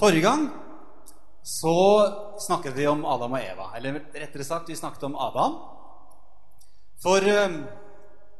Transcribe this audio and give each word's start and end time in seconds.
Forrige 0.00 0.24
gang 0.24 0.46
så 1.42 1.74
snakket 2.40 2.72
vi 2.76 2.86
om 2.88 3.02
Adam 3.04 3.34
og 3.36 3.42
Eva. 3.44 3.66
Eller 3.76 3.98
rettere 4.14 4.46
sagt, 4.48 4.70
vi 4.70 4.76
snakket 4.78 5.02
om 5.10 5.16
Adam. 5.20 5.58
For 7.02 7.26
eh, 7.28 7.58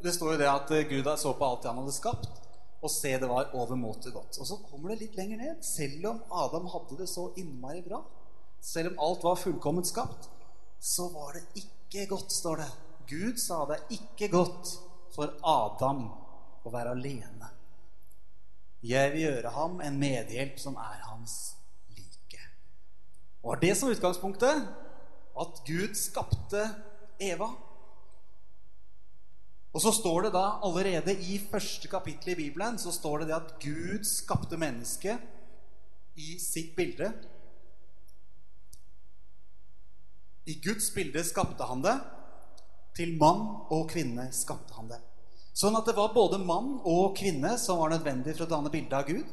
det 0.00 0.14
står 0.16 0.32
jo 0.32 0.38
det 0.40 0.48
at 0.48 0.72
eh, 0.72 0.86
Gud 0.88 1.10
så 1.20 1.34
på 1.36 1.44
alt 1.44 1.60
det 1.60 1.68
han 1.68 1.82
hadde 1.82 1.96
skapt, 1.96 2.40
og 2.80 2.92
se 2.92 3.12
det 3.12 3.28
var 3.28 3.52
overmåte 3.52 4.08
godt. 4.14 4.40
Og 4.40 4.48
så 4.48 4.56
kommer 4.70 4.94
det 4.94 5.02
litt 5.02 5.20
lenger 5.20 5.42
ned. 5.42 5.60
Selv 5.60 6.08
om 6.14 6.24
Adam 6.46 6.72
hadde 6.72 7.00
det 7.02 7.10
så 7.12 7.28
innmari 7.36 7.84
bra, 7.84 8.00
selv 8.64 8.94
om 8.94 9.04
alt 9.10 9.28
var 9.28 9.40
fullkomment 9.44 9.92
skapt, 9.92 10.30
så 10.80 11.10
var 11.12 11.36
det 11.36 11.44
ikke 11.60 12.08
godt, 12.14 12.32
står 12.32 12.64
det. 12.64 12.70
Gud 13.12 13.36
sa 13.42 13.66
det 13.68 13.82
ikke 14.00 14.32
godt 14.32 14.78
for 15.12 15.36
Adam 15.44 16.06
å 16.64 16.72
være 16.72 16.96
alene. 16.96 17.52
Jeg 18.82 19.12
vil 19.12 19.26
gjøre 19.26 19.50
ham 19.52 19.80
en 19.84 19.98
medhjelp 20.00 20.60
som 20.60 20.76
er 20.80 21.02
hans 21.10 21.56
like. 21.92 22.44
Og 23.42 23.52
var 23.52 23.60
det 23.60 23.74
som 23.76 23.90
utgangspunktet 23.92 24.62
at 25.40 25.60
Gud 25.66 25.96
skapte 25.98 26.62
Eva. 27.20 27.50
Og 29.70 29.84
så 29.84 29.92
står 29.94 30.26
det 30.26 30.32
da 30.34 30.46
allerede 30.66 31.14
i 31.28 31.36
første 31.50 31.88
kapittel 31.88 32.32
i 32.32 32.38
Bibelen 32.40 32.78
så 32.80 32.92
står 32.92 33.22
det 33.22 33.28
det 33.30 33.36
at 33.36 33.52
Gud 33.62 34.08
skapte 34.08 34.58
mennesket 34.58 35.20
i 36.18 36.38
sitt 36.42 36.72
bilde. 36.76 37.12
I 40.50 40.56
Guds 40.64 40.90
bilde 40.94 41.22
skapte 41.24 41.68
han 41.68 41.84
det. 41.84 41.98
Til 42.96 43.14
mann 43.20 43.44
og 43.70 43.86
kvinne 43.92 44.26
skapte 44.34 44.74
han 44.74 44.88
det. 44.90 44.98
Sånn 45.60 45.76
at 45.76 45.84
det 45.90 45.92
var 45.96 46.14
både 46.14 46.38
mann 46.40 46.78
og 46.88 47.18
kvinne 47.18 47.52
som 47.60 47.82
var 47.82 47.90
nødvendig 47.92 48.32
for 48.32 48.46
å 48.46 48.52
danne 48.54 48.72
bilde 48.72 48.96
av 48.96 49.08
Gud. 49.08 49.26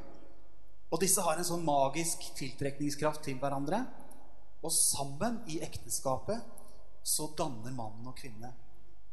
Og 0.92 1.00
disse 1.00 1.24
har 1.24 1.40
en 1.40 1.48
sånn 1.48 1.64
magisk 1.64 2.26
tiltrekningskraft 2.36 3.24
til 3.24 3.38
hverandre. 3.40 3.80
Og 4.60 4.74
sammen 4.74 5.40
i 5.48 5.62
ekteskapet 5.64 6.44
så 7.08 7.30
danner 7.40 7.72
mannen 7.72 8.10
og 8.12 8.18
kvinne 8.18 8.52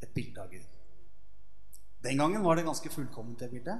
et 0.03 0.11
bilde 0.15 0.43
av 0.43 0.51
Gud. 0.51 0.65
Den 2.03 2.19
gangen 2.19 2.43
var 2.43 2.59
det 2.59 2.67
ganske 2.67 2.91
fullkomment, 2.91 3.39
det 3.39 3.49
bildet. 3.53 3.79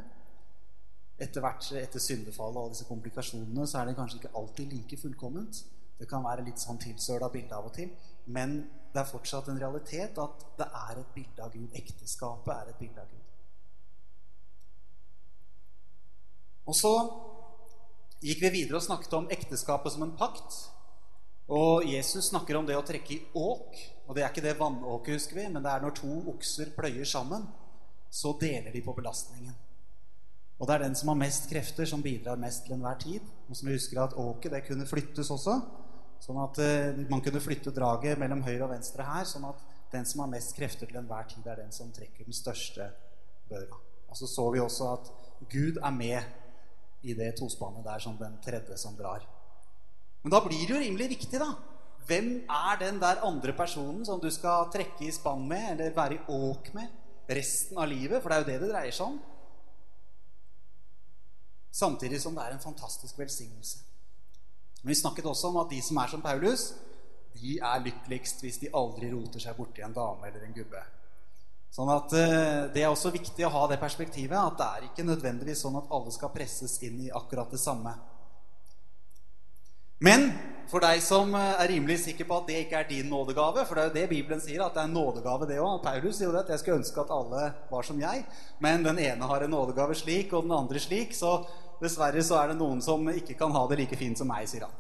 Etter 1.20 1.44
hvert, 1.44 1.68
etter 1.80 2.04
syndefallet 2.04 2.62
og 2.62 2.72
disse 2.72 2.88
komplikasjonene 2.88 3.68
så 3.68 3.82
er 3.82 3.90
det 3.90 3.98
kanskje 4.00 4.22
ikke 4.22 4.34
alltid 4.40 4.78
like 4.78 5.02
fullkomment. 5.02 5.60
Det 6.00 6.08
kan 6.12 6.24
være 6.24 6.48
litt 6.48 6.64
sånn 6.64 6.80
tilsøla 6.80 7.30
bilde 7.36 7.56
av 7.56 7.68
og 7.68 7.76
til. 7.76 7.92
Men 8.32 8.58
det 8.96 9.04
er 9.04 9.12
fortsatt 9.12 9.52
en 9.52 9.60
realitet 9.60 10.24
at 10.24 10.50
det 10.56 10.72
er 10.88 11.04
et 11.04 11.14
bilde 11.16 11.44
av 11.44 11.52
Gud. 11.52 11.70
Ekteskapet 11.76 12.56
er 12.56 12.72
et 12.72 12.80
bilde 12.80 13.04
av 13.04 13.12
Gud. 13.12 13.25
Og 16.66 16.78
så 16.78 16.94
gikk 18.26 18.42
vi 18.46 18.54
videre 18.62 18.80
og 18.80 18.86
snakket 18.86 19.14
om 19.18 19.28
ekteskapet 19.34 19.94
som 19.94 20.06
en 20.06 20.16
pakt. 20.18 20.58
Og 21.54 21.86
Jesus 21.86 22.32
snakker 22.32 22.58
om 22.58 22.66
det 22.66 22.78
å 22.78 22.86
trekke 22.86 23.14
i 23.14 23.22
åk. 23.38 23.78
Og 24.08 24.18
det 24.18 24.24
er 24.24 24.32
ikke 24.32 24.46
det 24.46 24.58
vannåket, 24.58 25.20
husker 25.20 25.42
vi, 25.42 25.46
men 25.52 25.62
det 25.66 25.72
er 25.72 25.86
når 25.86 25.96
to 26.00 26.12
okser 26.34 26.74
pløyer 26.78 27.06
sammen, 27.10 27.46
så 28.10 28.34
deler 28.42 28.74
de 28.74 28.82
på 28.86 28.94
belastningen. 28.98 29.54
Og 30.56 30.68
det 30.68 30.76
er 30.76 30.86
den 30.86 30.96
som 30.96 31.12
har 31.12 31.20
mest 31.20 31.50
krefter, 31.52 31.88
som 31.90 32.04
bidrar 32.04 32.40
mest 32.40 32.64
til 32.66 32.78
enhver 32.78 32.98
tid. 33.02 33.26
Og 33.50 33.58
som 33.58 33.68
vi 33.68 33.76
husker 33.76 34.02
at 34.02 34.16
åket 34.18 34.54
det 34.56 34.64
kunne 34.66 34.88
flyttes 34.88 35.32
også. 35.34 35.58
Sånn 36.24 36.40
at 36.42 36.62
uh, 36.64 37.02
man 37.12 37.22
kunne 37.22 37.44
flytte 37.44 37.74
draget 37.76 38.18
mellom 38.22 38.42
høyre 38.46 38.64
og 38.66 38.72
venstre 38.72 39.06
her, 39.06 39.28
sånn 39.28 39.46
at 39.50 39.60
den 39.92 40.08
som 40.08 40.24
har 40.24 40.32
mest 40.32 40.56
krefter 40.58 40.90
til 40.90 40.98
enhver 40.98 41.28
tid, 41.30 41.44
er 41.46 41.60
den 41.60 41.76
som 41.76 41.92
trekker 41.94 42.26
den 42.26 42.36
største 42.36 42.88
børa. 43.52 43.82
Og 44.10 44.18
så 44.18 44.30
så 44.32 44.48
vi 44.54 44.64
også 44.64 44.90
at 44.94 45.12
Gud 45.52 45.78
er 45.84 45.94
med 45.94 46.45
i 47.06 47.16
det 47.18 47.32
tospannet 47.40 47.86
der 47.86 48.02
som 48.04 48.18
den 48.20 48.36
tredje 48.44 48.78
som 48.82 48.98
drar. 48.98 49.24
Men 50.24 50.34
da 50.34 50.42
blir 50.42 50.66
det 50.66 50.74
jo 50.74 50.82
rimelig 50.82 51.10
viktig, 51.16 51.40
da. 51.42 51.52
Hvem 52.06 52.30
er 52.50 52.80
den 52.82 53.00
der 53.02 53.24
andre 53.26 53.54
personen 53.58 54.04
som 54.06 54.20
du 54.22 54.28
skal 54.34 54.70
trekke 54.74 55.08
i 55.08 55.14
spann 55.14 55.48
med, 55.50 55.72
eller 55.74 55.96
være 55.96 56.18
i 56.18 56.26
åk 56.34 56.72
med 56.78 57.30
resten 57.30 57.78
av 57.82 57.90
livet? 57.90 58.22
For 58.22 58.30
det 58.30 58.38
er 58.38 58.44
jo 58.44 58.50
det 58.50 58.60
det 58.64 58.72
dreier 58.74 58.96
seg 58.96 59.14
om. 59.14 59.20
Samtidig 61.76 62.22
som 62.22 62.38
det 62.38 62.46
er 62.46 62.56
en 62.56 62.64
fantastisk 62.64 63.18
velsignelse. 63.20 63.82
Men 64.82 64.94
vi 64.94 65.00
snakket 65.02 65.26
også 65.26 65.50
om 65.50 65.58
at 65.64 65.72
de 65.74 65.82
som 65.82 65.98
er 65.98 66.12
som 66.14 66.22
Paulus, 66.22 66.68
de 67.36 67.58
er 67.58 67.82
lykkeligst 67.84 68.46
hvis 68.46 68.62
de 68.62 68.72
aldri 68.74 69.10
roter 69.12 69.44
seg 69.44 69.58
borti 69.58 69.84
en 69.84 69.94
dame 69.94 70.30
eller 70.30 70.46
en 70.46 70.56
gubbe. 70.56 70.84
Sånn 71.76 71.92
at 71.92 72.14
uh, 72.16 72.72
Det 72.72 72.84
er 72.86 72.92
også 72.92 73.12
viktig 73.12 73.44
å 73.48 73.52
ha 73.52 73.66
det 73.68 73.82
perspektivet 73.82 74.38
at 74.40 74.60
det 74.60 74.68
er 74.68 74.90
ikke 74.90 75.08
nødvendigvis 75.08 75.66
sånn 75.66 75.76
at 75.82 75.90
alle 75.92 76.14
skal 76.16 76.32
presses 76.32 76.78
inn 76.88 77.02
i 77.04 77.12
akkurat 77.12 77.52
det 77.52 77.60
samme. 77.60 77.92
Men 80.06 80.30
for 80.68 80.84
deg 80.84 81.00
som 81.04 81.30
eh, 81.38 81.60
er 81.62 81.70
rimelig 81.72 82.02
sikker 82.04 82.28
på 82.28 82.40
at 82.40 82.50
det 82.50 82.58
ikke 82.66 82.80
er 82.82 82.88
din 82.90 83.08
nådegave 83.08 83.64
For 83.64 83.78
det 83.78 83.84
er 83.84 83.88
jo 83.88 83.94
det 83.96 84.10
Bibelen 84.12 84.42
sier, 84.44 84.64
at 84.66 84.76
det 84.76 84.82
er 84.82 84.90
en 84.90 84.98
nådegave, 84.98 85.48
det 85.48 85.60
òg. 85.62 85.78
Paulus 85.84 86.18
sier 86.18 86.28
jo 86.28 86.34
det 86.36 86.42
at 86.44 86.52
jeg 86.52 86.64
skulle 86.64 86.82
ønske 86.82 87.04
at 87.04 87.14
alle 87.16 87.44
var 87.70 87.88
som 87.88 88.02
jeg. 88.02 88.26
Men 88.64 88.84
den 88.84 89.00
ene 89.00 89.30
har 89.30 89.46
en 89.46 89.54
nådegave 89.56 89.96
slik, 89.96 90.34
og 90.34 90.48
den 90.48 90.56
andre 90.58 90.82
slik. 90.84 91.16
Så 91.16 91.38
dessverre 91.80 92.24
så 92.26 92.42
er 92.42 92.52
det 92.52 92.60
noen 92.60 92.84
som 92.84 93.08
ikke 93.14 93.38
kan 93.40 93.56
ha 93.56 93.64
det 93.70 93.80
like 93.84 94.00
fint 94.00 94.20
som 94.20 94.30
meg, 94.32 94.50
sier 94.52 94.68
han. 94.68 94.76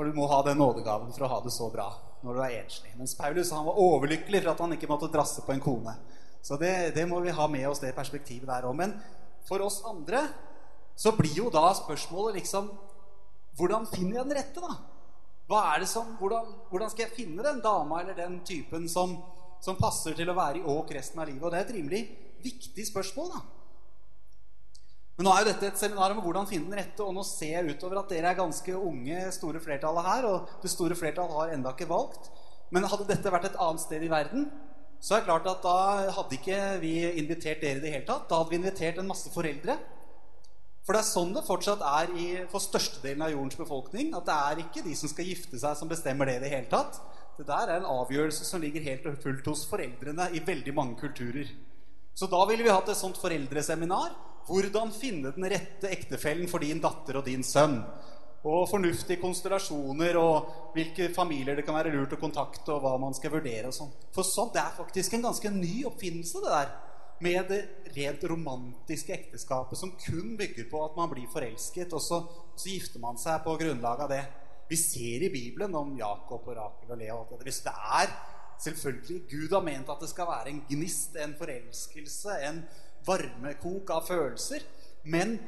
For 0.00 0.08
du 0.08 0.16
må 0.16 0.24
ha 0.30 0.38
den 0.40 0.56
nådegaven 0.56 1.10
for 1.12 1.26
å 1.26 1.28
ha 1.28 1.38
det 1.44 1.50
så 1.52 1.66
bra 1.68 1.90
når 2.24 2.36
du 2.36 2.38
er 2.40 2.54
enslig. 2.62 2.94
Mens 2.96 3.12
Paulus 3.18 3.50
han 3.52 3.66
var 3.66 3.76
overlykkelig 3.82 4.40
for 4.40 4.50
at 4.54 4.62
han 4.64 4.72
ikke 4.72 4.88
måtte 4.88 5.10
drasse 5.12 5.42
på 5.44 5.52
en 5.52 5.60
kone. 5.60 5.92
Så 6.40 6.56
det, 6.56 6.94
det 6.96 7.04
må 7.04 7.18
vi 7.20 7.34
ha 7.36 7.44
med 7.52 7.66
oss, 7.68 7.82
det 7.84 7.90
perspektivet 7.92 8.48
der 8.48 8.64
òg. 8.64 8.78
Men 8.78 8.94
for 9.44 9.60
oss 9.60 9.82
andre 9.84 10.22
så 10.96 11.12
blir 11.18 11.36
jo 11.42 11.52
da 11.52 11.66
spørsmålet 11.76 12.40
liksom 12.40 12.72
Hvordan 13.60 13.84
finner 13.90 14.22
jeg 14.22 14.30
den 14.30 14.38
rette, 14.38 14.64
da? 14.64 14.78
Hva 15.50 15.60
er 15.74 15.84
det 15.84 15.90
som, 15.90 16.14
hvordan, 16.16 16.48
hvordan 16.70 16.94
skal 16.94 17.04
jeg 17.04 17.16
finne 17.18 17.44
den 17.44 17.60
dama 17.60 18.00
eller 18.00 18.16
den 18.16 18.38
typen 18.46 18.88
som, 18.88 19.18
som 19.60 19.76
passer 19.76 20.16
til 20.16 20.32
å 20.32 20.38
være 20.38 20.62
i 20.62 20.68
åk 20.78 20.94
resten 20.96 21.20
av 21.20 21.28
livet? 21.28 21.44
Og 21.44 21.52
det 21.52 21.60
er 21.60 21.66
et 21.66 21.76
rimelig 21.76 22.02
viktig 22.40 22.88
spørsmål, 22.88 23.34
da. 23.34 23.42
Men 25.20 25.26
nå 25.28 25.32
er 25.36 25.42
jo 25.42 25.50
dette 25.50 25.68
et 25.68 25.76
seminar 25.76 26.14
om 26.14 26.22
hvordan 26.24 26.46
finne 26.48 26.70
den 26.72 26.78
rette, 26.80 27.04
og 27.04 27.12
nå 27.12 27.20
ser 27.28 27.50
jeg 27.58 27.74
utover 27.74 27.98
at 28.00 28.08
dere 28.08 28.30
er 28.30 28.36
ganske 28.38 28.72
unge, 28.72 29.18
store 29.36 29.60
flertallet 29.60 30.06
her, 30.06 30.24
og 30.24 30.52
det 30.62 30.70
store 30.72 30.96
flertallet 30.96 31.34
har 31.36 31.50
enda 31.52 31.74
ikke 31.74 31.88
valgt. 31.90 32.30
Men 32.72 32.86
hadde 32.88 33.04
dette 33.10 33.32
vært 33.34 33.50
et 33.50 33.58
annet 33.60 33.82
sted 33.82 34.06
i 34.06 34.08
verden, 34.08 34.46
så 34.96 35.18
er 35.18 35.20
det 35.20 35.26
klart 35.26 35.50
at 35.52 35.60
da 35.66 35.74
hadde 36.16 36.38
ikke 36.38 36.60
vi 36.80 36.94
invitert 37.20 37.60
dere 37.60 37.82
i 37.82 37.82
det 37.82 37.92
hele 37.92 38.08
tatt. 38.08 38.24
Da 38.30 38.38
hadde 38.38 38.54
vi 38.54 38.60
invitert 38.62 39.02
en 39.02 39.10
masse 39.10 39.28
foreldre. 39.34 39.76
For 40.88 40.96
det 40.96 41.02
er 41.02 41.10
sånn 41.10 41.36
det 41.36 41.44
fortsatt 41.50 41.84
er 41.90 42.14
i, 42.16 42.26
for 42.48 42.64
størstedelen 42.64 43.26
av 43.28 43.34
jordens 43.34 43.60
befolkning. 43.60 44.14
At 44.16 44.24
det 44.30 44.38
er 44.38 44.64
ikke 44.64 44.86
de 44.88 44.96
som 45.02 45.12
skal 45.12 45.28
gifte 45.28 45.60
seg, 45.60 45.76
som 45.76 45.92
bestemmer 45.92 46.32
det 46.32 46.38
i 46.38 46.44
det 46.46 46.54
hele 46.54 46.72
tatt. 46.72 46.96
Det 47.36 47.44
der 47.44 47.74
er 47.74 47.82
en 47.82 47.92
avgjørelse 47.92 48.48
som 48.48 48.64
ligger 48.64 48.88
helt 48.88 49.04
og 49.12 49.20
fullt 49.20 49.52
hos 49.52 49.68
foreldrene 49.68 50.32
i 50.32 50.40
veldig 50.48 50.76
mange 50.80 50.96
kulturer. 51.04 51.52
Så 52.16 52.24
da 52.24 52.40
ville 52.48 52.64
vi 52.64 52.72
hatt 52.72 52.88
et 52.88 53.04
sånt 53.04 53.20
foreldreseminar 53.20 54.29
hvordan 54.50 54.90
finne 54.94 55.30
den 55.34 55.46
rette 55.50 55.90
ektefellen 55.94 56.48
for 56.50 56.62
din 56.62 56.82
datter 56.82 57.20
og 57.20 57.26
din 57.28 57.44
sønn. 57.46 57.78
Og 58.40 58.64
fornuftige 58.70 59.20
konstellasjoner 59.20 60.16
og 60.16 60.72
hvilke 60.74 61.10
familier 61.12 61.58
det 61.58 61.66
kan 61.66 61.76
være 61.76 61.92
lurt 61.92 62.14
å 62.16 62.20
kontakte. 62.20 62.72
og 62.72 62.82
hva 62.82 62.96
man 62.98 63.14
skal 63.14 63.34
vurdere 63.34 63.68
og 63.68 63.76
sånn. 63.76 63.92
For 64.16 64.26
sånt, 64.26 64.54
det 64.56 64.62
er 64.62 64.78
faktisk 64.78 65.14
en 65.14 65.26
ganske 65.28 65.50
ny 65.54 65.84
oppfinnelse, 65.90 66.40
det 66.40 66.54
der. 66.54 66.72
Med 67.20 67.50
det 67.52 67.60
rent 67.94 68.22
romantiske 68.24 69.12
ekteskapet 69.12 69.76
som 69.76 69.92
kun 69.92 70.38
bygger 70.40 70.70
på 70.70 70.84
at 70.86 70.96
man 70.96 71.10
blir 71.10 71.28
forelsket, 71.28 71.92
og 71.92 72.00
så, 72.00 72.22
så 72.56 72.70
gifter 72.72 73.02
man 73.02 73.20
seg 73.20 73.42
på 73.44 73.58
grunnlag 73.60 74.06
av 74.06 74.08
det. 74.08 74.22
Vi 74.70 74.78
ser 74.80 75.26
i 75.26 75.32
Bibelen 75.32 75.74
om 75.76 75.92
Jakob 75.98 76.46
og 76.46 76.56
Rakel 76.56 76.94
og 76.94 76.98
Lea 76.98 77.12
og 77.12 77.26
alt 77.26 77.42
det 77.42 77.50
Hvis 77.50 77.64
det 77.66 77.74
er 77.76 78.12
selvfølgelig 78.64 79.22
Gud 79.28 79.52
har 79.52 79.64
ment 79.66 79.90
at 79.92 80.00
det 80.00 80.08
skal 80.08 80.28
være 80.30 80.52
en 80.52 80.62
gnist, 80.68 81.16
en 81.16 81.34
forelskelse, 81.36 82.36
en 82.48 82.62
varmekok 83.06 83.90
av 83.94 84.06
følelser. 84.08 84.64
Men 85.10 85.38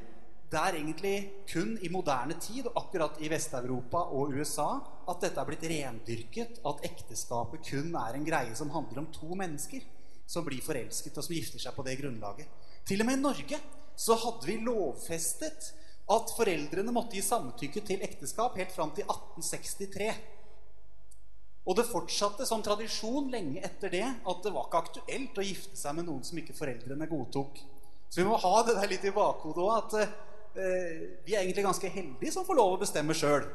det 0.53 0.61
er 0.61 0.77
egentlig 0.77 1.17
kun 1.49 1.77
i 1.81 1.89
moderne 1.93 2.37
tid, 2.41 2.67
og 2.69 2.77
akkurat 2.83 3.21
i 3.25 3.31
Vest-Europa 3.33 4.05
og 4.13 4.35
USA, 4.37 4.69
at 5.09 5.23
dette 5.25 5.41
er 5.41 5.49
blitt 5.49 5.65
rendyrket. 5.71 6.61
At 6.69 6.85
ekteskapet 6.89 7.65
kun 7.71 7.95
er 7.97 8.19
en 8.19 8.27
greie 8.27 8.57
som 8.59 8.73
handler 8.75 9.05
om 9.05 9.13
to 9.15 9.33
mennesker 9.39 9.85
som 10.29 10.45
blir 10.47 10.65
forelsket, 10.65 11.17
og 11.17 11.25
som 11.25 11.37
gifter 11.37 11.63
seg 11.63 11.77
på 11.77 11.85
det 11.87 11.97
grunnlaget. 12.01 12.51
Til 12.89 13.01
og 13.03 13.09
med 13.09 13.19
i 13.19 13.23
Norge 13.23 13.63
så 13.97 14.17
hadde 14.19 14.49
vi 14.49 14.59
lovfestet 14.65 15.73
at 16.13 16.33
foreldrene 16.37 16.93
måtte 16.95 17.17
gi 17.17 17.25
samtykke 17.25 17.83
til 17.87 18.05
ekteskap 18.05 18.57
helt 18.59 18.73
fram 18.75 18.93
til 18.97 19.07
1863. 19.07 20.09
Og 21.63 21.79
det 21.79 21.87
fortsatte 21.87 22.47
som 22.49 22.63
tradisjon 22.65 23.31
lenge 23.31 23.63
etter 23.63 23.93
det 23.93 24.03
at 24.03 24.43
det 24.43 24.51
var 24.55 24.67
ikke 24.67 24.81
aktuelt 24.83 25.39
å 25.39 25.45
gifte 25.47 25.79
seg 25.79 25.95
med 25.95 26.09
noen 26.09 26.25
som 26.27 26.41
ikke 26.41 26.57
foreldrene 26.57 27.07
godtok. 27.11 27.61
Så 28.11 28.21
vi 28.21 28.27
må 28.27 28.37
ha 28.43 28.55
det 28.67 28.75
der 28.77 28.91
litt 28.91 29.07
i 29.07 29.15
bakhodet 29.15 29.63
òg, 29.63 29.71
at 29.79 29.95
eh, 30.59 31.05
vi 31.25 31.37
er 31.37 31.45
egentlig 31.45 31.65
ganske 31.69 31.93
heldige 31.95 32.35
som 32.35 32.45
får 32.49 32.59
lov 32.59 32.75
å 32.75 32.83
bestemme 32.83 33.15
sjøl. 33.17 33.47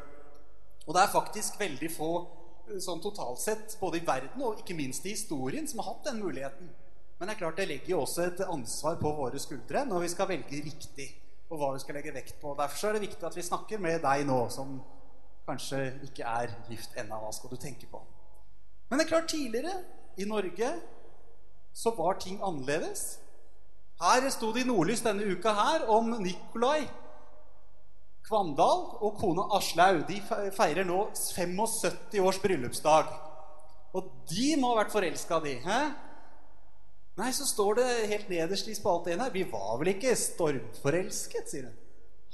Og 0.88 0.96
det 0.96 1.04
er 1.04 1.12
faktisk 1.12 1.60
veldig 1.60 1.92
få 1.94 2.12
eh, 2.24 2.80
sånn 2.82 3.04
totalt 3.04 3.44
sett, 3.44 3.76
både 3.82 4.00
i 4.00 4.08
verden 4.08 4.48
og 4.48 4.64
ikke 4.64 4.78
minst 4.78 5.06
i 5.06 5.14
historien, 5.18 5.68
som 5.68 5.84
har 5.84 5.92
hatt 5.92 6.08
den 6.08 6.24
muligheten. 6.24 6.72
Men 7.20 7.28
det 7.28 7.36
er 7.36 7.42
klart 7.44 7.60
det 7.60 7.68
legger 7.68 7.96
jo 7.96 8.04
også 8.06 8.28
et 8.30 8.44
ansvar 8.48 9.00
på 9.02 9.12
våre 9.20 9.40
skuldre 9.42 9.84
når 9.90 10.06
vi 10.06 10.14
skal 10.16 10.30
velge 10.32 10.64
riktig. 10.64 11.10
og 11.48 11.62
hva 11.62 11.70
vi 11.72 11.80
skal 11.80 11.96
legge 11.96 12.12
vekt 12.12 12.42
på. 12.42 12.50
Derfor 12.60 12.90
er 12.90 12.98
det 12.98 13.06
viktig 13.06 13.24
at 13.24 13.36
vi 13.38 13.44
snakker 13.46 13.80
med 13.80 14.02
deg 14.04 14.26
nå, 14.28 14.40
som 14.52 14.82
kanskje 15.48 15.82
ikke 16.08 16.28
er 16.28 16.54
gift 16.70 16.98
ennå. 17.00 17.20
Hva 17.24 17.32
skal 17.36 17.54
du 17.54 17.58
tenke 17.62 17.88
på? 17.92 18.02
Men 18.90 19.00
det 19.00 19.08
er 19.08 19.14
klart, 19.16 19.32
tidligere 19.32 19.74
i 20.18 20.28
Norge 20.28 20.70
så 21.78 21.94
var 21.98 22.20
ting 22.20 22.40
annerledes. 22.44 23.20
Her 24.02 24.30
sto 24.34 24.52
det 24.54 24.64
i 24.66 24.70
Nordlys 24.70 25.04
denne 25.06 25.26
uka 25.26 25.54
her 25.58 25.88
om 25.90 26.14
Nikolai 26.22 26.88
Kvandal 28.28 28.82
og 29.00 29.16
kona 29.22 29.46
Aslaug. 29.56 30.04
De 30.10 30.20
feirer 30.56 30.84
nå 30.88 31.06
75 31.16 32.20
års 32.20 32.40
bryllupsdag. 32.44 33.14
Og 33.96 34.12
de 34.30 34.50
må 34.60 34.74
ha 34.74 34.82
vært 34.82 34.92
forelska, 34.92 35.40
de. 35.46 35.56
Hæ? 35.64 35.80
Nei, 37.18 37.32
så 37.34 37.48
står 37.50 37.80
det 37.80 37.88
helt 38.12 38.28
nederst 38.30 38.68
i 38.70 38.76
spalte 38.78 39.14
1 39.16 39.24
her 39.24 39.34
Vi 39.34 39.46
var 39.50 39.80
vel 39.80 39.94
ikke 39.96 40.14
stormforelsket, 40.20 41.50
sier 41.50 41.70
hun. 41.70 41.80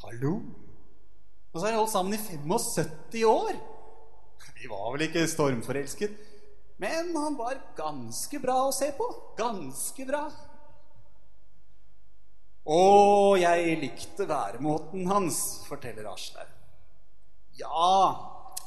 Hallo? 0.04 0.34
Og 1.54 1.60
så 1.60 1.68
har 1.68 1.76
de 1.76 1.78
holdt 1.78 1.94
sammen 1.94 2.18
i 2.18 2.22
75 2.22 3.24
år. 3.30 3.58
Vi 4.58 4.70
var 4.72 4.94
vel 4.96 5.06
ikke 5.06 5.28
stormforelsket. 5.30 6.16
Men 6.82 7.14
han 7.16 7.38
var 7.38 7.60
ganske 7.78 8.40
bra 8.42 8.58
å 8.66 8.74
se 8.74 8.90
på. 8.98 9.06
Ganske 9.38 10.08
bra. 10.10 10.24
Å, 12.64 12.82
jeg 13.38 13.78
likte 13.82 14.26
væremåten 14.26 15.06
hans, 15.12 15.40
forteller 15.68 16.08
Aslaug. 16.10 16.50
Ja, 17.60 18.00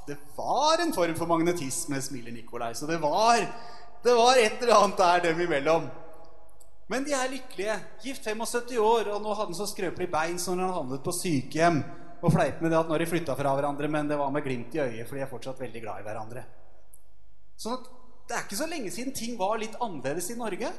det 0.07 0.19
var 0.37 0.79
en 0.85 0.95
form 0.95 1.17
for 1.19 1.27
magnetisme, 1.33 1.99
smiler 2.05 2.35
Nikolai. 2.37 2.75
Så 2.79 2.87
det 2.87 3.01
var, 3.03 3.43
det 4.05 4.15
var 4.15 4.39
et 4.39 4.61
eller 4.63 4.79
annet 4.79 5.01
der 5.01 5.25
dem 5.31 5.41
imellom. 5.49 5.89
Men 6.93 7.09
de 7.09 7.17
er 7.19 7.33
lykkelige. 7.33 7.81
Gift 8.05 8.29
75 8.29 8.79
år, 8.79 9.11
og 9.17 9.25
nå 9.25 9.33
hadde 9.35 9.51
han 9.51 9.59
så 9.59 9.67
skrøpelig 9.67 10.13
bein 10.13 10.39
som 10.39 10.61
han 10.61 10.77
havnet 10.77 11.03
på 11.03 11.17
sykehjem. 11.17 11.81
Og 12.25 12.33
fleip 12.33 12.63
med 12.65 12.73
det 12.73 12.79
at 12.79 12.89
når 12.91 13.03
de 13.03 13.09
flytta 13.11 13.37
fra 13.37 13.53
hverandre, 13.59 13.89
men 13.93 14.09
det 14.09 14.17
var 14.19 14.33
med 14.33 14.45
glimt 14.45 14.75
i 14.75 14.81
øyet, 14.81 15.05
for 15.09 15.19
de 15.19 15.25
er 15.25 15.31
fortsatt 15.31 15.61
veldig 15.61 15.83
glad 15.83 16.01
i 16.01 16.07
hverandre. 16.07 16.45
At 17.57 17.89
det 18.27 18.37
er 18.37 18.45
ikke 18.45 18.59
så 18.59 18.69
lenge 18.69 18.91
siden 18.93 19.15
ting 19.17 19.37
var 19.39 19.59
litt 19.61 19.77
annerledes 19.81 20.31
i 20.33 20.39
Norge. 20.39 20.71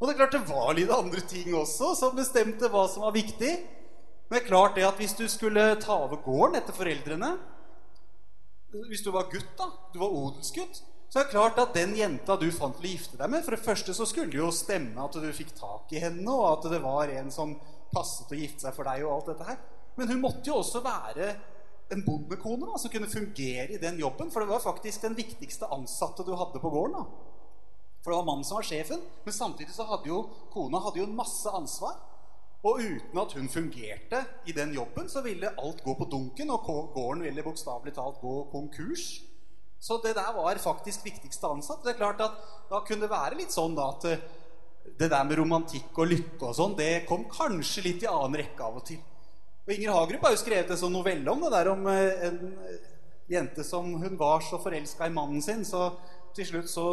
Og 0.00 0.08
det 0.08 0.14
er 0.14 0.18
klart 0.22 0.34
det 0.38 0.48
var 0.48 0.72
litt 0.76 0.90
andre 0.94 1.22
ting 1.28 1.52
også 1.54 1.92
som 1.98 2.16
bestemte 2.16 2.70
hva 2.72 2.86
som 2.88 3.04
var 3.04 3.14
viktig. 3.14 3.52
Men 4.26 4.36
det 4.36 4.42
er 4.42 4.48
klart 4.48 4.76
det 4.78 4.86
at 4.86 4.98
hvis 5.00 5.16
du 5.18 5.26
skulle 5.28 5.74
ta 5.82 5.98
over 6.06 6.22
gården 6.24 6.60
etter 6.60 6.76
foreldrene 6.76 7.34
Hvis 8.86 9.02
du 9.02 9.10
var 9.10 9.26
gutt, 9.26 9.50
da, 9.58 9.66
du 9.90 9.98
var 9.98 10.14
odelsgutt, 10.14 10.78
så 11.10 11.18
er 11.18 11.24
det 11.24 11.32
klart 11.32 11.58
at 11.58 11.74
den 11.74 11.96
jenta 11.98 12.36
du 12.38 12.46
fant 12.54 12.76
til 12.78 12.86
å 12.86 12.92
gifte 12.92 13.18
deg 13.18 13.32
med 13.32 13.42
For 13.42 13.56
det 13.56 13.64
første 13.64 13.94
så 13.96 14.06
skulle 14.06 14.30
det 14.30 14.38
jo 14.38 14.52
stemme 14.54 15.02
at 15.02 15.18
du 15.18 15.26
fikk 15.34 15.50
tak 15.58 15.90
i 15.90 16.02
henne, 16.02 16.30
og 16.30 16.46
at 16.52 16.70
det 16.70 16.78
var 16.84 17.10
en 17.10 17.32
som 17.34 17.56
passet 17.90 18.30
å 18.30 18.38
gifte 18.38 18.68
seg 18.68 18.76
for 18.76 18.86
deg, 18.86 19.02
og 19.02 19.16
alt 19.16 19.32
dette 19.32 19.48
her. 19.48 19.58
Men 19.96 20.12
hun 20.12 20.22
måtte 20.22 20.50
jo 20.50 20.60
også 20.60 20.82
være 20.84 21.32
en 21.90 22.04
bondekone 22.06 22.68
da, 22.68 22.78
som 22.78 22.92
kunne 22.92 23.10
fungere 23.10 23.74
i 23.74 23.80
den 23.82 23.98
jobben. 23.98 24.30
For 24.30 24.42
det 24.42 24.52
var 24.52 24.62
faktisk 24.62 25.02
den 25.02 25.16
viktigste 25.18 25.68
ansatte 25.74 26.26
du 26.26 26.34
hadde 26.38 26.62
på 26.62 26.70
gården. 26.70 27.00
da. 27.00 27.30
For 28.00 28.12
det 28.12 28.20
var 28.20 28.28
mannen 28.28 28.46
som 28.46 28.60
var 28.60 28.68
sjefen. 28.68 29.02
Men 29.24 29.36
samtidig 29.36 29.74
så 29.74 29.88
hadde 29.88 30.08
jo 30.08 30.22
kona 30.54 30.80
hadde 30.86 31.02
jo 31.02 31.10
masse 31.12 31.50
ansvar. 31.50 31.98
Og 32.60 32.82
uten 32.84 33.18
at 33.22 33.32
hun 33.32 33.48
fungerte 33.48 34.20
i 34.46 34.52
den 34.52 34.74
jobben, 34.76 35.08
så 35.08 35.22
ville 35.24 35.54
alt 35.56 35.80
gå 35.84 35.94
på 35.96 36.08
dunken, 36.12 36.50
og 36.52 36.66
gården 36.94 37.24
ville 37.24 37.44
bokstavelig 37.44 37.94
talt 37.96 38.20
gå 38.20 38.34
konkurs. 38.52 39.22
Så 39.80 39.96
det 40.04 40.12
der 40.18 40.32
var 40.36 40.60
faktisk 40.60 41.04
viktigste 41.04 41.48
ansatt. 41.48 41.80
Det 41.84 41.94
er 41.94 42.02
klart 42.02 42.20
at 42.20 42.36
Da 42.70 42.82
kunne 42.86 43.00
det 43.00 43.10
være 43.10 43.38
litt 43.38 43.50
sånn 43.50 43.72
da 43.74 43.88
at 43.90 44.04
eh, 44.06 44.20
det 45.00 45.08
der 45.10 45.24
med 45.24 45.38
romantikk 45.40 45.96
og 45.98 46.06
lykke 46.06 46.50
og 46.50 46.54
sånn, 46.54 46.76
det 46.78 47.06
kom 47.08 47.24
kanskje 47.32 47.82
litt 47.82 48.04
i 48.04 48.10
annen 48.10 48.36
rekke 48.38 48.62
av 48.62 48.76
og 48.78 48.84
til. 48.86 49.00
Og 49.66 49.74
Inger 49.74 49.92
Hagerup 49.94 50.24
har 50.26 50.34
jo 50.34 50.40
skrevet 50.40 50.72
en 50.72 50.80
sånn 50.80 50.94
novelle 50.94 51.32
om 51.32 51.42
det 51.44 51.52
der 51.52 51.72
om 51.72 51.84
eh, 51.90 52.24
en 52.28 52.40
eh, 52.64 52.88
jente 53.30 53.64
som 53.66 53.92
hun 54.02 54.16
var 54.18 54.40
så 54.42 54.58
forelska 54.62 55.06
i 55.06 55.14
mannen 55.14 55.42
sin, 55.44 55.64
så 55.64 55.92
til 56.34 56.46
slutt 56.46 56.70
så 56.70 56.86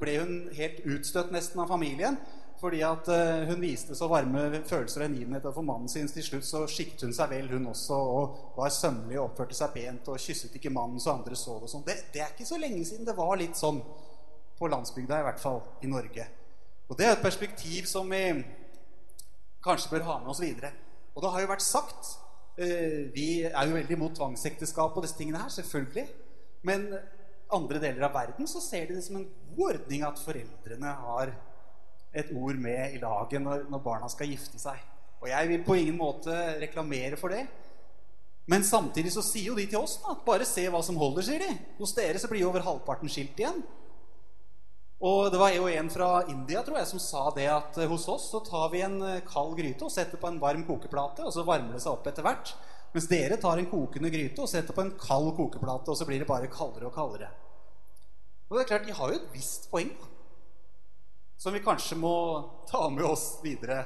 ble 0.00 0.14
hun 0.20 0.32
helt 0.56 0.80
utstøtt 0.84 1.32
nesten 1.34 1.60
av 1.62 1.72
familien. 1.72 2.16
Fordi 2.62 2.78
at 2.86 3.08
uh, 3.10 3.48
hun 3.48 3.58
viste 3.58 3.96
så 3.98 4.06
varme 4.06 4.60
følelser 4.68 5.02
og 5.02 5.08
hengivenhet 5.08 5.46
overfor 5.48 5.64
mannen 5.66 5.90
sin. 5.90 6.06
Til 6.06 6.22
slutt 6.22 6.46
så 6.46 6.60
skikket 6.70 7.02
hun 7.02 7.14
seg 7.16 7.32
vel, 7.32 7.48
hun 7.50 7.66
også, 7.72 7.96
og 7.96 8.36
var 8.54 8.70
sømmelig 8.70 9.18
og 9.18 9.24
oppførte 9.24 9.56
seg 9.58 9.72
pent 9.74 10.10
og 10.12 10.20
kysset 10.22 10.54
ikke 10.54 10.70
mannen 10.70 11.02
så 11.02 11.16
andre 11.16 11.34
det. 11.34 11.40
og 11.42 11.66
sånn. 11.72 11.82
Det, 11.88 11.96
det, 12.14 12.22
er 12.22 12.30
ikke 12.30 12.46
så 12.46 12.60
lenge 12.62 12.84
siden 12.86 13.08
det 13.08 13.16
var 13.18 13.34
litt 13.40 13.58
sånn 13.58 13.82
på 14.60 14.70
landsbygda, 14.70 15.18
i 15.18 15.26
hvert 15.26 15.42
fall 15.42 15.58
i 15.82 15.90
Norge. 15.90 16.28
Og 16.86 16.94
det 17.00 17.08
er 17.08 17.16
et 17.16 17.24
perspektiv 17.24 17.90
som 17.90 18.06
vi 18.14 18.22
kanskje 19.64 19.96
bør 19.96 20.06
ha 20.06 20.18
med 20.20 20.30
oss 20.30 20.44
videre. 20.44 20.70
Og 21.12 21.24
det 21.24 21.32
har 21.32 21.44
jo 21.44 21.50
vært 21.50 21.64
sagt 21.64 22.12
uh, 22.58 23.00
Vi 23.14 23.44
er 23.48 23.68
jo 23.68 23.76
veldig 23.76 23.96
imot 23.98 24.14
tvangsekteskap 24.16 24.96
og 24.96 25.04
disse 25.04 25.18
tingene 25.18 25.42
her, 25.42 25.52
selvfølgelig. 25.52 26.06
Men 26.68 26.88
andre 27.52 27.80
deler 27.82 28.06
av 28.06 28.14
verden 28.16 28.48
så 28.48 28.62
ser 28.64 28.88
de 28.88 28.96
det 28.96 29.04
som 29.04 29.18
en 29.18 29.28
god 29.56 29.74
ordning 29.74 30.04
at 30.06 30.20
foreldrene 30.22 30.92
har 31.02 31.34
et 32.12 32.30
ord 32.36 32.58
med 32.60 32.96
i 32.96 33.00
laget 33.00 33.42
når, 33.42 33.66
når, 33.72 33.82
barna 33.84 34.08
skal 34.12 34.30
gifte 34.30 34.60
seg. 34.60 34.78
Og 35.22 35.28
jeg 35.30 35.48
vil 35.48 35.66
på 35.66 35.76
ingen 35.78 35.98
måte 35.98 36.34
reklamere 36.60 37.18
for 37.20 37.32
det. 37.32 37.44
Men 38.50 38.64
samtidig 38.66 39.12
så 39.14 39.22
sier 39.24 39.52
jo 39.52 39.58
de 39.58 39.68
til 39.70 39.78
oss 39.78 39.98
da, 40.02 40.16
at 40.16 40.24
bare 40.26 40.46
se 40.48 40.64
hva 40.68 40.80
som 40.84 40.98
holder, 40.98 41.24
sier 41.26 41.44
de. 41.44 41.52
Hos 41.78 41.94
dere 41.96 42.20
så 42.20 42.30
blir 42.30 42.42
jo 42.42 42.50
over 42.50 42.64
halvparten 42.66 43.10
skilt 43.12 43.38
igjen. 43.38 43.62
Og 45.02 45.32
det 45.34 45.38
var 45.40 45.50
jo 45.50 45.66
en 45.66 45.88
fra 45.90 46.10
India 46.30 46.60
tror 46.62 46.78
jeg, 46.78 46.88
som 46.92 47.00
sa 47.02 47.24
det 47.34 47.48
at 47.50 47.78
eh, 47.82 47.90
hos 47.90 48.04
oss 48.10 48.28
så 48.30 48.38
tar 48.46 48.68
vi 48.70 48.84
en 48.86 49.00
eh, 49.02 49.24
kald 49.26 49.56
gryte 49.58 49.82
og 49.88 49.90
setter 49.90 50.20
på 50.20 50.30
en 50.30 50.38
varm 50.42 50.62
kokeplate, 50.68 51.24
og 51.26 51.34
så 51.34 51.42
varmer 51.46 51.74
det 51.74 51.82
seg 51.82 51.96
opp 51.96 52.06
etter 52.06 52.22
hvert. 52.22 52.52
Mens 52.94 53.08
dere 53.10 53.38
tar 53.40 53.58
en 53.58 53.66
kokende 53.66 54.12
gryte 54.14 54.44
og 54.44 54.50
setter 54.52 54.76
på 54.76 54.84
en 54.84 54.94
kald 55.00 55.32
kokeplate, 55.34 55.90
og 55.90 55.98
så 55.98 56.06
blir 56.06 56.22
det 56.22 56.30
bare 56.30 56.50
kaldere 56.52 56.86
og 56.86 56.94
kaldere. 56.94 57.32
Og 58.46 58.54
det 58.54 58.62
er 58.62 58.70
klart, 58.70 58.86
De 58.86 58.94
har 58.94 59.10
jo 59.10 59.18
et 59.18 59.34
visst 59.34 59.66
poeng 59.72 59.90
som 61.42 61.56
vi 61.56 61.64
kanskje 61.64 61.98
må 61.98 62.14
ta 62.70 62.84
med 62.92 63.02
oss 63.02 63.40
videre. 63.42 63.82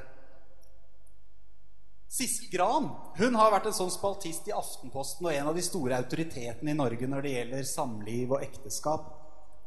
Sissel 2.13 2.51
Gran 2.53 2.91
hun 3.17 3.39
har 3.41 3.55
vært 3.55 3.71
en 3.71 3.79
sånn 3.79 3.93
spaltist 3.95 4.51
i 4.51 4.55
Aftenposten 4.55 5.25
og 5.25 5.33
en 5.33 5.49
av 5.49 5.57
de 5.57 5.65
store 5.65 5.97
autoritetene 5.97 6.75
i 6.75 6.77
Norge 6.77 7.09
når 7.09 7.25
det 7.25 7.33
gjelder 7.39 7.71
samliv 7.71 8.37
og 8.37 8.45
ekteskap. 8.45 9.16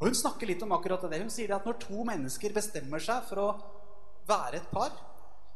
Og 0.00 0.08
Hun 0.08 0.16
snakker 0.16 0.48
litt 0.48 0.62
om 0.64 0.72
akkurat 0.72 1.04
det. 1.12 1.20
Hun 1.20 1.32
sier 1.32 1.52
at 1.52 1.66
når 1.68 1.76
to 1.82 2.04
mennesker 2.08 2.56
bestemmer 2.56 3.02
seg 3.04 3.26
for 3.28 3.42
å 3.42 3.48
være 4.28 4.62
et 4.62 4.70
par, 4.72 4.94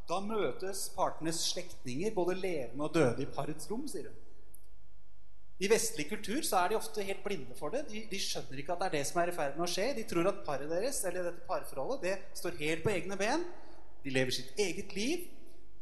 da 0.04 0.18
møtes 0.20 0.90
partenes 0.92 1.40
slektninger, 1.48 2.12
både 2.12 2.36
levende 2.36 2.84
og 2.84 2.92
døde, 2.92 3.24
i 3.24 3.30
parets 3.32 3.70
rom, 3.70 3.86
sier 3.88 4.10
hun. 4.10 4.20
I 5.62 5.70
vestlig 5.70 6.08
kultur 6.10 6.42
så 6.44 6.58
er 6.60 6.72
de 6.72 6.76
ofte 6.76 7.04
helt 7.06 7.22
blinde 7.24 7.54
for 7.56 7.72
det. 7.72 7.84
De, 7.88 8.02
de, 8.10 8.18
skjønner 8.20 8.60
ikke 8.60 8.74
at 8.74 8.82
det 8.82 8.88
er 8.88 8.96
det 8.98 9.04
som 9.08 9.20
er 9.22 9.30
i 9.30 9.36
ferd 9.36 9.54
med 9.56 9.64
å 9.64 9.70
skje. 9.70 9.86
De 9.96 10.04
tror 10.10 10.28
at 10.28 10.42
paret 10.44 10.68
deres, 10.68 10.98
eller 11.08 11.28
dette 11.30 11.46
parforholdet, 11.48 12.02
det 12.04 12.40
står 12.42 12.58
helt 12.58 12.84
på 12.84 12.92
egne 12.92 13.16
ben. 13.20 13.46
De 14.04 14.12
lever 14.12 14.34
sitt 14.34 14.60
eget 14.60 14.92
liv. 14.98 15.30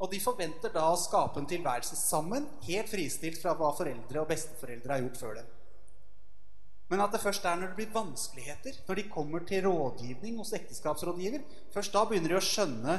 Og 0.02 0.10
de 0.12 0.20
forventer 0.22 0.70
da 0.74 0.84
å 0.90 0.98
skape 0.98 1.40
en 1.40 1.48
tilværelse 1.48 1.96
sammen, 1.98 2.46
helt 2.66 2.90
fristilt 2.90 3.40
fra 3.42 3.56
hva 3.58 3.72
foreldre 3.74 4.22
og 4.22 4.30
besteforeldre 4.30 4.96
har 4.96 5.04
gjort 5.04 5.20
før 5.20 5.36
dem. 5.40 5.50
Men 6.92 7.00
at 7.00 7.14
det 7.14 7.22
først 7.22 7.46
er 7.48 7.56
når 7.56 7.70
det 7.72 7.78
blir 7.78 7.92
vanskeligheter, 7.94 8.82
når 8.84 8.98
de 8.98 9.08
kommer 9.08 9.44
til 9.48 9.64
rådgivning 9.64 10.36
hos 10.42 10.52
ekteskapsrådgiver, 10.58 11.40
først 11.72 11.94
da 11.94 12.02
begynner 12.04 12.34
de 12.34 12.36
å 12.36 12.44
skjønne 12.44 12.96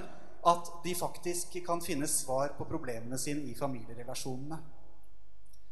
at 0.50 0.72
de 0.84 0.96
faktisk 0.98 1.60
kan 1.66 1.82
finne 1.84 2.10
svar 2.10 2.56
på 2.58 2.66
problemene 2.68 3.20
sine 3.22 3.46
i 3.52 3.54
familierelasjonene. 3.56 4.58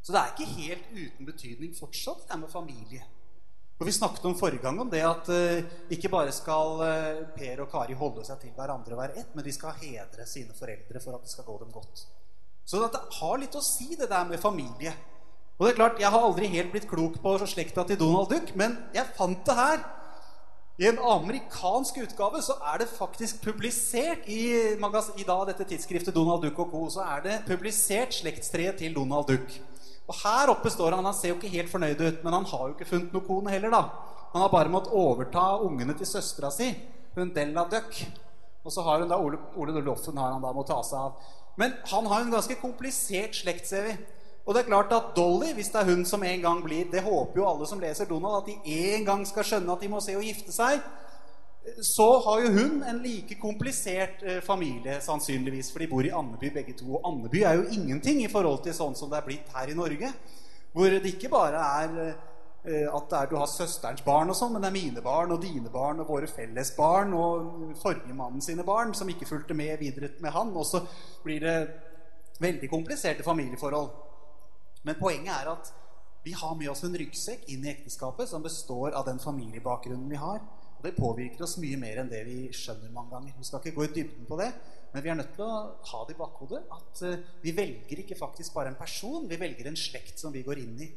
Så 0.01 0.13
det 0.13 0.21
er 0.21 0.35
ikke 0.35 0.53
helt 0.53 0.93
uten 0.93 1.27
betydning 1.27 1.73
fortsatt, 1.77 2.27
det 2.29 2.37
med 2.43 2.53
familie. 2.53 3.07
Og 3.81 3.87
Vi 3.89 3.93
snakket 3.97 4.25
om 4.29 4.37
forrige 4.37 4.61
gang 4.61 4.77
om 4.77 4.89
det 4.89 5.01
at 5.01 5.29
uh, 5.33 5.73
ikke 5.89 6.09
bare 6.13 6.33
skal 6.33 6.81
uh, 6.85 7.21
Per 7.33 7.63
og 7.63 7.71
Kari 7.71 7.97
holde 7.97 8.25
seg 8.27 8.37
til 8.43 8.53
hverandre 8.53 8.93
og 8.93 9.01
være 9.01 9.17
ett, 9.17 9.31
men 9.33 9.45
de 9.45 9.53
skal 9.55 9.73
hedre 9.81 10.27
sine 10.29 10.53
foreldre 10.53 11.01
for 11.01 11.17
at 11.17 11.25
det 11.25 11.33
skal 11.33 11.47
gå 11.49 11.57
dem 11.63 11.73
godt. 11.73 12.05
Så 12.69 12.77
det 12.77 13.01
har 13.17 13.41
litt 13.41 13.57
å 13.57 13.63
si, 13.65 13.95
det 13.97 14.09
der 14.13 14.29
med 14.29 14.41
familie. 14.41 14.93
Og 15.61 15.67
det 15.67 15.75
er 15.75 15.77
klart, 15.77 15.99
Jeg 16.01 16.09
har 16.09 16.23
aldri 16.25 16.47
helt 16.49 16.71
blitt 16.73 16.87
klok 16.89 17.19
på 17.21 17.31
slekta 17.45 17.83
til 17.85 17.99
Donald 17.99 18.31
Duck, 18.31 18.55
men 18.57 18.79
jeg 18.95 19.05
fant 19.13 19.45
det 19.45 19.53
her. 19.53 19.83
I 20.81 20.87
en 20.89 20.97
amerikansk 20.97 21.99
utgave 22.01 22.39
så 22.41 22.55
er 22.73 22.79
det 22.81 22.87
faktisk 22.89 23.43
publisert 23.43 24.25
i, 24.25 24.39
i 24.73 25.25
da, 25.27 25.35
dette 25.45 25.67
tidsskriftet 25.69 26.15
Donald 26.15 26.41
Duck 26.41 26.57
og 26.63 26.71
co. 26.71 26.89
så 26.89 27.03
er 27.05 27.21
det 27.21 27.35
publisert 27.45 28.09
slektstreet 28.09 28.79
til 28.81 28.95
Donald 28.95 29.27
Duck. 29.27 29.53
Og 30.07 30.17
her 30.23 30.49
oppe 30.49 30.71
står 30.73 30.95
han. 30.95 31.05
Han 31.05 31.13
ser 31.13 31.29
jo 31.29 31.35
ikke 31.37 31.53
helt 31.53 31.69
fornøyd 31.69 32.01
ut, 32.01 32.23
men 32.23 32.33
han 32.33 32.47
har 32.49 32.63
jo 32.65 32.73
ikke 32.73 32.89
funnet 32.89 33.13
noen 33.13 33.27
kone 33.27 33.53
heller, 33.53 33.69
da. 33.69 33.83
Han 34.33 34.41
har 34.41 34.49
bare 34.49 34.71
måttet 34.73 34.95
overta 34.97 35.43
ungene 35.61 35.93
til 35.93 36.09
søstera 36.09 36.49
si, 36.49 36.71
hun 37.13 37.35
Della 37.35 37.67
Duck. 37.69 38.01
Og 38.65 38.73
så 38.73 38.81
har 38.81 39.05
hun 39.05 39.13
da 39.13 39.21
Ole, 39.21 39.37
Ole 39.53 39.85
Loffen 39.85 40.17
har 40.17 40.33
han 40.33 40.41
da 40.41 40.55
må 40.57 40.65
ta 40.65 40.81
seg 40.81 40.97
av. 40.97 41.37
Men 41.61 41.77
han 41.93 42.09
har 42.09 42.25
en 42.25 42.33
ganske 42.33 42.57
komplisert 42.57 43.37
slekt, 43.37 43.69
ser 43.69 43.85
vi. 43.91 43.95
Og 44.45 44.55
det 44.55 44.63
er 44.63 44.71
klart 44.71 44.93
at 44.95 45.11
Dolly, 45.15 45.51
hvis 45.53 45.69
det 45.69 45.81
er 45.81 45.91
hun 45.91 46.01
som 46.07 46.23
en 46.25 46.41
gang 46.41 46.63
blir 46.65 46.87
Det 46.89 47.03
håper 47.05 47.37
jo 47.39 47.45
alle 47.45 47.67
som 47.69 47.79
leser 47.79 48.09
Donald, 48.09 48.41
at 48.41 48.49
de 48.49 48.79
en 48.95 49.05
gang 49.05 49.25
skal 49.27 49.45
skjønne 49.45 49.73
at 49.73 49.83
de 49.83 49.89
må 49.91 50.01
se 50.01 50.17
å 50.17 50.23
gifte 50.25 50.53
seg. 50.55 50.81
så 51.85 52.07
har 52.25 52.39
jo 52.41 52.53
hun 52.55 52.83
en 52.89 53.03
like 53.03 53.35
komplisert 53.37 54.23
eh, 54.23 54.39
familie, 54.41 54.95
sannsynligvis, 55.01 55.69
for 55.71 55.79
de 55.79 55.87
bor 55.87 56.05
i 56.05 56.09
Andeby 56.09 56.49
begge 56.55 56.73
to. 56.73 56.95
Og 56.97 57.05
Andeby 57.05 57.43
er 57.45 57.59
jo 57.59 57.69
ingenting 57.69 58.23
i 58.23 58.31
forhold 58.31 58.63
til 58.65 58.73
sånn 58.73 58.97
som 58.97 59.11
det 59.11 59.19
er 59.19 59.27
blitt 59.27 59.53
her 59.53 59.69
i 59.69 59.77
Norge. 59.77 60.09
Hvor 60.73 60.89
det 60.89 61.13
ikke 61.13 61.29
bare 61.29 61.61
er 61.61 61.95
at 62.09 62.27
at 62.63 63.13
er, 63.13 63.25
du 63.25 63.35
har 63.35 63.47
søsterens 63.49 64.03
barn, 64.05 64.29
og 64.29 64.37
sånn, 64.37 64.51
men 64.53 64.61
det 64.61 64.69
er 64.69 64.75
mine 64.75 65.01
barn 65.01 65.31
og 65.33 65.41
dine 65.41 65.69
barn 65.73 65.99
og 66.03 66.11
våre 66.13 66.27
felles 66.29 66.69
barn 66.77 67.13
og 67.17 67.71
forrige 67.81 68.13
mannen 68.13 68.41
sine 68.41 68.63
barn 68.63 68.93
som 68.93 69.09
ikke 69.09 69.25
fulgte 69.25 69.57
med 69.57 69.79
videre 69.79 70.11
med 70.21 70.31
han. 70.31 70.53
Og 70.53 70.67
så 70.69 70.83
blir 71.23 71.41
det 71.41 71.55
veldig 72.41 72.69
kompliserte 72.69 73.25
familieforhold. 73.25 73.89
Men 74.87 74.97
poenget 74.99 75.33
er 75.35 75.51
at 75.51 75.71
vi 76.23 76.33
har 76.37 76.55
med 76.57 76.69
oss 76.69 76.83
en 76.85 76.97
ryggsekk 76.97 77.47
inn 77.49 77.63
i 77.65 77.71
ekteskapet 77.71 78.29
som 78.29 78.43
består 78.45 78.93
av 78.97 79.07
den 79.07 79.21
familiebakgrunnen 79.21 80.09
vi 80.09 80.19
har. 80.21 80.41
Og 80.77 80.85
det 80.85 80.97
påvirker 80.97 81.45
oss 81.45 81.59
mye 81.61 81.77
mer 81.81 82.01
enn 82.01 82.09
det 82.09 82.21
vi 82.25 82.37
skjønner 82.57 82.93
mange 82.93 83.13
ganger. 83.13 83.37
Vi 83.37 83.45
skal 83.45 83.61
ikke 83.61 83.77
gå 83.77 83.87
i 83.87 83.93
dybden 83.95 84.27
på 84.29 84.37
det, 84.39 84.49
men 84.93 85.03
vi 85.05 85.11
er 85.13 85.17
nødt 85.17 85.33
til 85.37 85.45
å 85.45 85.59
ha 85.91 86.01
det 86.07 86.15
i 86.15 86.19
bakhodet 86.19 86.61
at 86.73 87.01
uh, 87.05 87.27
vi 87.43 87.53
velger 87.57 88.01
ikke 88.03 88.17
faktisk 88.19 88.57
bare 88.57 88.73
en 88.73 88.79
person, 88.79 89.27
vi 89.29 89.39
velger 89.41 89.69
en 89.69 89.77
slekt 89.77 90.21
som 90.21 90.33
vi 90.33 90.43
går 90.45 90.61
inn 90.61 90.81
i. 90.81 90.89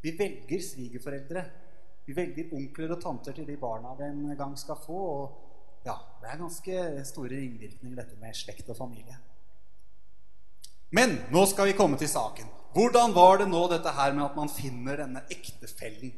Vi 0.00 0.14
velger 0.16 0.64
svigerforeldre. 0.64 1.44
Vi 2.06 2.16
velger 2.16 2.52
onkler 2.56 2.94
og 2.94 3.02
tanter 3.02 3.36
til 3.36 3.48
de 3.48 3.56
barna 3.60 3.92
vi 3.98 4.08
en 4.08 4.36
gang 4.36 4.56
skal 4.58 4.80
få. 4.80 5.00
Og 5.00 5.84
ja, 5.84 5.96
det 6.20 6.28
er 6.28 6.40
ganske 6.40 6.78
store 7.08 7.40
ringvirkninger, 7.40 7.96
dette 7.96 8.20
med 8.20 8.36
slekt 8.36 8.72
og 8.72 8.78
familie. 8.78 9.16
Men 10.90 11.20
nå 11.30 11.44
skal 11.46 11.70
vi 11.70 11.76
komme 11.78 11.98
til 11.98 12.10
saken. 12.10 12.48
Hvordan 12.74 13.14
var 13.14 13.40
det 13.40 13.48
nå 13.50 13.62
dette 13.70 13.92
her 13.94 14.12
med 14.14 14.24
at 14.28 14.36
man 14.38 14.50
finner 14.50 14.98
denne 15.02 15.22
ektefellen? 15.30 16.12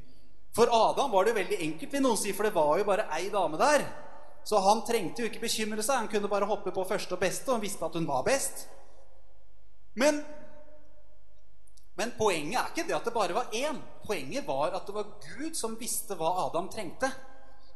For 0.53 0.69
Adam 0.69 1.13
var 1.13 1.25
det 1.25 1.33
jo 1.33 1.41
veldig 1.41 1.59
enkelt, 1.65 1.93
vil 1.93 2.05
noen 2.05 2.21
si, 2.21 2.33
for 2.37 2.45
det 2.45 2.55
var 2.57 2.77
jo 2.81 2.89
bare 2.89 3.09
ei 3.17 3.31
dame 3.33 3.61
der. 3.61 3.85
Så 4.45 4.61
han 4.61 4.83
trengte 4.85 5.23
jo 5.23 5.31
ikke 5.31 5.45
bekymre 5.45 5.85
seg. 5.85 6.03
Han 6.03 6.11
kunne 6.13 6.29
bare 6.29 6.49
hoppe 6.51 6.75
på 6.75 6.85
første 6.89 7.17
og 7.17 7.23
beste, 7.23 7.49
og 7.49 7.57
han 7.57 7.65
visste 7.65 7.87
at 7.87 7.97
hun 7.97 8.09
var 8.09 8.25
best. 8.27 8.67
Men, 9.97 10.21
men 11.97 12.15
poenget 12.19 12.59
er 12.59 12.73
ikke 12.73 12.89
det 12.89 12.97
at 12.97 13.09
det 13.09 13.15
bare 13.17 13.37
var 13.37 13.53
én. 13.57 13.81
Poenget 14.05 14.49
var 14.49 14.77
at 14.77 14.89
det 14.89 14.97
var 14.97 15.13
Gud 15.25 15.57
som 15.57 15.77
visste 15.81 16.17
hva 16.19 16.35
Adam 16.47 16.69
trengte. 16.73 17.13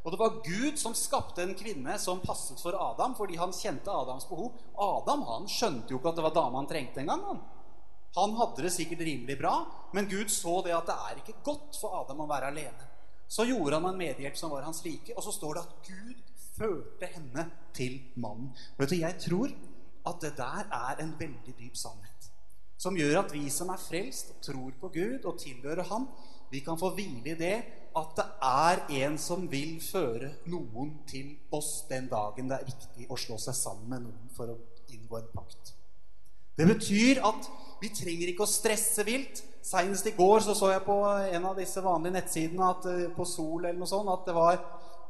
Og 0.07 0.13
det 0.15 0.19
var 0.21 0.37
Gud 0.47 0.77
som 0.79 0.95
skapte 0.95 1.43
en 1.43 1.57
kvinne 1.59 1.97
som 1.99 2.21
passet 2.23 2.61
for 2.63 2.77
Adam, 2.79 3.17
fordi 3.19 3.41
han 3.41 3.55
kjente 3.55 3.91
Adams 3.91 4.29
behov. 4.31 4.53
Adam 4.79 5.25
han 5.27 5.49
skjønte 5.51 5.91
jo 5.91 5.99
ikke 5.99 6.13
at 6.13 6.21
det 6.21 6.27
var 6.29 6.37
dama 6.37 6.61
han 6.61 6.69
trengte 6.71 7.03
engang. 7.03 7.25
Han. 7.27 7.41
Han 8.15 8.37
hadde 8.39 8.63
det 8.65 8.71
sikkert 8.73 9.03
rimelig 9.03 9.35
bra, 9.41 9.57
men 9.93 10.07
Gud 10.09 10.31
så 10.31 10.61
det 10.65 10.77
at 10.77 10.87
det 10.87 10.95
er 11.09 11.19
ikke 11.21 11.41
godt 11.45 11.81
for 11.81 11.99
Adam 11.99 12.23
å 12.23 12.29
være 12.31 12.53
alene. 12.55 12.87
Så 13.27 13.49
gjorde 13.51 13.81
han 13.81 13.91
en 13.91 13.99
medhjelp 13.99 14.39
som 14.39 14.55
var 14.55 14.63
hans 14.63 14.85
like, 14.87 15.11
og 15.17 15.27
så 15.27 15.35
står 15.35 15.59
det 15.59 15.65
at 15.67 15.91
Gud 15.91 16.37
førte 16.55 17.11
henne 17.11 17.49
til 17.75 17.99
mannen. 18.15 18.55
Vet 18.79 18.95
du, 18.95 18.97
Jeg 19.03 19.19
tror 19.27 19.51
at 20.07 20.23
det 20.23 20.37
der 20.39 20.71
er 20.71 21.03
en 21.03 21.17
veldig 21.19 21.57
dyp 21.59 21.77
sannhet. 21.77 22.31
Som 22.79 22.97
gjør 22.97 23.25
at 23.25 23.35
vi 23.35 23.49
som 23.51 23.73
er 23.75 23.81
frelst, 23.81 24.37
tror 24.45 24.71
på 24.81 24.93
Gud 24.95 25.25
og 25.25 25.39
tilhører 25.43 25.91
Han, 25.91 26.07
vi 26.51 26.63
kan 26.65 26.79
få 26.79 26.93
hvile 26.97 27.33
i 27.35 27.39
det 27.39 27.57
at 27.97 28.17
det 28.19 28.27
er 28.45 28.83
en 29.07 29.17
som 29.19 29.47
vil 29.49 29.79
føre 29.81 30.35
noen 30.53 30.93
til 31.09 31.33
oss 31.57 31.87
den 31.89 32.11
dagen 32.11 32.51
det 32.51 32.59
er 32.59 32.69
riktig 32.69 33.09
å 33.09 33.17
slå 33.21 33.39
seg 33.41 33.57
sammen 33.57 33.89
med 33.89 34.05
noen 34.05 34.33
for 34.37 34.53
å 34.53 34.59
inngå 34.93 35.19
en 35.19 35.31
pakt. 35.33 35.73
Det 36.57 36.67
betyr 36.69 37.23
at 37.25 37.49
vi 37.81 37.91
trenger 37.93 38.33
ikke 38.33 38.45
å 38.45 38.49
stresse 38.49 39.05
vilt. 39.05 39.43
Seinest 39.67 40.07
i 40.09 40.15
går 40.17 40.45
så, 40.45 40.55
så 40.57 40.71
jeg 40.71 40.85
på 40.87 40.97
en 41.05 41.49
av 41.49 41.57
disse 41.59 41.83
vanlige 41.85 42.17
nettsidene 42.17 42.69
at, 42.71 42.87
eh, 42.89 43.09
på 43.13 43.27
Sol 43.29 43.65
eller 43.65 43.81
noe 43.81 43.91
sånt, 43.91 44.13
at 44.13 44.29
det 44.29 44.37
var 44.37 44.61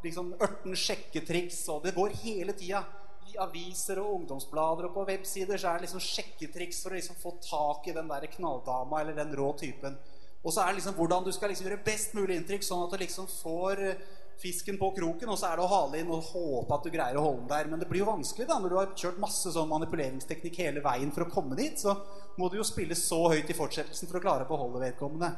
liksom 0.03 0.33
18 0.39 0.79
sjekketriks, 0.81 1.61
og 1.75 1.85
det 1.85 1.95
går 1.97 2.15
hele 2.23 2.55
tida. 2.57 2.83
I 3.27 3.39
aviser 3.43 3.99
og 4.01 4.21
ungdomsblader 4.21 4.89
og 4.89 4.95
på 4.95 5.05
websider 5.11 5.59
så 5.59 5.73
er 5.73 5.81
det 5.81 5.89
liksom 5.89 6.03
sjekketriks 6.03 6.83
for 6.83 6.95
å 6.95 6.99
liksom 6.99 7.19
få 7.21 7.35
tak 7.43 7.89
i 7.91 7.95
den 7.97 8.11
der 8.11 8.29
knalldama 8.33 9.03
eller 9.03 9.19
den 9.19 9.35
rå 9.37 9.51
typen. 9.59 9.99
Og 10.47 10.55
så 10.55 10.63
er 10.63 10.71
det 10.71 10.79
liksom 10.79 10.95
hvordan 10.95 11.25
du 11.27 11.33
skal 11.35 11.51
liksom 11.51 11.67
gjøre 11.67 11.83
best 11.87 12.15
mulig 12.15 12.37
inntrykk, 12.39 12.63
sånn 12.63 12.85
at 12.85 12.93
du 12.95 13.01
liksom 13.03 13.27
får 13.27 13.81
eh, 13.83 14.05
fisken 14.39 14.77
på 14.79 14.93
kroken, 14.95 15.33
og 15.33 15.39
så 15.41 15.49
er 15.49 15.59
det 15.59 15.65
å 15.65 15.73
hale 15.73 15.99
inn 15.99 16.13
og 16.13 16.29
håpe 16.29 16.77
at 16.77 16.87
du 16.87 16.93
greier 16.95 17.19
å 17.19 17.25
holde 17.25 17.43
den 17.43 17.51
der. 17.51 17.71
Men 17.73 17.83
det 17.83 17.89
blir 17.91 18.05
jo 18.05 18.11
vanskelig 18.13 18.47
da, 18.47 18.61
når 18.63 18.73
du 18.73 18.79
har 18.79 18.93
kjørt 18.95 19.19
masse 19.23 19.51
sånn 19.53 19.71
manipuleringsteknikk 19.73 20.61
hele 20.63 20.85
veien 20.85 21.11
for 21.15 21.27
å 21.27 21.31
komme 21.33 21.59
dit. 21.59 21.81
Så 21.81 21.97
må 22.39 22.51
du 22.53 22.61
jo 22.61 22.67
spille 22.69 22.95
så 22.99 23.25
høyt 23.33 23.51
i 23.51 23.57
fortsettelsen 23.59 24.11
for 24.11 24.21
å 24.21 24.23
klare 24.23 24.47
å 24.47 24.51
beholde 24.51 24.85
vedkommende. 24.85 25.33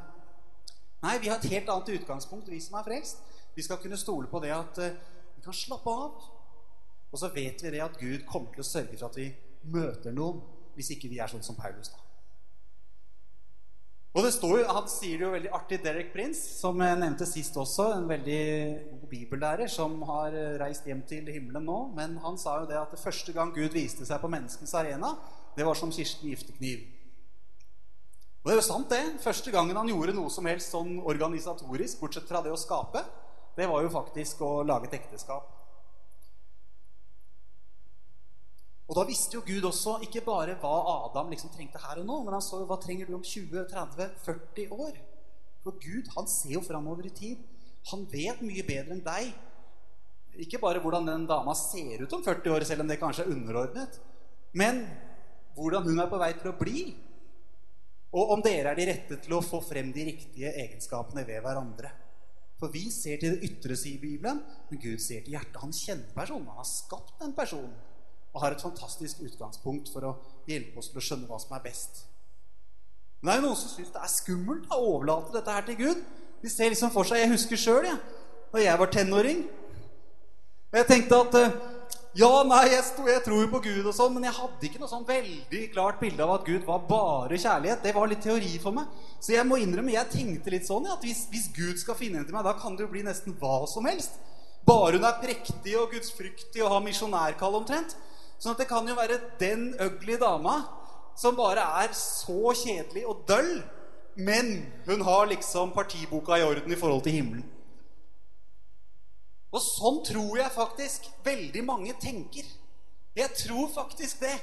Nei, 1.06 1.14
vi 1.22 1.30
har 1.30 1.38
et 1.38 1.52
helt 1.54 1.70
annet 1.72 1.94
utgangspunkt, 1.94 2.50
vi 2.50 2.60
som 2.60 2.76
er 2.76 2.88
frelst. 2.90 3.22
Vi 3.54 3.64
skal 3.64 3.80
kunne 3.80 3.98
stole 4.00 4.28
på 4.28 4.42
det 4.42 4.50
at 4.54 4.82
uh, 4.82 4.98
vi 5.36 5.46
kan 5.46 5.56
slappe 5.56 5.94
av. 5.94 6.26
Og 7.08 7.22
så 7.22 7.30
vet 7.32 7.62
vi 7.64 7.72
det 7.72 7.80
at 7.80 7.96
Gud 7.96 8.26
kommer 8.28 8.52
til 8.52 8.66
å 8.66 8.68
sørge 8.68 8.98
for 8.98 9.08
at 9.08 9.16
vi 9.16 9.30
møter 9.72 10.12
noen 10.12 10.42
hvis 10.76 10.92
ikke 10.94 11.08
vi 11.10 11.22
er 11.22 11.30
sånn 11.30 11.46
som 11.46 11.56
Paulus. 11.56 11.94
da. 11.94 12.07
Og 14.18 14.24
det 14.26 14.32
står 14.34 14.56
jo, 14.58 14.62
Han 14.74 14.88
sier 14.90 15.20
det 15.20 15.22
jo 15.22 15.30
veldig 15.30 15.50
artig, 15.54 15.76
Derek 15.84 16.08
Prince, 16.10 16.40
som 16.58 16.80
jeg 16.82 16.98
nevnte 16.98 17.26
sist 17.28 17.54
også. 17.54 17.92
En 17.94 18.08
veldig 18.10 18.42
god 18.90 19.04
bibellærer 19.12 19.70
som 19.70 19.94
har 20.08 20.34
reist 20.58 20.88
hjem 20.90 21.04
til 21.06 21.28
himmelen 21.30 21.68
nå. 21.68 21.76
Men 21.94 22.16
han 22.24 22.38
sa 22.40 22.56
jo 22.58 22.66
det 22.66 22.80
at 22.80 22.90
det 22.90 22.98
første 22.98 23.34
gang 23.36 23.52
Gud 23.54 23.70
viste 23.76 24.08
seg 24.08 24.18
på 24.18 24.30
menneskens 24.32 24.74
arena, 24.74 25.12
det 25.54 25.66
var 25.66 25.78
som 25.78 25.92
Kirsten 25.94 26.32
Giftekniv. 26.32 26.82
Og 28.42 28.50
det 28.50 28.56
er 28.56 28.58
jo 28.58 28.66
sant, 28.66 28.90
det. 28.90 29.20
Første 29.22 29.54
gangen 29.54 29.78
han 29.78 29.90
gjorde 29.90 30.16
noe 30.18 30.34
som 30.34 30.50
helst 30.50 30.74
sånn 30.74 30.98
organisatorisk, 30.98 32.02
bortsett 32.02 32.26
fra 32.26 32.42
det 32.42 32.50
å 32.50 32.58
skape, 32.58 33.04
det 33.54 33.70
var 33.70 33.86
jo 33.86 33.94
faktisk 33.94 34.42
å 34.42 34.52
lage 34.66 34.90
et 34.90 34.98
ekteskap. 34.98 35.57
Og 38.88 38.96
da 38.96 39.04
visste 39.04 39.36
jo 39.36 39.44
Gud 39.44 39.66
også 39.68 39.98
ikke 40.06 40.22
bare 40.24 40.54
hva 40.62 40.76
Adam 40.94 41.28
liksom 41.32 41.52
trengte 41.52 41.80
her 41.82 42.00
og 42.00 42.06
nå, 42.08 42.22
men 42.24 42.38
han 42.38 42.44
så 42.44 42.62
hva 42.64 42.78
trenger 42.80 43.08
du 43.08 43.18
om 43.18 43.24
20-30-40 43.24 44.72
år. 44.72 44.96
For 45.64 45.76
Gud 45.82 46.08
han 46.14 46.30
ser 46.32 46.54
jo 46.54 46.64
framover 46.64 47.10
i 47.10 47.12
tid. 47.12 47.42
Han 47.90 48.06
vet 48.08 48.40
mye 48.40 48.64
bedre 48.64 48.96
enn 48.96 49.04
deg. 49.04 49.34
Ikke 50.40 50.60
bare 50.62 50.80
hvordan 50.80 51.08
den 51.08 51.26
dama 51.28 51.52
ser 51.58 52.00
ut 52.00 52.14
om 52.16 52.24
40 52.24 52.54
år, 52.54 52.64
selv 52.64 52.84
om 52.84 52.88
det 52.88 53.00
kanskje 53.00 53.26
er 53.26 53.34
underordnet, 53.34 53.98
men 54.56 54.84
hvordan 55.58 55.84
hun 55.84 56.00
er 56.00 56.08
på 56.08 56.20
vei 56.22 56.30
til 56.38 56.52
å 56.52 56.56
bli. 56.56 56.84
Og 58.16 58.32
om 58.38 58.44
dere 58.44 58.72
er 58.72 58.78
de 58.78 58.86
rette 58.88 59.18
til 59.20 59.34
å 59.36 59.44
få 59.44 59.60
frem 59.66 59.90
de 59.92 60.06
riktige 60.08 60.54
egenskapene 60.62 61.26
ved 61.28 61.42
hverandre. 61.44 61.90
For 62.58 62.72
vi 62.72 62.86
ser 62.94 63.20
til 63.20 63.36
det 63.36 63.50
ytre, 63.50 63.76
sier 63.76 64.00
Bibelen, 64.00 64.40
men 64.70 64.80
Gud 64.80 65.02
ser 65.02 65.26
til 65.26 65.36
hjertet. 65.36 65.60
Han 65.60 65.76
kjenner 65.76 66.14
personen. 66.16 66.48
Han 66.48 66.62
har 66.62 66.70
skapt 66.70 67.18
den 67.20 67.36
personen 67.36 67.76
og 68.34 68.42
har 68.42 68.54
et 68.54 68.62
fantastisk 68.62 69.22
utgangspunkt 69.24 69.90
for 69.92 70.06
å 70.06 70.14
hjelpe 70.48 70.80
oss 70.80 70.90
til 70.92 71.00
å 71.00 71.04
skjønne 71.04 71.28
hva 71.30 71.40
som 71.42 71.54
er 71.56 71.64
best. 71.64 72.04
Men 73.20 73.30
det 73.30 73.34
er 73.34 73.40
jo 73.40 73.46
noen 73.48 73.58
som 73.58 73.72
syns 73.72 73.94
det 73.94 74.02
er 74.04 74.12
skummelt 74.12 74.74
å 74.74 74.82
overlate 74.92 75.34
dette 75.34 75.54
her 75.54 75.64
til 75.66 75.78
Gud. 75.80 76.04
De 76.42 76.50
ser 76.52 76.70
liksom 76.70 76.92
for 76.94 77.08
seg 77.08 77.24
Jeg 77.24 77.32
husker 77.32 77.58
sjøl, 77.58 77.88
jeg, 77.88 77.98
da 78.52 78.62
jeg 78.62 78.78
var 78.78 78.92
tenåring. 78.94 79.42
Og 80.68 80.78
jeg 80.78 80.86
tenkte 80.86 81.18
at 81.24 81.38
eh, 81.40 81.56
ja, 82.18 82.28
nei, 82.48 82.62
jeg, 82.72 82.84
sto, 82.86 83.04
jeg 83.08 83.20
tror 83.24 83.42
jo 83.42 83.50
på 83.52 83.60
Gud 83.64 83.86
og 83.86 83.94
sånn, 83.94 84.14
men 84.14 84.24
jeg 84.26 84.36
hadde 84.38 84.68
ikke 84.68 84.80
noe 84.80 84.90
sånn 84.90 85.04
veldig 85.08 85.60
klart 85.74 86.00
bilde 86.00 86.24
av 86.24 86.32
at 86.38 86.46
Gud 86.46 86.64
var 86.66 86.86
bare 86.88 87.36
kjærlighet. 87.38 87.82
Det 87.84 87.92
var 87.96 88.10
litt 88.10 88.24
teori 88.24 88.54
for 88.62 88.74
meg. 88.74 88.88
Så 89.22 89.34
jeg 89.34 89.46
må 89.48 89.58
innrømme, 89.60 89.94
jeg 89.94 90.10
tenkte 90.14 90.54
litt 90.54 90.66
sånn 90.68 90.88
ja, 90.88 90.96
at 90.96 91.04
hvis, 91.04 91.26
hvis 91.32 91.50
Gud 91.56 91.78
skal 91.80 91.98
finne 91.98 92.22
en 92.22 92.26
til 92.28 92.34
meg, 92.36 92.46
da 92.46 92.56
kan 92.58 92.78
det 92.78 92.86
jo 92.86 92.92
bli 92.92 93.04
nesten 93.06 93.36
hva 93.38 93.60
som 93.70 93.86
helst. 93.86 94.20
Bare 94.68 94.98
hun 94.98 95.06
er 95.08 95.20
prektig 95.22 95.76
og 95.80 95.92
gudsfryktig 95.94 96.62
og 96.64 96.72
har 96.74 96.84
misjonærkall 96.84 97.58
omtrent. 97.60 97.94
Sånn 98.38 98.54
at 98.54 98.62
det 98.62 98.68
kan 98.70 98.86
jo 98.86 98.94
være 98.98 99.18
den 99.40 99.72
ugly 99.82 100.18
dama 100.20 100.60
som 101.18 101.34
bare 101.38 101.64
er 101.82 101.94
så 101.98 102.54
kjedelig 102.54 103.02
og 103.10 103.24
døll, 103.26 103.56
men 104.18 104.52
hun 104.86 105.02
har 105.06 105.26
liksom 105.30 105.72
partiboka 105.74 106.38
i 106.38 106.46
orden 106.46 106.72
i 106.72 106.78
forhold 106.78 107.02
til 107.06 107.18
himmelen. 107.18 107.46
Og 109.48 109.62
sånn 109.64 110.02
tror 110.06 110.38
jeg 110.38 110.54
faktisk 110.54 111.08
veldig 111.24 111.64
mange 111.66 111.94
tenker. 111.98 112.46
Jeg 113.16 113.34
tror 113.40 113.70
faktisk 113.72 114.22
det. 114.22 114.36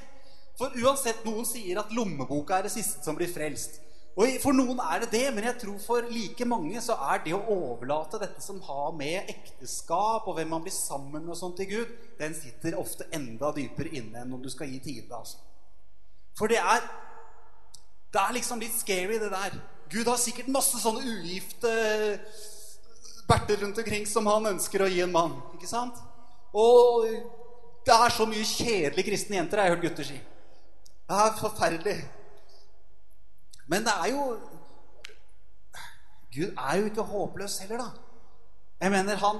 For 0.56 0.72
uansett 0.82 1.24
noen 1.24 1.44
sier 1.46 1.78
at 1.80 1.92
lommeboka 1.94 2.56
er 2.56 2.66
det 2.66 2.74
siste 2.74 3.04
som 3.04 3.16
blir 3.16 3.30
frelst. 3.30 3.78
Og 4.16 4.38
For 4.40 4.56
noen 4.56 4.78
er 4.80 5.02
det 5.02 5.10
det, 5.12 5.26
men 5.36 5.44
jeg 5.44 5.58
tror 5.60 5.80
for 5.82 6.06
like 6.08 6.46
mange 6.48 6.80
så 6.80 6.94
er 7.12 7.20
det 7.24 7.34
å 7.36 7.42
overlate 7.52 8.20
dette 8.22 8.40
som 8.40 8.62
har 8.64 8.94
med 8.96 9.28
ekteskap 9.28 10.24
og 10.24 10.38
hvem 10.38 10.54
man 10.54 10.64
blir 10.64 10.72
sammen 10.72 11.20
med 11.20 11.34
og 11.34 11.36
sånt 11.36 11.58
til 11.60 11.68
Gud, 11.68 11.92
den 12.16 12.32
sitter 12.36 12.78
ofte 12.80 13.04
enda 13.12 13.52
dypere 13.52 13.92
inne 13.92 14.22
enn 14.22 14.32
om 14.32 14.40
du 14.40 14.48
skal 14.52 14.72
gi 14.72 14.80
tide. 14.80 15.12
Altså. 15.12 15.36
For 16.38 16.48
det 16.48 16.62
er 16.62 16.86
Det 18.14 18.22
er 18.22 18.32
liksom 18.32 18.60
litt 18.62 18.72
scary, 18.72 19.18
det 19.20 19.28
der. 19.28 19.58
Gud 19.92 20.06
har 20.08 20.16
sikkert 20.16 20.48
masse 20.48 20.78
sånne 20.80 21.02
ugifte 21.04 21.72
berter 23.28 23.60
rundt 23.60 23.78
omkring 23.82 24.06
som 24.08 24.26
han 24.30 24.54
ønsker 24.54 24.80
å 24.80 24.88
gi 24.88 25.02
en 25.04 25.12
mann. 25.12 25.34
Ikke 25.52 25.68
sant? 25.68 25.98
Og 26.56 27.04
det 27.84 27.92
er 27.92 28.14
så 28.14 28.24
mye 28.30 28.46
kjedelige 28.46 29.10
kristne 29.10 29.36
jenter, 29.36 29.60
jeg 29.60 29.68
har 29.68 29.76
hørt 29.76 29.84
gutter 29.84 30.08
si. 30.08 30.16
Det 30.16 31.18
er 31.26 31.36
forferdelig. 31.42 31.98
Men 33.66 33.86
det 33.86 33.94
er 33.94 34.12
jo 34.14 34.24
Gud 36.36 36.52
er 36.52 36.78
jo 36.78 36.88
ikke 36.90 37.06
håpløs 37.08 37.58
heller, 37.64 37.80
da. 37.80 37.88
Jeg 38.80 38.92
mener, 38.92 39.16
han, 39.16 39.38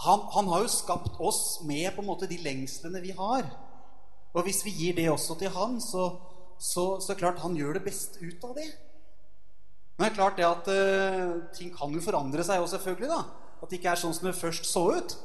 han, 0.00 0.22
han, 0.32 0.46
har 0.48 0.62
jo 0.64 0.70
skapt 0.72 1.18
oss 1.20 1.60
med 1.68 1.90
på 1.92 2.00
en 2.00 2.08
måte 2.08 2.28
de 2.30 2.38
lengslene 2.40 3.02
vi 3.04 3.12
har. 3.16 3.44
Og 4.32 4.46
hvis 4.46 4.62
vi 4.64 4.72
gir 4.72 4.96
det 4.96 5.10
også 5.12 5.36
til 5.36 5.52
han, 5.52 5.76
så, 5.84 6.06
så, 6.56 6.84
så 7.04 7.16
klart 7.18 7.42
han 7.42 7.58
gjør 7.58 7.76
det 7.76 7.84
best 7.90 8.16
ut 8.22 8.46
av 8.46 8.54
det. 8.56 8.70
Men 9.98 10.06
det 10.06 10.10
er 10.10 10.16
klart 10.16 10.38
det 10.40 10.48
at 10.48 10.70
uh, 10.72 11.42
ting 11.52 11.74
kan 11.76 11.92
jo 11.92 12.00
forandre 12.00 12.46
seg 12.46 12.62
òg, 12.62 12.70
selvfølgelig. 12.72 13.10
da. 13.10 13.20
At 13.60 13.68
det 13.68 13.80
ikke 13.80 13.92
er 13.92 14.00
sånn 14.00 14.16
som 14.16 14.30
det 14.30 14.38
først 14.38 14.64
så 14.64 14.86
ut. 14.96 15.16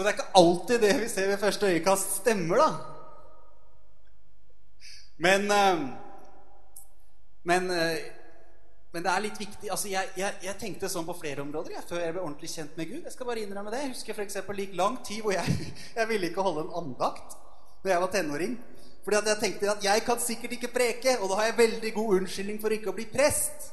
Så 0.00 0.04
det 0.04 0.14
er 0.14 0.16
ikke 0.16 0.38
alltid 0.40 0.78
det 0.80 0.90
vi 0.96 1.06
ser 1.12 1.26
ved 1.28 1.36
første 1.36 1.68
øyekast, 1.68 2.12
stemmer, 2.22 2.56
da. 2.56 2.68
Men 5.18 5.50
eh, 5.50 5.82
Men, 7.42 7.70
eh, 7.70 7.98
men 8.92 9.04
det 9.04 9.10
er 9.12 9.20
litt 9.20 9.40
viktig 9.40 9.70
altså 9.70 9.88
jeg, 9.88 10.08
jeg, 10.16 10.34
jeg, 10.42 10.54
tenkte 10.60 10.88
sånn 10.88 11.04
på 11.04 11.16
flere 11.20 11.40
områder 11.44 11.74
jeg, 11.76 11.84
før 11.88 12.00
jeg 12.00 12.14
ble 12.14 12.22
ordentlig 12.22 12.50
kjent 12.52 12.80
med 12.80 12.88
Gud. 12.88 13.02
Jeg 13.04 13.12
skal 13.12 13.28
bare 13.28 13.42
innrømme 13.44 13.74
det. 13.74 13.82
Jeg 13.82 13.92
husker 13.92 14.16
f.eks. 14.16 14.38
lik 14.56 14.72
lang 14.80 14.96
tid 15.04 15.20
hvor 15.20 15.36
jeg, 15.36 15.68
jeg 15.98 16.08
ville 16.08 16.30
ikke 16.30 16.44
holde 16.48 16.64
en 16.64 16.78
andakt 16.80 17.36
da 17.84 17.92
jeg 17.92 18.00
var 18.00 18.12
tenåring. 18.14 18.56
Fordi 19.04 19.18
at 19.20 19.28
jeg 19.34 19.40
tenkte 19.42 19.72
at 19.74 19.84
jeg 19.84 20.04
kan 20.06 20.20
sikkert 20.20 20.54
ikke 20.56 20.72
preke, 20.78 21.18
og 21.20 21.28
da 21.28 21.42
har 21.42 21.50
jeg 21.50 21.58
veldig 21.60 21.92
god 21.98 22.14
unnskyldning 22.22 22.62
for 22.64 22.72
ikke 22.72 22.94
å 22.94 22.96
bli 22.96 23.04
prest. 23.12 23.68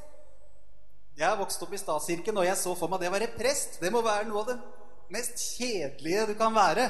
Jeg 1.16 1.24
har 1.24 1.40
vokst 1.40 1.64
opp 1.64 1.72
i 1.72 1.80
statskirken, 1.80 2.36
og 2.36 2.44
jeg 2.44 2.60
så 2.60 2.76
for 2.76 2.92
meg 2.92 3.00
det 3.00 3.08
å 3.08 3.16
være 3.16 3.32
prest. 3.32 3.80
Det 3.80 3.92
må 3.96 4.04
være 4.04 4.28
noe 4.28 4.44
av 4.44 4.52
det 4.52 4.58
mest 5.14 5.40
kjedelige 5.56 6.28
du 6.30 6.34
kan 6.38 6.54
være. 6.56 6.88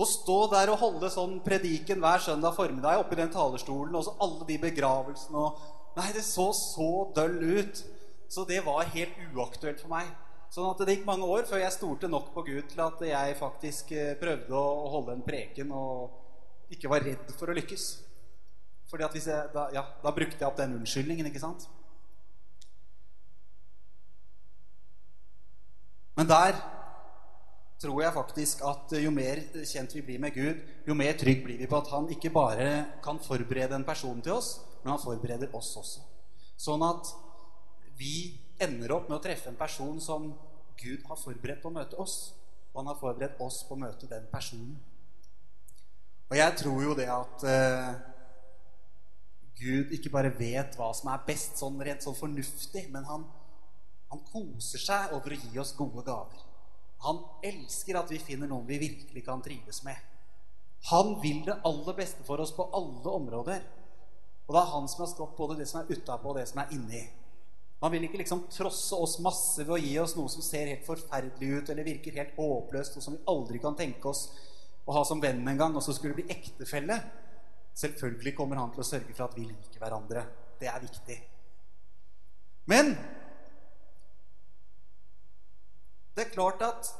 Å 0.00 0.06
stå 0.08 0.38
der 0.52 0.72
og 0.72 0.80
holde 0.80 1.10
sånn 1.12 1.38
prediken 1.44 2.00
hver 2.00 2.22
søndag 2.24 2.54
formiddag 2.56 3.02
oppi 3.02 3.18
den 3.18 3.32
talerstolen, 3.32 3.96
og 3.96 4.06
så 4.06 4.16
alle 4.24 4.48
de 4.48 4.56
begravelsene 4.62 5.44
og 5.48 5.68
Nei, 5.96 6.12
det 6.14 6.22
så 6.22 6.52
så 6.54 7.10
døll 7.16 7.40
ut. 7.58 7.80
Så 8.30 8.44
det 8.46 8.60
var 8.62 8.86
helt 8.94 9.16
uaktuelt 9.34 9.80
for 9.82 9.90
meg. 9.90 10.06
Sånn 10.54 10.68
at 10.70 10.78
det 10.86 10.94
gikk 10.94 11.08
mange 11.08 11.26
år 11.26 11.48
før 11.50 11.58
jeg 11.62 11.74
stolte 11.74 12.08
nok 12.10 12.32
på 12.34 12.44
Gud 12.46 12.68
til 12.70 12.82
at 12.82 13.02
jeg 13.06 13.34
faktisk 13.38 13.90
eh, 13.94 14.14
prøvde 14.18 14.54
å 14.54 14.86
holde 14.94 15.16
en 15.16 15.26
preken 15.26 15.74
og 15.74 16.70
ikke 16.74 16.90
var 16.90 17.02
redd 17.06 17.34
for 17.38 17.50
å 17.50 17.56
lykkes. 17.58 17.84
Fordi 18.90 19.06
at 19.06 19.14
hvis 19.14 19.28
jeg, 19.30 19.50
da, 19.54 19.68
ja, 19.74 19.84
da 20.02 20.14
brukte 20.14 20.38
jeg 20.38 20.48
opp 20.48 20.58
den 20.58 20.74
unnskyldningen, 20.78 21.26
ikke 21.30 21.42
sant? 21.42 21.68
Men 26.18 26.30
der 26.30 26.58
tror 27.80 28.02
jeg 28.02 28.12
faktisk 28.12 28.60
at 28.68 28.92
jo 29.00 29.10
mer 29.14 29.40
kjent 29.64 29.94
vi 29.96 30.02
blir 30.04 30.20
med 30.20 30.34
Gud, 30.36 30.60
jo 30.86 30.96
mer 30.96 31.16
trygg 31.18 31.42
blir 31.46 31.60
vi 31.60 31.68
på 31.70 31.78
at 31.80 31.88
han 31.94 32.10
ikke 32.12 32.32
bare 32.34 32.68
kan 33.04 33.20
forberede 33.24 33.78
en 33.78 33.86
person 33.88 34.20
til 34.20 34.36
oss, 34.36 34.58
men 34.82 34.92
han 34.92 35.02
forbereder 35.02 35.54
oss 35.56 35.72
også. 35.80 36.04
Sånn 36.60 36.84
at 36.84 37.08
vi 37.96 38.36
ender 38.60 38.92
opp 38.92 39.08
med 39.08 39.16
å 39.16 39.24
treffe 39.24 39.48
en 39.48 39.58
person 39.60 39.96
som 40.00 40.28
Gud 40.80 41.04
har 41.08 41.18
forberedt 41.20 41.62
på 41.62 41.72
å 41.72 41.76
møte 41.76 41.96
oss. 42.00 42.34
Og 42.70 42.82
han 42.82 42.92
har 42.92 43.00
forberedt 43.00 43.40
oss 43.42 43.62
på 43.66 43.76
å 43.76 43.80
møte 43.80 44.08
den 44.08 44.28
personen. 44.32 44.76
Og 46.30 46.36
jeg 46.38 46.56
tror 46.60 46.84
jo 46.84 46.94
det 46.94 47.08
at 47.10 47.44
uh, 47.48 47.88
Gud 49.58 49.90
ikke 49.96 50.12
bare 50.12 50.30
vet 50.36 50.76
hva 50.78 50.92
som 50.96 51.10
er 51.12 51.24
best 51.26 51.58
sånn 51.60 51.80
rent 51.84 52.04
sånn 52.04 52.16
fornuftig, 52.16 52.86
men 52.92 53.08
han, 53.08 53.26
han 54.12 54.22
koser 54.30 54.84
seg 54.84 55.16
over 55.16 55.34
å 55.34 55.40
gi 55.40 55.60
oss 55.60 55.74
gode 55.76 56.04
gaver. 56.06 56.46
Han 57.06 57.20
elsker 57.46 57.96
at 58.00 58.10
vi 58.12 58.20
finner 58.20 58.50
noen 58.50 58.66
vi 58.68 58.78
virkelig 58.80 59.22
kan 59.24 59.42
trives 59.44 59.82
med. 59.86 59.96
Han 60.90 61.14
vil 61.22 61.42
det 61.46 61.60
aller 61.64 61.96
beste 61.96 62.24
for 62.24 62.40
oss 62.40 62.52
på 62.56 62.68
alle 62.76 63.14
områder. 63.14 63.64
Og 64.48 64.54
det 64.56 64.60
er 64.60 64.72
han 64.72 64.88
som 64.90 65.04
har 65.04 65.10
skapt 65.12 65.38
både 65.38 65.56
det 65.60 65.68
som 65.70 65.80
er 65.80 65.90
utapå, 65.92 66.32
og 66.32 66.40
det 66.40 66.48
som 66.50 66.60
er 66.62 66.72
inni. 66.74 67.02
Han 67.80 67.92
vil 67.94 68.04
ikke 68.04 68.20
liksom 68.20 68.42
trosse 68.52 68.96
oss 68.96 69.16
masse 69.24 69.64
ved 69.64 69.72
å 69.76 69.80
gi 69.80 69.92
oss 70.02 70.16
noe 70.18 70.28
som 70.32 70.44
ser 70.44 70.68
helt 70.68 70.84
forferdelig 70.84 71.50
ut, 71.60 71.70
eller 71.72 71.86
virker 71.86 72.18
helt 72.18 72.36
håpløst, 72.36 72.98
og 72.98 73.04
som 73.04 73.16
vi 73.16 73.22
aldri 73.32 73.60
kan 73.62 73.78
tenke 73.78 74.10
oss 74.10 74.26
å 74.84 74.96
ha 74.96 75.04
som 75.06 75.22
venn 75.22 75.46
en 75.48 75.60
gang, 75.60 75.76
og 75.76 75.84
så 75.84 75.94
skulle 75.96 76.18
bli 76.18 76.26
ektefelle. 76.32 76.98
Selvfølgelig 77.80 78.34
kommer 78.36 78.60
han 78.60 78.72
til 78.74 78.82
å 78.82 78.88
sørge 78.90 79.14
for 79.14 79.28
at 79.28 79.38
vi 79.38 79.46
liker 79.46 79.80
hverandre. 79.80 80.26
Det 80.60 80.68
er 80.68 80.82
viktig. 80.82 81.16
Men 82.68 82.92
det 86.20 86.28
er 86.28 86.34
klart 86.34 86.60
at 86.64 86.90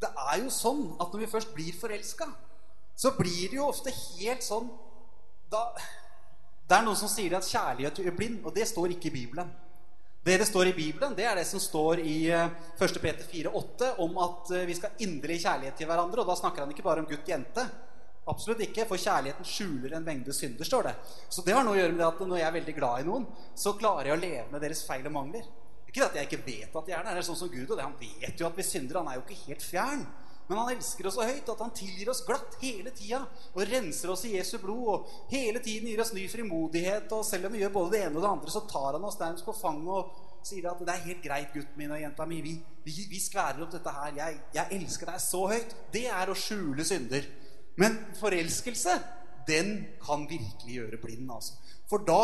det 0.00 0.08
er 0.32 0.38
jo 0.40 0.52
sånn 0.52 0.86
at 0.96 1.12
når 1.12 1.26
vi 1.26 1.28
først 1.28 1.50
blir 1.52 1.76
forelska, 1.76 2.30
så 2.96 3.12
blir 3.18 3.50
det 3.50 3.58
jo 3.58 3.66
ofte 3.68 3.92
helt 3.92 4.44
sånn 4.44 4.70
da, 5.52 5.66
Det 6.70 6.76
er 6.76 6.84
noen 6.86 6.96
som 6.96 7.10
sier 7.10 7.34
at 7.36 7.48
kjærlighet 7.48 7.98
gjør 8.00 8.16
blind, 8.16 8.38
og 8.46 8.54
det 8.54 8.68
står 8.70 8.94
ikke 8.94 9.10
i 9.10 9.16
Bibelen. 9.18 9.50
Det 10.24 10.36
det 10.38 10.46
står 10.46 10.70
i 10.70 10.76
Bibelen, 10.76 11.16
det 11.16 11.24
er 11.26 11.38
det 11.40 11.46
som 11.48 11.60
står 11.60 12.02
i 12.04 12.16
1. 12.30 12.60
Eh, 12.78 12.98
Peter 13.02 13.24
4,8 13.24 13.88
om 14.04 14.18
at 14.22 14.52
eh, 14.52 14.66
vi 14.68 14.76
skal 14.76 15.00
inderlig 15.02 15.40
kjærlighet 15.42 15.80
til 15.80 15.88
hverandre. 15.88 16.22
Og 16.22 16.28
da 16.28 16.36
snakker 16.38 16.62
han 16.62 16.74
ikke 16.74 16.84
bare 16.84 17.02
om 17.02 17.08
gutt-jente. 17.08 17.64
Absolutt 18.28 18.60
ikke, 18.62 18.84
for 18.86 19.00
kjærligheten 19.00 19.48
skjuler 19.48 19.96
en 19.96 20.04
mengde 20.06 20.36
synder, 20.36 20.68
står 20.68 20.90
det. 20.90 20.94
Så 21.32 21.42
det 21.42 21.56
har 21.56 21.64
noe 21.64 21.74
å 21.74 21.80
gjøre 21.80 21.96
med 21.96 22.06
at 22.06 22.20
når 22.20 22.38
jeg 22.38 22.48
er 22.50 22.56
veldig 22.60 22.76
glad 22.76 23.00
i 23.00 23.08
noen, 23.08 23.26
så 23.58 23.74
klarer 23.80 24.12
jeg 24.12 24.18
å 24.18 24.20
leve 24.20 24.46
med 24.52 24.62
deres 24.62 24.84
feil 24.86 25.08
og 25.08 25.16
mangler. 25.16 25.48
Ikke 25.90 26.06
at 26.06 26.16
jeg 26.16 26.28
ikke 26.28 26.44
vet 26.46 26.76
at 26.78 26.88
jeg 26.88 26.96
er 26.96 27.06
det. 27.06 27.14
Det 27.18 27.26
sånn 27.26 27.38
som 27.40 27.50
Gud, 27.50 27.66
og 27.66 27.76
det. 27.76 27.86
Han 27.86 27.98
vet 27.98 28.40
jo 28.40 28.46
at 28.46 28.58
vi 28.58 28.66
synder. 28.66 29.00
Han 29.00 29.10
er 29.10 29.18
jo 29.18 29.24
ikke 29.26 29.40
helt 29.48 29.64
fjern. 29.66 30.04
Men 30.50 30.58
han 30.58 30.72
elsker 30.72 31.06
oss 31.06 31.14
så 31.14 31.26
høyt 31.26 31.50
at 31.52 31.60
han 31.62 31.70
tilgir 31.78 32.08
oss 32.10 32.24
glatt 32.26 32.56
hele 32.58 32.90
tida 32.90 33.20
og 33.52 33.60
renser 33.70 34.10
oss 34.10 34.24
i 34.26 34.32
Jesu 34.32 34.56
blod 34.58 34.88
og 34.90 35.12
hele 35.30 35.60
tiden 35.62 35.86
gir 35.86 36.02
oss 36.02 36.10
ny 36.14 36.24
frimodighet. 36.30 37.06
Og 37.14 37.22
selv 37.26 37.46
om 37.46 37.54
vi 37.54 37.62
gjør 37.62 37.76
både 37.76 37.92
det 37.94 38.00
ene 38.08 38.18
og 38.18 38.24
det 38.24 38.32
andre, 38.32 38.50
så 38.50 38.64
tar 38.70 38.98
han 38.98 39.06
oss 39.06 39.18
nærmest 39.20 39.46
på 39.46 39.54
fanget 39.54 39.92
og 39.94 40.46
sier 40.46 40.66
at 40.70 40.82
det 40.82 40.94
er 40.94 41.06
helt 41.06 41.22
greit, 41.22 41.52
gutten 41.54 41.78
min 41.78 41.94
og 41.94 42.02
jenta 42.02 42.26
mi. 42.26 42.40
Vi, 42.42 42.56
vi, 42.82 42.96
vi 43.12 43.22
skværer 43.22 43.62
opp 43.62 43.70
dette 43.76 43.94
her. 43.94 44.10
Jeg, 44.16 44.40
jeg 44.56 44.80
elsker 44.80 45.12
deg 45.12 45.22
så 45.22 45.44
høyt. 45.52 45.76
Det 45.94 46.06
er 46.18 46.32
å 46.32 46.38
skjule 46.38 46.86
synder. 46.88 47.30
Men 47.78 48.00
forelskelse, 48.18 48.96
den 49.46 49.74
kan 50.02 50.26
virkelig 50.30 50.80
gjøre 50.80 50.98
blind, 51.02 51.30
altså. 51.30 51.60
For 51.90 52.02
da 52.06 52.22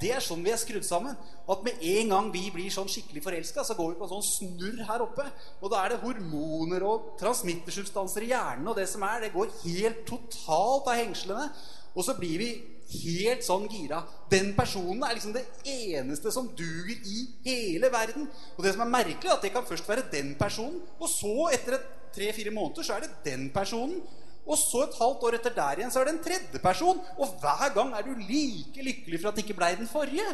det 0.00 0.12
er 0.14 0.24
sånn 0.24 0.44
vi 0.44 0.52
er 0.54 0.60
skrudd 0.60 0.86
sammen. 0.86 1.16
At 1.48 1.64
med 1.66 1.82
en 1.94 2.12
gang 2.14 2.30
vi 2.34 2.44
blir 2.54 2.72
sånn 2.72 2.90
skikkelig 2.90 3.22
forelska, 3.24 3.64
så 3.64 3.76
går 3.78 3.92
vi 3.92 3.98
på 4.00 4.06
en 4.08 4.14
sånn 4.16 4.26
snurr 4.26 4.84
her 4.88 5.04
oppe. 5.04 5.26
Og 5.62 5.72
da 5.72 5.82
er 5.82 5.94
det 5.94 6.02
hormoner 6.04 6.86
og 6.86 7.12
transmittersubstanser 7.20 8.26
i 8.26 8.32
hjernen 8.32 8.70
og 8.70 8.78
det 8.78 8.88
som 8.90 9.04
er. 9.08 9.26
Det 9.26 9.34
går 9.34 9.54
helt 9.64 10.02
totalt 10.08 10.90
av 10.92 11.00
hengslene. 11.00 11.48
Og 11.94 12.04
så 12.06 12.14
blir 12.18 12.38
vi 12.40 12.50
helt 12.88 13.44
sånn 13.44 13.66
gira. 13.70 14.00
Den 14.30 14.52
personen 14.56 15.02
er 15.04 15.16
liksom 15.16 15.34
det 15.34 15.44
eneste 15.68 16.32
som 16.32 16.48
duger 16.56 16.94
i 16.94 17.24
hele 17.44 17.90
verden. 17.92 18.28
Og 18.56 18.64
det 18.64 18.74
som 18.74 18.84
er 18.84 18.92
merkelig, 18.92 19.28
er 19.28 19.36
at 19.36 19.44
det 19.44 19.52
kan 19.54 19.66
først 19.68 19.88
være 19.88 20.08
den 20.12 20.34
personen, 20.40 20.80
og 21.00 21.10
så, 21.12 21.50
etter 21.52 21.80
tre-fire 22.14 22.54
måneder, 22.54 22.86
så 22.86 22.96
er 22.96 23.06
det 23.06 23.18
den 23.26 23.48
personen. 23.54 24.00
Og 24.48 24.56
så 24.56 24.86
et 24.86 24.96
halvt 24.96 25.24
år 25.28 25.36
etter 25.36 25.52
der 25.52 25.80
igjen 25.80 25.92
så 25.92 26.00
er 26.00 26.08
det 26.08 26.14
en 26.16 26.24
tredje 26.24 26.60
person. 26.62 27.02
Og 27.20 27.34
hver 27.42 27.74
gang 27.74 27.92
er 27.94 28.06
du 28.06 28.14
like 28.16 28.84
lykkelig 28.84 29.20
for 29.20 29.30
at 29.30 29.36
det 29.36 29.44
ikke 29.44 29.58
blei 29.58 29.74
den 29.76 29.90
forrige. 29.90 30.28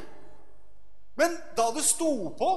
Men 1.19 1.35
da 1.59 1.67
det 1.75 1.83
sto 1.87 2.13
på, 2.39 2.51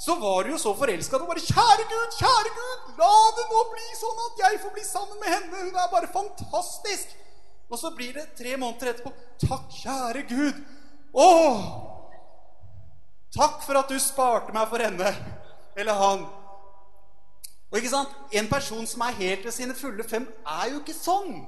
så 0.00 0.16
var 0.20 0.44
du 0.44 0.54
jo 0.54 0.58
så 0.58 0.72
forelska 0.76 1.16
at 1.16 1.22
du 1.22 1.28
bare 1.28 1.44
Kjære 1.44 1.84
Gud, 1.90 2.16
kjære 2.18 2.52
Gud, 2.56 2.88
la 2.98 3.12
det 3.36 3.44
nå 3.50 3.60
bli 3.70 3.88
sånn 4.00 4.22
at 4.24 4.40
jeg 4.44 4.60
får 4.64 4.72
bli 4.74 4.84
sammen 4.88 5.20
med 5.20 5.30
henne. 5.30 5.66
Hun 5.68 5.78
er 5.84 5.92
bare 5.92 6.10
fantastisk. 6.16 7.12
Og 7.72 7.78
så 7.80 7.92
blir 7.96 8.16
det 8.16 8.32
tre 8.36 8.56
måneder 8.60 8.92
etterpå 8.92 9.12
Takk, 9.44 9.68
kjære 9.82 10.24
Gud. 10.28 10.58
Å! 11.12 11.28
Takk 13.32 13.62
for 13.64 13.80
at 13.80 13.88
du 13.88 14.00
sparte 14.00 14.52
meg 14.52 14.68
for 14.68 14.82
henne. 14.84 15.12
Eller 15.76 15.96
han. 15.96 16.26
Og 17.72 17.78
ikke 17.80 17.92
sant? 17.94 18.16
En 18.36 18.48
person 18.52 18.86
som 18.86 19.04
er 19.06 19.16
helt 19.16 19.46
ved 19.48 19.54
sine 19.56 19.74
fulle 19.74 20.04
fem, 20.04 20.26
er 20.44 20.74
jo 20.74 20.82
ikke 20.82 20.96
sånn. 20.96 21.40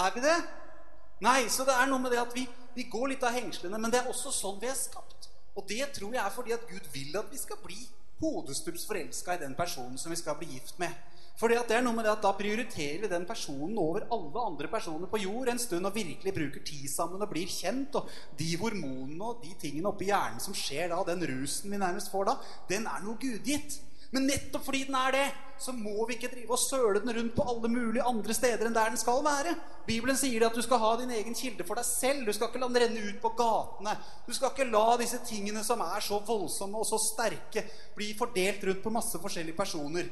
Er 0.00 0.10
vi 0.14 0.24
det? 0.24 0.38
Nei, 1.22 1.44
så 1.52 1.66
det 1.68 1.76
er 1.76 1.86
noe 1.86 2.02
med 2.02 2.10
det 2.10 2.18
at 2.22 2.34
vi, 2.34 2.48
vi 2.74 2.88
går 2.90 3.12
litt 3.12 3.24
av 3.26 3.36
hengslene, 3.36 3.78
men 3.78 3.92
det 3.92 4.00
er 4.00 4.10
også 4.10 4.32
sånn 4.34 4.58
vi 4.62 4.70
er 4.70 4.78
skapt. 4.78 5.28
Og 5.54 5.66
det 5.68 5.84
tror 5.94 6.16
jeg 6.16 6.22
er 6.24 6.34
fordi 6.34 6.54
at 6.56 6.66
Gud 6.66 6.86
vil 6.94 7.16
at 7.20 7.30
vi 7.30 7.38
skal 7.38 7.60
bli 7.62 7.78
hodestups 8.20 8.86
forelska 8.88 9.36
i 9.36 9.42
den 9.42 9.54
personen 9.56 9.98
som 9.98 10.12
vi 10.12 10.18
skal 10.18 10.36
bli 10.40 10.50
gift 10.54 10.78
med. 10.82 10.92
Fordi 11.40 11.56
at 11.56 11.70
det 11.70 11.78
er 11.78 11.84
noe 11.84 11.96
med 11.96 12.04
det 12.04 12.12
at 12.12 12.24
Da 12.24 12.34
prioriterer 12.36 13.00
vi 13.00 13.08
den 13.08 13.24
personen 13.24 13.78
over 13.80 14.04
alle 14.12 14.42
andre 14.44 14.68
personer 14.68 15.08
på 15.08 15.22
jord 15.22 15.48
en 15.48 15.62
stund 15.62 15.88
og 15.88 15.94
virkelig 15.94 16.34
bruker 16.36 16.64
tid 16.66 16.88
sammen 16.92 17.22
og 17.22 17.30
blir 17.30 17.48
kjent. 17.48 17.96
Og 17.96 18.10
de 18.36 18.50
hormonene 18.60 19.30
og 19.30 19.44
de 19.44 19.54
tingene 19.60 19.88
oppi 19.88 20.10
hjernen 20.10 20.42
som 20.42 20.56
skjer 20.56 20.90
da, 20.92 21.00
den 21.08 21.24
rusen 21.30 21.72
vi 21.72 21.80
nærmest 21.80 22.12
får 22.12 22.28
da, 22.28 22.36
den 22.68 22.84
er 22.90 23.00
noe 23.06 23.16
gudgitt. 23.20 23.78
Men 24.10 24.26
nettopp 24.26 24.64
fordi 24.66 24.84
den 24.88 24.96
er 24.98 25.14
det, 25.14 25.26
så 25.60 25.72
må 25.76 26.06
vi 26.08 26.16
ikke 26.16 26.30
drive 26.32 26.54
og 26.56 26.58
søle 26.58 27.02
den 27.02 27.12
rundt 27.14 27.34
på 27.36 27.44
alle 27.52 27.68
mulige 27.70 28.06
andre 28.10 28.34
steder 28.34 28.66
enn 28.66 28.74
der 28.74 28.90
den 28.90 28.98
skal 28.98 29.20
være. 29.22 29.52
Bibelen 29.86 30.18
sier 30.18 30.46
at 30.46 30.56
du 30.56 30.62
skal 30.64 30.80
ha 30.82 30.94
din 30.98 31.12
egen 31.14 31.36
kilde 31.36 31.66
for 31.68 31.78
deg 31.78 31.86
selv. 31.86 32.24
Du 32.26 32.32
skal 32.34 32.50
ikke 32.50 32.62
la 32.62 32.70
den 32.72 32.80
renne 32.82 33.04
ut 33.06 33.20
på 33.22 33.32
gatene. 33.38 33.94
Du 34.26 34.32
skal 34.34 34.50
ikke 34.50 34.70
la 34.72 34.96
disse 34.98 35.20
tingene 35.28 35.62
som 35.66 35.84
er 35.84 36.02
så 36.02 36.18
voldsomme 36.26 36.80
og 36.80 36.88
så 36.88 36.98
sterke, 37.02 37.66
bli 37.94 38.10
fordelt 38.18 38.66
rundt 38.66 38.82
på 38.82 38.94
masse 38.94 39.20
forskjellige 39.22 39.58
personer. 39.58 40.10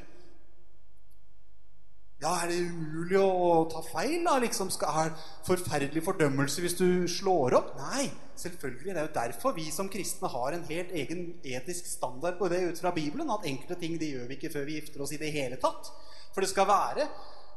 Ja, 2.19 2.33
er 2.43 2.49
det 2.51 2.57
umulig 2.67 3.15
å 3.15 3.61
ta 3.71 3.79
feil, 3.79 4.17
da? 4.25 4.33
Liksom, 4.43 4.67
skal 4.75 4.97
er 5.05 5.13
forferdelig 5.47 6.01
fordømmelse 6.03 6.59
hvis 6.59 6.75
du 6.75 7.07
slår 7.07 7.55
opp? 7.55 7.69
Nei, 7.79 8.09
selvfølgelig. 8.41 8.91
Det 8.91 8.99
er 8.99 9.07
jo 9.07 9.13
derfor 9.15 9.55
vi 9.55 9.69
som 9.71 9.87
kristne 9.91 10.27
har 10.33 10.57
en 10.57 10.65
helt 10.67 10.91
egen 10.99 11.29
etisk 11.47 11.87
standard 11.87 12.35
på 12.35 12.49
det 12.51 12.59
ut 12.65 12.81
fra 12.83 12.91
Bibelen. 12.91 13.31
At 13.31 13.47
enkelte 13.47 13.79
ting 13.79 13.95
de 14.01 14.11
gjør 14.17 14.27
vi 14.27 14.35
ikke 14.35 14.51
før 14.51 14.67
vi 14.67 14.75
gifter 14.81 15.05
oss 15.05 15.15
i 15.15 15.21
det 15.21 15.31
hele 15.31 15.61
tatt. 15.63 15.93
For 16.35 16.43
det 16.43 16.51
skal 16.51 16.67
være 16.67 17.07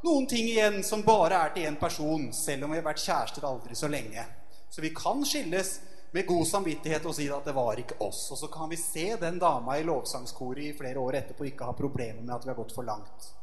noen 0.07 0.29
ting 0.31 0.47
igjen 0.53 0.79
som 0.87 1.03
bare 1.03 1.43
er 1.43 1.51
til 1.51 1.67
én 1.67 1.81
person, 1.83 2.31
selv 2.31 2.63
om 2.63 2.71
vi 2.71 2.79
har 2.79 2.87
vært 2.87 3.03
kjærester 3.03 3.51
aldri 3.51 3.75
så 3.75 3.91
lenge. 3.91 4.23
Så 4.71 4.79
vi 4.79 4.95
kan 4.95 5.27
skilles 5.27 5.75
med 6.15 6.29
god 6.29 6.47
samvittighet 6.47 7.03
og 7.11 7.19
si 7.19 7.27
at 7.27 7.51
det 7.51 7.59
var 7.59 7.83
ikke 7.83 7.99
oss. 8.07 8.29
Og 8.31 8.39
så 8.39 8.47
kan 8.47 8.71
vi 8.71 8.79
se 8.79 9.09
den 9.19 9.43
dama 9.43 9.75
i 9.75 9.83
lovsangskoret 9.83 10.69
i 10.69 10.75
flere 10.79 11.03
år 11.03 11.19
etterpå 11.19 11.51
ikke 11.51 11.67
ha 11.67 11.75
problemer 11.75 12.23
med 12.23 12.37
at 12.39 12.47
vi 12.47 12.55
har 12.55 12.61
gått 12.63 12.71
for 12.79 12.87
langt. 12.87 13.33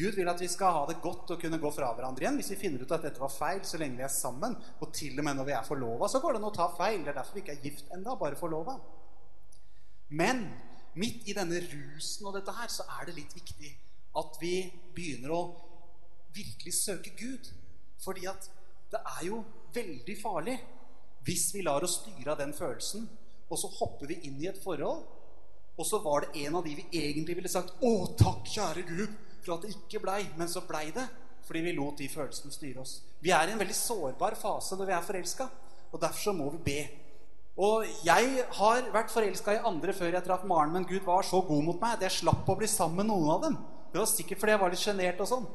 Gud 0.00 0.16
vil 0.16 0.28
at 0.32 0.40
vi 0.40 0.48
skal 0.48 0.72
ha 0.72 0.84
det 0.88 1.00
godt 1.04 1.34
og 1.34 1.40
kunne 1.42 1.58
gå 1.60 1.70
fra 1.74 1.90
hverandre 1.92 2.24
igjen 2.24 2.38
hvis 2.40 2.52
vi 2.54 2.60
finner 2.62 2.84
ut 2.84 2.94
at 2.96 3.04
dette 3.04 3.20
var 3.20 3.32
feil, 3.32 3.60
så 3.68 3.80
lenge 3.80 3.98
vi 3.98 4.06
er 4.06 4.12
sammen. 4.12 4.56
Og 4.80 4.94
til 4.96 5.18
og 5.18 5.26
med 5.26 5.36
når 5.36 5.48
vi 5.50 5.54
er 5.58 5.66
forlova, 5.66 6.08
så 6.08 6.22
går 6.22 6.34
det 6.34 6.40
an 6.40 6.48
å 6.48 6.56
ta 6.56 6.70
feil. 6.78 7.02
Det 7.04 7.12
er 7.12 7.18
derfor 7.20 7.36
vi 7.36 7.44
ikke 7.44 7.56
er 7.58 7.66
gift 7.66 7.92
enda, 7.94 8.16
bare 8.20 8.38
forlova. 8.40 8.78
Men 10.16 10.46
midt 10.98 11.28
i 11.28 11.36
denne 11.36 11.60
rusen 11.68 12.26
og 12.26 12.36
dette 12.38 12.54
her, 12.56 12.72
så 12.72 12.86
er 12.96 13.08
det 13.08 13.18
litt 13.18 13.36
viktig 13.36 13.74
at 14.20 14.40
vi 14.42 14.54
begynner 14.96 15.34
å 15.36 15.42
virkelig 16.34 16.74
søke 16.80 17.12
Gud. 17.18 17.52
Fordi 18.00 18.26
at 18.30 18.48
det 18.90 19.00
er 19.18 19.24
jo 19.28 19.44
veldig 19.74 20.16
farlig 20.18 20.58
hvis 21.26 21.50
vi 21.54 21.62
lar 21.66 21.84
oss 21.84 22.00
styre 22.00 22.32
av 22.32 22.40
den 22.40 22.54
følelsen, 22.56 23.04
og 23.50 23.58
så 23.60 23.68
hopper 23.76 24.08
vi 24.08 24.22
inn 24.26 24.38
i 24.40 24.48
et 24.48 24.60
forhold, 24.62 25.04
og 25.76 25.86
så 25.86 26.00
var 26.02 26.24
det 26.24 26.46
en 26.46 26.56
av 26.58 26.64
de 26.64 26.72
vi 26.78 26.86
egentlig 26.96 27.36
ville 27.36 27.52
sagt 27.52 27.74
'Å, 27.76 28.16
takk, 28.16 28.48
kjære 28.48 28.86
Gud' 28.88 29.29
for 29.44 29.56
at 29.56 29.66
det 29.66 29.74
ikke 29.74 30.02
blei, 30.04 30.22
men 30.38 30.50
så 30.50 30.62
blei 30.66 30.88
det. 30.94 31.06
Fordi 31.46 31.64
vi 31.64 31.74
lot 31.74 31.98
de 31.98 32.06
følelsene 32.08 32.54
styre 32.54 32.82
oss. 32.84 33.00
Vi 33.20 33.32
er 33.34 33.48
i 33.48 33.54
en 33.54 33.60
veldig 33.60 33.74
sårbar 33.74 34.36
fase 34.38 34.76
når 34.78 34.90
vi 34.90 34.94
er 34.94 35.06
forelska. 35.06 35.48
Og 35.90 35.98
derfor 36.02 36.28
så 36.28 36.34
må 36.36 36.50
vi 36.54 36.60
be. 36.68 36.80
Og 37.60 37.88
jeg 38.06 38.44
har 38.56 38.86
vært 38.94 39.10
forelska 39.12 39.56
i 39.56 39.64
andre 39.66 39.92
før 39.96 40.14
jeg 40.14 40.24
traff 40.24 40.46
Maren, 40.48 40.70
men 40.72 40.86
Gud 40.88 41.02
var 41.04 41.26
så 41.26 41.42
god 41.44 41.64
mot 41.66 41.80
meg 41.82 41.96
at 41.96 42.06
jeg 42.06 42.20
slapp 42.20 42.48
å 42.48 42.56
bli 42.56 42.68
sammen 42.70 43.02
med 43.02 43.10
noen 43.10 43.32
av 43.34 43.42
dem. 43.48 43.58
Det 43.90 43.98
var 43.98 44.08
sikkert 44.08 44.40
fordi 44.40 44.54
jeg 44.54 44.62
var 44.62 44.72
litt 44.72 44.84
sjenert 44.84 45.24
og 45.24 45.28
sånn. 45.28 45.50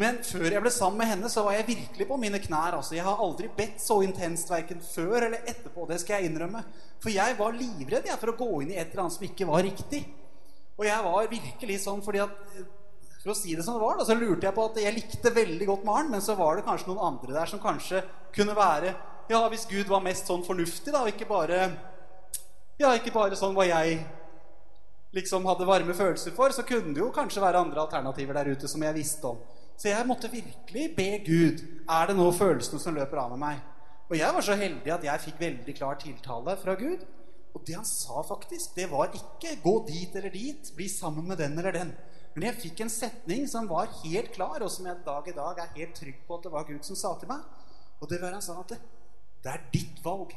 Men 0.00 0.20
før 0.22 0.46
jeg 0.46 0.62
ble 0.62 0.70
sammen 0.70 1.00
med 1.00 1.08
henne, 1.10 1.30
så 1.30 1.42
var 1.46 1.56
jeg 1.56 1.66
virkelig 1.70 2.06
på 2.06 2.18
mine 2.20 2.38
knær. 2.42 2.76
altså. 2.78 2.94
Jeg 2.94 3.06
har 3.06 3.22
aldri 3.22 3.48
bedt 3.56 3.80
så 3.82 4.00
intenst 4.06 4.50
verken 4.50 4.82
før 4.84 5.26
eller 5.26 5.46
etterpå. 5.50 5.86
Det 5.88 5.98
skal 6.02 6.18
jeg 6.18 6.30
innrømme. 6.30 6.62
For 7.02 7.10
jeg 7.14 7.38
var 7.38 7.56
livredd 7.56 8.06
jeg, 8.06 8.18
for 8.20 8.32
å 8.32 8.38
gå 8.38 8.50
inn 8.62 8.74
i 8.74 8.78
et 8.78 8.92
eller 8.92 9.06
annet 9.06 9.16
som 9.16 9.26
ikke 9.26 9.48
var 9.50 9.64
riktig. 9.66 10.04
Og 10.78 10.86
jeg 10.86 11.06
var 11.06 11.32
virkelig 11.32 11.80
sånn 11.82 12.04
fordi 12.04 12.22
at 12.22 12.36
for 13.20 13.34
å 13.34 13.36
si 13.36 13.52
det 13.56 13.64
som 13.66 13.76
det 13.76 13.82
var, 13.84 13.98
da, 13.98 14.06
så 14.08 14.16
lurte 14.16 14.46
jeg 14.48 14.56
på 14.56 14.64
at 14.64 14.78
jeg 14.80 14.96
likte 14.96 15.32
veldig 15.36 15.66
godt 15.68 15.84
Maren, 15.84 16.08
men 16.12 16.22
så 16.24 16.36
var 16.38 16.56
det 16.56 16.64
kanskje 16.64 16.88
noen 16.88 17.04
andre 17.10 17.36
der 17.36 17.50
som 17.50 17.62
kanskje 17.62 18.02
kunne 18.36 18.56
være 18.56 18.94
Ja, 19.30 19.44
hvis 19.52 19.68
Gud 19.70 19.86
var 19.86 20.02
mest 20.02 20.26
sånn 20.26 20.42
fornuftig, 20.42 20.90
da, 20.94 21.04
og 21.04 21.12
ikke 21.12 21.28
bare 21.28 21.68
Ja, 22.80 22.94
ikke 22.96 23.12
bare 23.14 23.36
sånn 23.38 23.54
hva 23.54 23.68
jeg 23.68 24.00
liksom 25.14 25.46
hadde 25.46 25.66
varme 25.68 25.94
følelser 25.94 26.32
for, 26.34 26.54
så 26.54 26.64
kunne 26.66 26.94
det 26.94 27.02
jo 27.02 27.10
kanskje 27.14 27.42
være 27.42 27.60
andre 27.60 27.82
alternativer 27.82 28.36
der 28.38 28.52
ute 28.54 28.70
som 28.70 28.82
jeg 28.86 28.96
visste 28.96 29.26
om. 29.26 29.40
Så 29.80 29.88
jeg 29.90 30.06
måtte 30.06 30.30
virkelig 30.30 30.86
be 30.96 31.08
Gud 31.26 31.62
er 31.88 32.10
det 32.10 32.16
nå 32.16 32.28
følelsene 32.36 32.80
som 32.82 32.96
løper 32.96 33.20
av 33.22 33.32
med 33.34 33.42
meg. 33.42 33.62
Og 34.10 34.16
jeg 34.18 34.34
var 34.36 34.44
så 34.44 34.56
heldig 34.58 34.92
at 34.92 35.06
jeg 35.06 35.24
fikk 35.24 35.40
veldig 35.40 35.74
klar 35.76 35.98
tiltale 36.00 36.56
fra 36.60 36.76
Gud. 36.78 37.02
Og 37.54 37.64
det 37.66 37.76
han 37.78 37.86
sa, 37.86 38.22
faktisk, 38.26 38.74
det 38.76 38.90
var 38.90 39.10
ikke 39.14 39.56
'gå 39.62 39.74
dit 39.86 40.16
eller 40.16 40.30
dit', 40.30 40.72
'bli 40.74 40.88
sammen 40.88 41.26
med 41.26 41.38
den 41.38 41.58
eller 41.58 41.72
den'. 41.72 41.94
Men 42.34 42.46
jeg 42.46 42.60
fikk 42.60 42.82
en 42.84 42.92
setning 42.92 43.46
som 43.50 43.66
var 43.70 43.90
helt 44.04 44.30
klar, 44.34 44.62
og 44.62 44.70
som 44.70 44.86
jeg 44.86 45.02
dag 45.06 45.28
i 45.28 45.34
dag 45.34 45.58
er 45.58 45.74
helt 45.74 45.96
trygg 45.98 46.20
på 46.26 46.36
at 46.36 46.46
det 46.46 46.52
var 46.54 46.68
Gud 46.68 46.86
som 46.86 46.98
sa 46.98 47.14
til 47.18 47.30
meg. 47.30 47.42
Og 48.00 48.08
det 48.10 48.20
var 48.22 48.36
han 48.36 48.44
sa 48.44 48.56
at 48.60 48.74
det, 48.74 48.80
er 49.50 49.64
ditt 49.72 49.98
valg. 50.04 50.32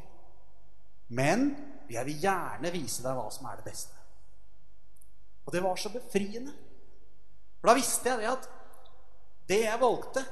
Men 1.14 1.52
jeg 1.92 2.08
vil 2.08 2.24
gjerne 2.26 2.72
vise 2.74 3.04
deg 3.06 3.18
hva 3.18 3.28
som 3.32 3.48
er 3.50 3.60
det 3.60 3.68
beste. 3.68 4.00
Og 5.44 5.54
det 5.54 5.62
var 5.64 5.78
så 5.78 5.92
befriende. 5.94 6.54
For 7.60 7.70
da 7.70 7.78
visste 7.78 8.10
jeg 8.10 8.24
det 8.24 8.32
at 8.32 8.50
det 9.48 9.60
jeg 9.66 9.82
valgte, 9.82 10.24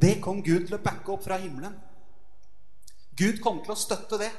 det 0.00 0.16
kom 0.24 0.40
Gud 0.46 0.68
til 0.68 0.78
å 0.78 0.82
backe 0.82 1.12
opp 1.12 1.26
fra 1.26 1.36
himmelen. 1.42 1.74
Gud 3.18 3.42
kom 3.44 3.60
til 3.60 3.74
å 3.74 3.78
støtte 3.78 4.16
det 4.20 4.30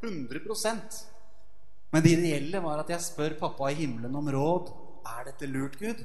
100% 0.00 1.00
Men 1.92 2.04
det 2.04 2.12
ideelle 2.14 2.62
var 2.64 2.80
at 2.80 2.88
jeg 2.94 3.04
spør 3.04 3.34
pappa 3.36 3.68
i 3.68 3.76
himmelen 3.82 4.14
om 4.16 4.30
råd. 4.32 4.70
Er 5.10 5.26
dette 5.26 5.48
lurt, 5.50 5.76
Gud? 5.76 6.00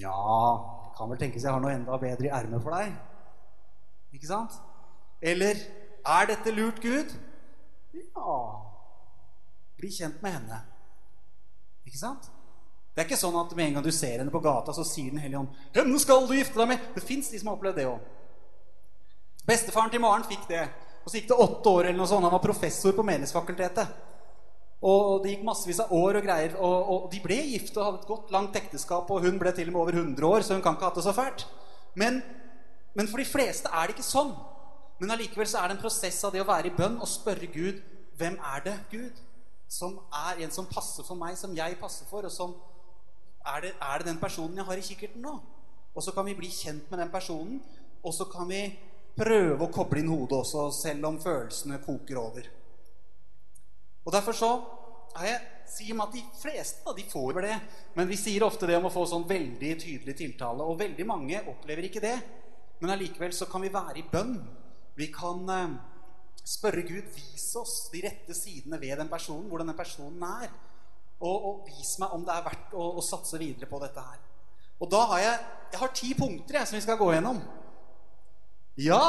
Ja, 0.00 0.18
det 0.84 0.92
kan 0.98 1.10
vel 1.10 1.20
tenkes 1.20 1.44
jeg 1.44 1.54
har 1.54 1.62
noe 1.62 1.74
enda 1.74 1.98
bedre 2.00 2.28
i 2.28 2.32
ermet 2.34 2.62
for 2.62 2.74
deg. 2.74 2.94
Ikke 4.14 4.30
sant? 4.30 4.56
Eller 5.22 5.58
er 6.04 6.30
dette 6.30 6.52
lurt, 6.54 6.80
Gud? 6.82 7.14
Ja 7.94 8.38
Bli 9.78 9.90
kjent 9.94 10.20
med 10.22 10.34
henne. 10.36 10.60
Ikke 11.86 11.98
sant? 11.98 12.30
Det 12.94 13.02
er 13.02 13.08
ikke 13.08 13.18
sånn 13.18 13.36
at 13.40 13.52
med 13.58 13.68
en 13.68 13.78
gang 13.78 13.84
du 13.86 13.90
ser 13.94 14.20
henne 14.20 14.32
på 14.34 14.42
gata, 14.42 14.72
så 14.74 14.84
sier 14.86 15.10
Den 15.10 15.18
hellige 15.18 15.40
ånd 15.40 15.48
'Henne 15.74 15.98
skal 15.98 16.28
du 16.28 16.34
gifte 16.34 16.58
deg 16.60 16.68
med!' 16.68 16.94
Det 16.94 17.02
fins 17.02 17.30
de 17.30 17.38
som 17.38 17.48
har 17.48 17.56
opplevd 17.56 17.76
det 17.76 17.86
òg. 17.90 18.00
Bestefaren 19.46 19.90
til 19.90 20.00
Maren 20.00 20.24
fikk 20.24 20.48
det. 20.48 20.68
Og 21.04 21.10
så 21.10 21.18
gikk 21.18 21.28
det 21.28 21.36
åtte 21.36 21.68
år, 21.68 21.84
eller 21.84 21.98
noe 21.98 22.06
sånt. 22.06 22.22
Han 22.24 22.32
var 22.32 22.38
professor 22.38 22.92
på 22.92 23.02
Menighetsfakultetet. 23.02 23.88
Og 24.84 25.22
det 25.24 25.32
gikk 25.32 25.44
massevis 25.46 25.80
av 25.80 25.92
år 25.96 26.18
og 26.20 26.26
greier. 26.26 26.56
Og, 26.60 26.88
og, 26.92 27.04
de 27.12 27.20
ble 27.24 27.38
gift 27.54 27.76
og 27.78 27.86
hadde 27.86 28.02
et 28.02 28.08
godt, 28.10 28.32
langt 28.34 28.56
ekteskap. 28.60 29.10
Og 29.10 29.24
hun 29.24 29.38
ble 29.40 29.52
til 29.56 29.70
og 29.70 29.76
med 29.76 29.82
over 29.82 29.96
100 29.96 30.26
år, 30.28 30.44
så 30.44 30.58
hun 30.58 30.64
kan 30.64 30.76
ikke 30.76 30.84
ha 30.84 30.90
hatt 30.92 31.00
det 31.00 31.06
så 31.06 31.14
fælt. 31.16 31.46
Men, 31.96 32.20
men 32.94 33.08
for 33.08 33.22
de 33.22 33.28
fleste 33.28 33.70
er 33.72 33.88
det 33.88 33.96
ikke 33.96 34.06
sånn. 34.06 34.34
Men 35.00 35.14
allikevel 35.14 35.48
så 35.48 35.62
er 35.62 35.70
det 35.70 35.78
en 35.78 35.82
prosess 35.82 36.20
av 36.26 36.34
det 36.34 36.42
å 36.44 36.48
være 36.48 36.70
i 36.70 36.76
bønn 36.76 37.00
og 37.02 37.10
spørre 37.10 37.48
Gud 37.50 37.80
hvem 38.18 38.36
er 38.54 38.60
det, 38.62 38.74
Gud, 38.92 39.16
som 39.66 39.96
er 40.14 40.44
en 40.44 40.52
som 40.54 40.68
passer 40.70 41.02
for 41.06 41.18
meg, 41.18 41.34
som 41.38 41.54
jeg 41.56 41.74
passer 41.80 42.06
for, 42.06 42.28
og 42.28 42.30
som 42.30 42.52
er 43.54 43.64
det, 43.64 43.72
er 43.82 44.00
det 44.00 44.12
den 44.12 44.20
personen 44.20 44.60
jeg 44.60 44.68
har 44.68 44.78
i 44.78 44.84
kikkerten 44.86 45.24
nå? 45.24 45.32
Og 45.94 46.02
så 46.02 46.14
kan 46.14 46.26
vi 46.28 46.36
bli 46.38 46.50
kjent 46.50 46.86
med 46.92 47.02
den 47.02 47.10
personen, 47.10 47.58
og 48.04 48.14
så 48.14 48.28
kan 48.30 48.46
vi 48.50 48.60
prøve 49.18 49.66
å 49.66 49.72
koble 49.74 50.02
inn 50.02 50.12
hodet 50.12 50.38
også, 50.44 50.68
selv 50.74 51.10
om 51.10 51.18
følelsene 51.22 51.80
koker 51.82 52.20
over. 52.22 52.46
Og 54.04 54.12
Derfor 54.12 54.36
så 54.36 54.50
er 55.16 55.30
jeg 55.30 55.42
sier 55.70 56.00
at 56.02 56.12
de 56.12 56.22
fleste 56.38 56.94
de 56.96 57.04
får 57.08 57.40
det. 57.44 57.56
Men 57.96 58.10
vi 58.10 58.18
sier 58.20 58.44
ofte 58.46 58.68
det 58.68 58.76
om 58.78 58.88
å 58.88 58.92
få 58.92 59.06
sånn 59.08 59.26
veldig 59.28 59.72
tydelig 59.80 60.16
tiltale. 60.18 60.66
Og 60.66 60.78
veldig 60.80 61.06
mange 61.08 61.40
opplever 61.50 61.88
ikke 61.88 62.02
det. 62.04 62.16
Men 62.82 62.94
allikevel 62.94 63.32
så 63.34 63.48
kan 63.50 63.64
vi 63.64 63.72
være 63.72 64.00
i 64.02 64.06
bønn. 64.10 64.36
Vi 64.98 65.08
kan 65.14 65.40
eh, 65.50 65.74
spørre 66.44 66.84
Gud 66.86 67.08
vis 67.16 67.48
oss 67.58 67.88
de 67.92 68.04
rette 68.04 68.36
sidene 68.36 68.78
ved 68.82 68.98
den 69.00 69.10
personen, 69.10 69.48
hvordan 69.50 69.72
den 69.72 69.78
personen 69.78 70.22
er. 70.28 70.52
Og, 71.24 71.34
og 71.34 71.68
vis 71.70 71.96
meg 72.02 72.14
om 72.14 72.24
det 72.26 72.34
er 72.34 72.46
verdt 72.46 72.74
å, 72.76 72.88
å, 72.98 73.04
satse 73.04 73.40
videre 73.40 73.70
på 73.70 73.80
dette 73.82 74.02
her. 74.02 74.20
Og 74.82 74.90
da 74.90 75.04
har 75.14 75.22
jeg, 75.22 75.36
jeg 75.72 75.80
har 75.80 75.92
ti 75.96 76.10
punkter 76.18 76.58
jeg, 76.58 76.68
som 76.68 76.76
vi 76.76 76.84
skal 76.84 76.98
gå 77.00 77.12
gjennom. 77.14 77.38
Ja! 78.82 79.04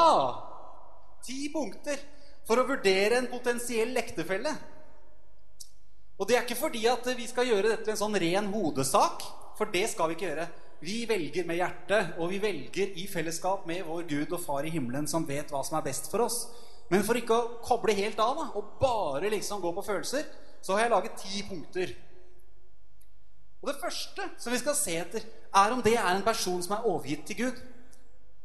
Ti 1.26 1.40
punkter 1.52 2.00
for 2.46 2.62
å 2.62 2.66
vurdere 2.68 3.18
en 3.18 3.28
potensiell 3.28 3.98
ektefelle. 3.98 4.54
Og 6.16 6.28
det 6.28 6.36
er 6.36 6.46
ikke 6.46 6.58
fordi 6.58 6.86
at 6.88 7.08
vi 7.16 7.26
skal 7.28 7.48
gjøre 7.48 7.72
dette 7.72 7.84
til 7.84 7.92
en 7.92 8.00
sånn 8.00 8.16
ren 8.20 8.48
hodesak, 8.52 9.24
for 9.56 9.68
det 9.72 9.84
skal 9.92 10.08
vi 10.10 10.16
ikke 10.16 10.30
gjøre. 10.30 10.46
Vi 10.84 10.96
velger 11.08 11.46
med 11.48 11.58
hjertet, 11.60 12.16
og 12.20 12.30
vi 12.32 12.40
velger 12.40 12.96
i 13.00 13.06
fellesskap 13.08 13.66
med 13.68 13.84
vår 13.88 14.04
Gud 14.08 14.32
og 14.36 14.40
Far 14.42 14.66
i 14.68 14.72
himmelen, 14.72 15.08
som 15.08 15.26
vet 15.28 15.52
hva 15.52 15.62
som 15.64 15.78
er 15.78 15.84
best 15.86 16.10
for 16.12 16.24
oss. 16.24 16.42
Men 16.92 17.04
for 17.04 17.18
ikke 17.18 17.36
å 17.36 17.46
koble 17.64 17.96
helt 17.96 18.20
av 18.22 18.36
da, 18.38 18.48
og 18.56 18.76
bare 18.80 19.32
liksom 19.32 19.62
gå 19.62 19.72
på 19.76 19.84
følelser, 19.84 20.26
så 20.62 20.76
har 20.76 20.86
jeg 20.86 20.92
laget 20.94 21.20
ti 21.20 21.42
punkter. 21.48 21.94
Og 23.62 23.70
det 23.72 23.80
første 23.80 24.28
som 24.38 24.52
vi 24.52 24.60
skal 24.60 24.76
se 24.78 24.96
etter, 25.00 25.24
er 25.56 25.72
om 25.72 25.82
det 25.84 25.96
er 25.96 26.12
en 26.12 26.24
person 26.24 26.60
som 26.62 26.76
er 26.76 26.86
overgitt 26.86 27.24
til 27.28 27.40
Gud. 27.44 27.64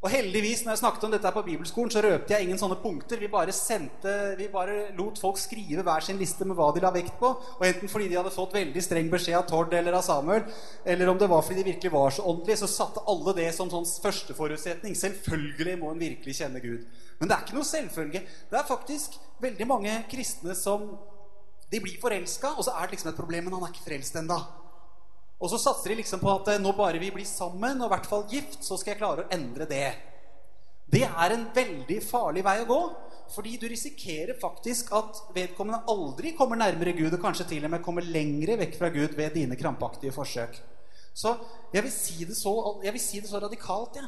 Og 0.02 0.10
heldigvis, 0.10 0.64
når 0.64 0.72
jeg 0.72 0.80
snakket 0.80 1.04
om 1.06 1.12
dette 1.14 1.30
på 1.30 1.44
bibelskolen, 1.46 1.90
så 1.94 2.00
røpte 2.02 2.34
jeg 2.34 2.42
ingen 2.42 2.58
sånne 2.58 2.80
punkter. 2.82 3.20
Vi 3.22 3.28
bare, 3.30 3.52
sendte, 3.54 4.14
vi 4.34 4.48
bare 4.50 4.88
lot 4.98 5.20
folk 5.22 5.36
skrive 5.38 5.84
hver 5.86 6.02
sin 6.02 6.18
liste 6.18 6.42
med 6.42 6.58
hva 6.58 6.72
de 6.74 6.82
la 6.82 6.90
vekt 6.90 7.20
på. 7.20 7.30
Og 7.30 7.62
enten 7.68 7.90
fordi 7.90 8.08
de 8.10 8.16
hadde 8.18 8.32
fått 8.34 8.56
veldig 8.56 8.82
streng 8.82 9.12
beskjed 9.12 9.38
av 9.38 9.46
Tord 9.46 9.76
eller 9.78 9.94
av 9.94 10.02
Samuel, 10.02 10.42
eller 10.82 11.12
om 11.12 11.20
det 11.20 11.28
var 11.30 11.44
fordi 11.46 11.60
de 11.60 11.68
virkelig 11.70 11.92
var 11.94 12.10
så 12.16 12.26
åndelige, 12.32 12.64
så 12.64 12.70
satte 12.72 13.04
alle 13.12 13.36
det 13.36 13.46
som 13.54 13.70
sånn 13.70 13.86
førsteforutsetning. 14.02 14.98
Selvfølgelig 14.98 15.78
må 15.78 15.92
en 15.92 16.02
virkelig 16.02 16.34
kjenne 16.40 16.64
Gud. 16.64 16.82
Men 17.20 17.30
det 17.30 17.36
er 17.36 17.46
ikke 17.46 17.60
noe 17.60 17.70
selvfølge. 17.70 18.24
Det 18.50 18.58
er 18.58 18.66
faktisk 18.72 19.14
veldig 19.44 19.70
mange 19.70 19.94
kristne 20.10 20.58
som 20.58 20.96
de 21.70 21.78
blir 21.78 22.02
forelska, 22.02 22.56
og 22.58 22.66
så 22.66 22.74
er 22.74 22.90
det 22.90 22.96
liksom 22.98 23.12
et 23.14 23.22
problem, 23.22 23.46
men 23.46 23.54
han 23.54 23.68
er 23.68 23.70
ikke 23.70 23.86
frelst 23.86 24.18
ennå. 24.18 24.42
Og 25.42 25.50
så 25.50 25.58
satser 25.58 25.90
de 25.90 25.98
liksom 25.98 26.22
på 26.22 26.30
at 26.30 26.52
eh, 26.52 26.60
nå 26.62 26.70
bare 26.78 27.02
vi 27.02 27.10
blir 27.10 27.26
sammen, 27.26 27.80
og 27.82 27.90
i 27.90 27.92
hvert 27.96 28.08
fall 28.08 28.28
gift, 28.30 28.60
så 28.62 28.78
skal 28.78 28.94
jeg 28.94 29.00
klare 29.02 29.24
å 29.24 29.32
endre 29.34 29.66
det. 29.66 29.88
Det 30.92 31.02
er 31.08 31.34
en 31.34 31.48
veldig 31.54 31.98
farlig 32.04 32.44
vei 32.46 32.60
å 32.62 32.68
gå. 32.68 32.82
Fordi 33.32 33.54
du 33.56 33.64
risikerer 33.70 34.36
faktisk 34.40 34.90
at 34.92 35.22
vedkommende 35.32 35.86
aldri 35.88 36.34
kommer 36.36 36.58
nærmere 36.60 36.92
Gud, 36.92 37.14
og 37.14 37.22
kanskje 37.22 37.48
til 37.54 37.64
og 37.64 37.72
med 37.72 37.82
kommer 37.84 38.04
lengre 38.04 38.58
vekk 38.60 38.76
fra 38.76 38.90
Gud 38.92 39.16
ved 39.16 39.32
dine 39.38 39.56
krampaktige 39.56 40.12
forsøk. 40.12 40.58
Så 41.16 41.32
jeg 41.72 41.84
vil 41.86 41.94
si 41.94 42.26
det 42.28 42.36
så, 42.36 42.52
si 43.00 43.22
det 43.22 43.30
så 43.30 43.40
radikalt 43.40 43.96
ja, 44.00 44.04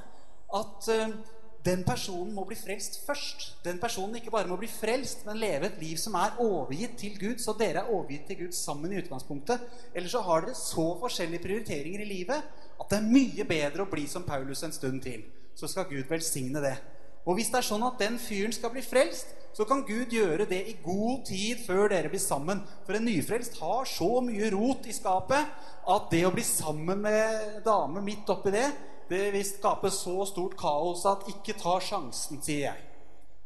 at 0.60 0.90
uh, 0.92 1.16
den 1.64 1.80
personen 1.86 2.34
må 2.36 2.44
bli 2.44 2.56
frelst 2.60 2.98
først. 3.06 3.46
Den 3.64 3.78
personen 3.80 4.18
ikke 4.18 4.32
bare 4.34 4.48
må 4.50 4.58
bli 4.60 4.68
frelst, 4.68 5.22
men 5.24 5.40
leve 5.40 5.70
et 5.70 5.78
liv 5.80 5.96
som 6.00 6.16
er 6.20 6.36
overgitt 6.44 6.98
til 7.00 7.16
Gud, 7.20 7.38
så 7.40 7.54
dere 7.56 7.80
er 7.80 7.92
overgitt 7.92 8.26
til 8.28 8.42
Gud 8.42 8.56
sammen 8.56 8.92
i 8.92 8.98
utgangspunktet. 9.00 9.64
Eller 9.94 10.12
så 10.12 10.20
har 10.26 10.44
dere 10.44 10.58
så 10.58 10.90
forskjellige 11.00 11.44
prioriteringer 11.46 12.04
i 12.04 12.10
livet 12.10 12.42
at 12.74 12.90
det 12.90 12.98
er 12.98 13.08
mye 13.08 13.46
bedre 13.48 13.86
å 13.86 13.88
bli 13.88 14.04
som 14.10 14.26
Paulus 14.28 14.64
en 14.66 14.76
stund 14.76 15.00
til. 15.06 15.24
Så 15.56 15.70
skal 15.70 15.88
Gud 15.88 16.04
velsigne 16.10 16.60
det. 16.60 16.76
Og 17.24 17.38
hvis 17.38 17.48
det 17.48 17.62
er 17.62 17.68
sånn 17.70 17.86
at 17.86 17.96
den 18.02 18.18
fyren 18.20 18.52
skal 18.52 18.74
bli 18.74 18.84
frelst, 18.84 19.32
så 19.54 19.64
kan 19.64 19.84
Gud 19.86 20.12
gjøre 20.12 20.44
det 20.50 20.60
i 20.68 20.74
god 20.84 21.22
tid 21.30 21.62
før 21.64 21.88
dere 21.92 22.10
blir 22.12 22.20
sammen. 22.20 22.60
For 22.84 22.98
en 22.98 23.06
nyfrelst 23.06 23.56
har 23.62 23.86
så 23.88 24.18
mye 24.26 24.50
rot 24.52 24.84
i 24.90 24.92
skapet 24.92 25.54
at 25.94 26.10
det 26.12 26.24
å 26.26 26.32
bli 26.34 26.44
sammen 26.44 27.00
med 27.06 27.62
dame 27.64 28.02
midt 28.04 28.28
oppi 28.34 28.52
det, 28.52 28.66
det 29.08 29.28
vil 29.34 29.46
skape 29.46 29.90
så 29.92 30.24
stort 30.28 30.56
kaos 30.58 31.04
at 31.08 31.28
ikke 31.30 31.56
ta 31.60 31.76
sjansen, 31.82 32.40
sier 32.42 32.68
jeg. 32.70 32.90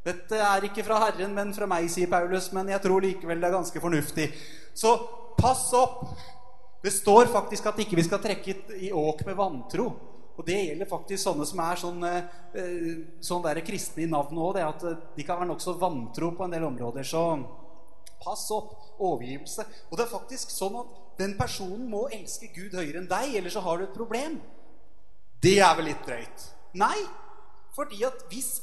Dette 0.07 0.38
er 0.40 0.64
ikke 0.68 0.85
fra 0.87 1.01
Herren, 1.03 1.35
men 1.37 1.53
fra 1.57 1.66
meg, 1.68 1.88
sier 1.92 2.09
Paulus, 2.11 2.51
men 2.57 2.71
jeg 2.73 2.81
tror 2.85 3.05
likevel 3.05 3.40
det 3.42 3.49
er 3.49 3.57
ganske 3.59 3.83
fornuftig. 3.83 4.29
Så 4.77 4.94
pass 5.38 5.68
opp! 5.77 6.05
Det 6.79 6.92
står 6.94 7.27
faktisk 7.33 7.66
at 7.66 7.81
ikke 7.83 7.99
vi 7.99 8.07
skal 8.07 8.23
trekke 8.23 8.55
i 8.79 8.92
åk 8.94 9.25
med 9.27 9.37
vantro. 9.37 9.88
Og 10.38 10.47
det 10.47 10.61
gjelder 10.61 10.87
faktisk 10.87 11.25
sånne 11.25 11.47
som 11.51 11.61
er 11.64 11.81
sånn, 11.81 12.05
eh, 12.07 12.85
sånn 13.18 13.42
der 13.42 13.59
kristne 13.66 14.05
i 14.05 14.11
navnet 14.11 14.38
òg. 14.38 14.61
At 14.62 14.85
eh, 14.87 15.01
de 15.16 15.27
kan 15.27 15.40
være 15.40 15.51
nokså 15.51 15.75
vantro 15.81 16.31
på 16.38 16.47
en 16.47 16.55
del 16.55 16.68
områder. 16.68 17.03
Så 17.03 17.25
pass 18.23 18.47
opp. 18.55 18.77
Overgivelse. 18.99 19.62
Og 19.90 19.99
det 19.99 20.07
er 20.07 20.11
faktisk 20.11 20.51
sånn 20.51 20.79
at 20.81 20.94
den 21.18 21.37
personen 21.38 21.85
må 21.90 22.07
elske 22.14 22.49
Gud 22.55 22.73
høyere 22.75 23.03
enn 23.03 23.11
deg, 23.11 23.37
ellers 23.38 23.55
så 23.55 23.62
har 23.62 23.79
du 23.79 23.85
et 23.85 23.94
problem. 23.94 24.38
Det 25.42 25.59
er 25.62 25.74
vel 25.79 25.90
litt 25.92 26.07
drøyt? 26.07 26.48
Nei. 26.81 26.96
Fordi 27.77 28.03
at 28.07 28.24
hvis 28.31 28.57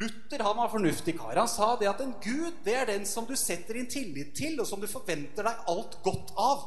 Luther 0.00 0.42
han 0.44 0.56
var 0.56 0.70
fornuftig 0.70 1.16
kar. 1.18 1.34
Han 1.34 1.48
sa 1.50 1.72
det 1.80 1.88
at 1.90 2.00
en 2.04 2.12
gud 2.22 2.60
det 2.64 2.76
er 2.78 2.86
den 2.92 3.06
som 3.06 3.26
du 3.26 3.34
setter 3.36 3.74
din 3.74 3.88
tillit 3.90 4.34
til, 4.36 4.60
og 4.60 4.68
som 4.68 4.80
du 4.80 4.86
forventer 4.86 5.46
deg 5.46 5.64
alt 5.72 5.96
godt 6.04 6.30
av. 6.38 6.66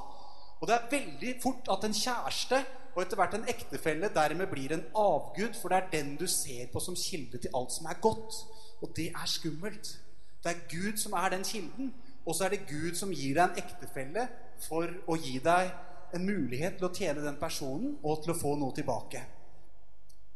Og 0.59 0.67
det 0.67 0.75
er 0.75 0.89
veldig 0.91 1.35
fort 1.43 1.69
at 1.71 1.85
en 1.87 1.95
kjæreste 1.95 2.59
og 2.93 3.01
etter 3.01 3.17
hvert 3.17 3.33
en 3.37 3.47
ektefelle 3.49 4.09
dermed 4.13 4.51
blir 4.51 4.73
en 4.75 4.83
avgud, 4.95 5.55
for 5.57 5.71
det 5.71 5.79
er 5.79 5.89
den 5.95 6.13
du 6.19 6.27
ser 6.29 6.67
på 6.73 6.81
som 6.83 6.97
kilde 6.99 7.39
til 7.41 7.55
alt 7.57 7.73
som 7.73 7.87
er 7.89 8.01
godt. 8.03 8.37
Og 8.83 8.91
det 8.95 9.07
er 9.09 9.29
skummelt. 9.29 9.95
Det 10.43 10.51
er 10.51 10.65
Gud 10.69 10.99
som 10.99 11.15
er 11.17 11.29
den 11.33 11.43
kilden, 11.47 11.93
og 12.25 12.35
så 12.35 12.45
er 12.45 12.53
det 12.53 12.67
Gud 12.67 12.95
som 12.99 13.11
gir 13.15 13.39
deg 13.39 13.43
en 13.43 13.63
ektefelle 13.63 14.27
for 14.67 14.91
å 15.07 15.17
gi 15.17 15.39
deg 15.43 15.71
en 16.13 16.25
mulighet 16.25 16.77
til 16.77 16.87
å 16.87 16.93
tjene 16.93 17.23
den 17.23 17.39
personen 17.41 17.97
og 18.03 18.23
til 18.23 18.33
å 18.33 18.37
få 18.37 18.55
noe 18.59 18.75
tilbake. 18.75 19.21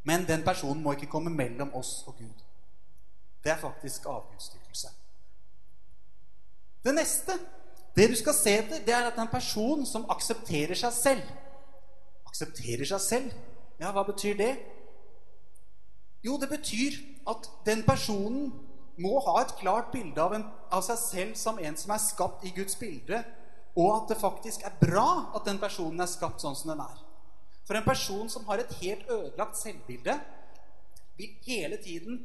Men 0.08 0.26
den 0.28 0.44
personen 0.46 0.82
må 0.82 0.94
ikke 0.96 1.10
komme 1.10 1.32
mellom 1.34 1.74
oss 1.76 2.02
og 2.06 2.18
Gud. 2.18 2.44
Det 3.44 3.52
er 3.52 3.60
faktisk 3.60 4.06
avgudsdyrkelse. 4.10 4.94
Det 6.84 6.94
neste, 6.94 7.34
det 7.96 8.08
du 8.10 8.16
skal 8.16 8.34
se 8.34 8.54
etter, 8.60 8.82
det 8.86 8.94
er 8.94 9.08
at 9.08 9.14
det 9.16 9.22
er 9.22 9.26
en 9.26 9.34
person 9.34 9.84
som 9.86 10.06
aksepterer 10.10 10.78
seg 10.78 10.94
selv 10.94 11.36
aksepterer 12.38 12.86
seg 12.86 13.00
selv. 13.02 13.32
Ja, 13.80 13.92
hva 13.94 14.04
betyr 14.06 14.36
det? 14.38 14.52
Jo, 16.24 16.36
det 16.38 16.48
betyr 16.50 16.98
at 17.30 17.48
den 17.66 17.84
personen 17.86 18.52
må 18.98 19.18
ha 19.22 19.40
et 19.42 19.54
klart 19.60 19.92
bilde 19.92 20.22
av, 20.22 20.34
en, 20.34 20.46
av, 20.70 20.82
seg 20.82 20.98
selv 20.98 21.34
som 21.38 21.58
en 21.62 21.76
som 21.78 21.92
er 21.94 22.02
skapt 22.02 22.46
i 22.46 22.54
Guds 22.54 22.76
bilde, 22.78 23.22
og 23.78 23.90
at 23.94 24.10
det 24.10 24.18
faktisk 24.18 24.64
er 24.66 24.74
bra 24.80 25.30
at 25.36 25.46
den 25.46 25.60
personen 25.62 26.02
er 26.02 26.10
skapt 26.10 26.42
sånn 26.42 26.56
som 26.58 26.72
den 26.72 26.82
er. 26.82 26.98
For 27.68 27.78
en 27.78 27.86
person 27.86 28.30
som 28.32 28.46
har 28.48 28.62
et 28.62 28.74
helt 28.80 29.06
ødelagt 29.06 29.60
selvbilde, 29.60 30.16
vil 31.18 31.34
hele 31.46 31.78
tiden 31.82 32.18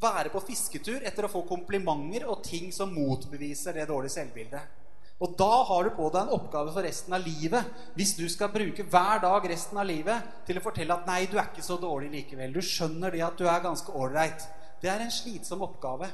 være 0.00 0.32
på 0.32 0.42
fisketur 0.44 1.02
etter 1.06 1.26
å 1.26 1.32
få 1.32 1.42
komplimenter 1.48 2.26
og 2.28 2.42
ting 2.46 2.68
som 2.74 2.92
motbeviser 2.94 3.76
det 3.76 3.88
dårlige 3.88 4.16
selvbildet. 4.18 4.76
Og 5.18 5.34
da 5.38 5.50
har 5.66 5.88
du 5.88 5.96
på 5.96 6.06
deg 6.14 6.20
en 6.28 6.36
oppgave 6.36 6.70
for 6.74 6.86
resten 6.86 7.16
av 7.16 7.24
livet. 7.24 7.72
Hvis 7.98 8.14
du 8.14 8.28
skal 8.30 8.52
bruke 8.54 8.86
hver 8.86 9.24
dag 9.24 9.48
resten 9.50 9.80
av 9.80 9.88
livet 9.88 10.44
til 10.46 10.60
å 10.60 10.62
fortelle 10.62 10.94
at 10.94 11.08
'nei, 11.08 11.26
du 11.26 11.36
er 11.38 11.50
ikke 11.50 11.64
så 11.64 11.76
dårlig 11.76 12.12
likevel'. 12.12 12.54
Du 12.54 12.62
skjønner 12.62 13.10
det 13.10 13.24
at 13.26 13.38
du 13.38 13.48
er 13.48 13.60
ganske 13.60 13.90
ålreit. 13.90 14.46
Det 14.80 14.90
er 14.90 15.00
en 15.00 15.10
slitsom 15.10 15.62
oppgave. 15.62 16.06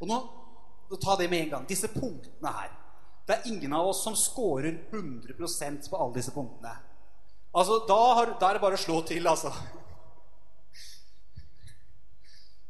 Og 0.00 0.08
nå, 0.08 0.18
Ta 0.98 1.16
det 1.16 1.30
med 1.30 1.44
en 1.44 1.50
gang. 1.50 1.66
Disse 1.68 1.86
punktene 1.86 2.50
her. 2.50 2.79
Det 3.30 3.36
er 3.36 3.44
ingen 3.46 3.72
av 3.78 3.86
oss 3.86 4.00
som 4.02 4.16
scorer 4.18 4.80
100% 4.90 5.84
på 5.90 5.96
alle 5.96 6.16
disse 6.16 6.32
punktene. 6.34 6.72
Altså, 7.54 7.76
da, 7.86 7.98
har, 8.18 8.32
da 8.40 8.48
er 8.48 8.58
det 8.58 8.62
bare 8.64 8.74
å 8.74 8.80
slå 8.82 8.96
til, 9.06 9.28
altså. 9.30 9.52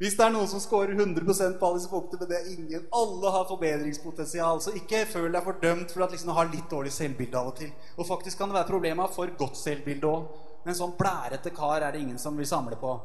Hvis 0.01 0.19
det 0.19 0.27
er 0.27 0.35
noen 0.35 0.51
som 0.53 0.61
scorer 0.61 0.93
100% 0.93 1.57
på 1.57 1.65
alle 1.71 1.81
disse 1.81 1.89
punktene, 1.89 2.21
men 2.21 2.29
det 2.29 2.37
er 2.43 2.53
ingen 2.53 2.85
Alle 2.93 3.33
har 3.33 3.49
forbedringspotensial. 3.49 4.61
Så 4.61 4.77
ikke 4.77 5.07
føl 5.09 5.31
deg 5.33 5.49
fordømt 5.49 5.97
for 5.97 6.05
at 6.05 6.13
liksom, 6.13 6.29
du 6.29 6.37
har 6.37 6.53
litt 6.53 6.69
dårlig 6.69 6.93
selvbilde 6.93 7.41
av 7.41 7.49
og 7.55 7.57
til. 7.63 7.73
Og 7.97 8.09
faktisk 8.09 8.41
kan 8.41 8.53
det 8.53 8.59
være 8.61 8.73
problemer 8.75 9.17
for 9.17 9.33
godt 9.41 9.57
selvbilde 9.61 10.13
òg. 10.13 10.29
Men 10.69 10.77
sånn 10.77 10.93
blærete 11.01 11.57
kar 11.57 11.81
er 11.81 11.97
det 11.97 12.05
ingen 12.05 12.21
som 12.21 12.37
vil 12.37 12.49
samle 12.53 12.77
på. 12.81 12.99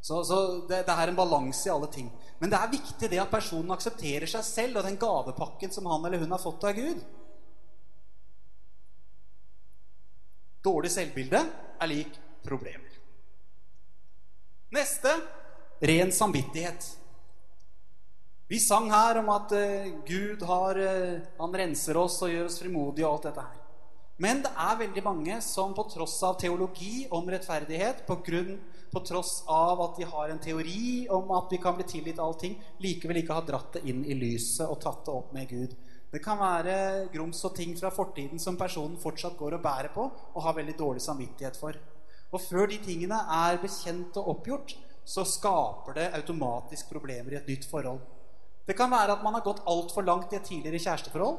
Så, 0.00 0.24
så 0.24 0.38
det, 0.68 0.84
det, 0.86 0.94
er 0.94 1.10
en 1.10 1.18
balanse 1.18 1.68
i 1.68 1.72
alle 1.72 1.88
ting. 1.92 2.10
Men 2.38 2.52
det 2.52 2.58
er 2.58 2.70
viktig 2.72 3.10
det 3.10 3.20
at 3.22 3.32
personen 3.32 3.74
aksepterer 3.74 4.30
seg 4.30 4.44
selv 4.46 4.80
og 4.80 4.86
den 4.86 4.98
gavepakken 5.00 5.74
som 5.74 5.88
han 5.90 6.06
eller 6.06 6.22
hun 6.22 6.34
har 6.34 6.42
fått 6.42 6.68
av 6.68 6.76
Gud. 6.78 7.02
Dårlig 10.64 10.92
selvbilde 10.94 11.42
er 11.78 11.90
lik 11.90 12.14
problemer. 12.46 12.94
Neste 14.74 15.12
ren 15.80 16.12
samvittighet. 16.12 16.86
Vi 18.48 18.58
sang 18.60 18.88
her 18.92 19.20
om 19.20 19.28
at 19.32 19.52
uh, 19.52 19.88
Gud 20.08 20.42
har, 20.48 20.78
uh, 20.80 21.24
han 21.38 21.56
renser 21.60 21.98
oss 22.00 22.16
og 22.24 22.32
gjør 22.32 22.46
oss 22.48 22.60
frimodige 22.62 23.04
og 23.04 23.18
alt 23.18 23.28
dette 23.28 23.44
her. 23.44 23.67
Men 24.18 24.40
det 24.42 24.50
er 24.50 24.78
veldig 24.80 25.02
mange 25.06 25.36
som 25.46 25.74
på 25.76 25.84
tross 25.92 26.16
av 26.26 26.40
teologi 26.42 27.04
om 27.14 27.28
rettferdighet, 27.30 28.00
på, 28.06 28.16
grunn, 28.26 28.56
på 28.90 29.02
tross 29.06 29.44
av 29.46 29.78
at 29.84 30.00
de 30.00 30.08
har 30.10 30.32
en 30.32 30.40
teori 30.42 31.04
om 31.14 31.30
at 31.36 31.52
vi 31.54 31.60
kan 31.62 31.76
bli 31.78 31.86
tilgitt 31.86 32.18
allting, 32.18 32.56
likevel 32.82 33.20
ikke 33.20 33.36
har 33.36 33.46
dratt 33.46 33.78
det 33.78 33.84
inn 33.86 34.02
i 34.02 34.16
lyset 34.18 34.66
og 34.66 34.80
tatt 34.82 35.04
det 35.06 35.14
opp 35.14 35.30
med 35.36 35.46
Gud. 35.52 35.76
Det 36.10 36.22
kan 36.24 36.40
være 36.40 37.06
grums 37.12 37.44
og 37.46 37.54
ting 37.54 37.76
fra 37.78 37.92
fortiden 37.94 38.42
som 38.42 38.58
personen 38.58 38.98
fortsatt 38.98 39.36
går 39.38 39.58
og 39.58 39.62
bærer 39.62 39.92
på 39.94 40.08
og 40.08 40.42
har 40.42 40.56
veldig 40.56 40.74
dårlig 40.80 41.04
samvittighet 41.04 41.58
for. 41.60 41.78
Og 42.32 42.42
før 42.42 42.66
de 42.72 42.80
tingene 42.82 43.20
er 43.38 43.60
bekjent 43.62 44.18
og 44.18 44.32
oppgjort, 44.34 44.74
så 45.08 45.22
skaper 45.24 45.94
det 45.96 46.08
automatisk 46.18 46.90
problemer 46.90 47.36
i 47.36 47.38
et 47.38 47.46
nytt 47.48 47.68
forhold. 47.70 48.02
Det 48.66 48.74
kan 48.76 48.90
være 48.90 49.14
at 49.14 49.22
man 49.24 49.38
har 49.38 49.46
gått 49.46 49.62
altfor 49.68 50.04
langt 50.04 50.34
i 50.34 50.40
et 50.40 50.44
tidligere 50.48 50.82
kjæresteforhold. 50.82 51.38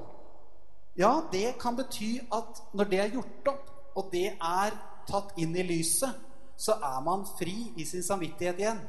Ja, 0.99 1.23
det 1.31 1.53
kan 1.61 1.77
bety 1.79 2.17
at 2.35 2.59
når 2.75 2.89
det 2.91 2.99
er 2.99 3.13
gjort 3.13 3.51
opp, 3.53 3.67
og 3.95 4.09
det 4.11 4.33
er 4.35 4.73
tatt 5.07 5.37
inn 5.39 5.55
i 5.55 5.63
lyset, 5.63 6.11
så 6.59 6.75
er 6.83 6.97
man 7.05 7.23
fri 7.37 7.69
i 7.79 7.85
sin 7.87 8.03
samvittighet 8.03 8.59
igjen. 8.59 8.81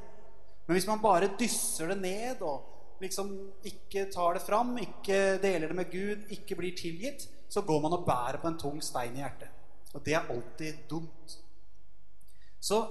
Men 0.67 0.75
hvis 0.75 0.89
man 0.91 1.03
bare 1.03 1.31
dysser 1.39 1.93
det 1.93 2.01
ned 2.03 2.43
og 2.43 2.99
liksom 3.03 3.31
ikke 3.67 4.09
tar 4.13 4.37
det 4.37 4.43
fram, 4.43 4.75
ikke 4.83 5.39
deler 5.43 5.71
det 5.71 5.77
med 5.79 5.93
Gud, 5.93 6.27
ikke 6.35 6.59
blir 6.59 6.75
tilgitt, 6.79 7.29
så 7.51 7.63
går 7.67 7.81
man 7.83 7.95
og 7.95 8.05
bærer 8.07 8.41
på 8.43 8.51
en 8.51 8.59
tung 8.59 8.83
stein 8.83 9.15
i 9.15 9.23
hjertet. 9.23 9.55
Og 9.95 10.03
det 10.07 10.15
er 10.15 10.29
alltid 10.31 10.83
dumt. 10.91 11.39
Så 12.61 12.83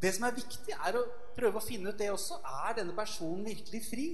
det 0.00 0.14
som 0.16 0.26
er 0.28 0.36
viktig, 0.36 0.74
er 0.74 0.96
å 0.96 1.04
prøve 1.36 1.60
å 1.60 1.64
finne 1.64 1.92
ut 1.92 2.00
det 2.00 2.08
også. 2.12 2.40
Er 2.64 2.80
denne 2.80 2.96
personen 2.96 3.44
virkelig 3.46 3.84
fri? 3.86 4.08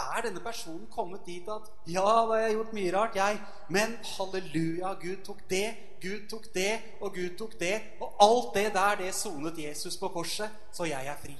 Er 0.00 0.24
denne 0.26 0.40
personen 0.44 0.86
kommet 0.92 1.26
dit 1.26 1.48
at 1.50 1.68
Ja, 1.86 2.04
da 2.04 2.26
har 2.32 2.42
jeg 2.44 2.56
gjort 2.56 2.74
mye 2.76 2.92
rart, 2.94 3.16
jeg. 3.16 3.40
Men 3.68 3.96
halleluja, 4.16 4.94
Gud 5.02 5.24
tok 5.26 5.42
det, 5.50 5.66
Gud 6.00 6.28
tok 6.30 6.48
det, 6.54 6.72
og 7.00 7.14
Gud 7.14 7.36
tok 7.38 7.58
det. 7.60 7.74
Og 8.00 8.22
alt 8.24 8.54
det 8.54 8.68
der, 8.74 9.00
det 9.02 9.14
sonet 9.14 9.58
Jesus 9.58 9.98
på 10.00 10.08
korset, 10.14 10.48
så 10.72 10.88
jeg 10.88 11.06
er 11.06 11.18
fri. 11.20 11.36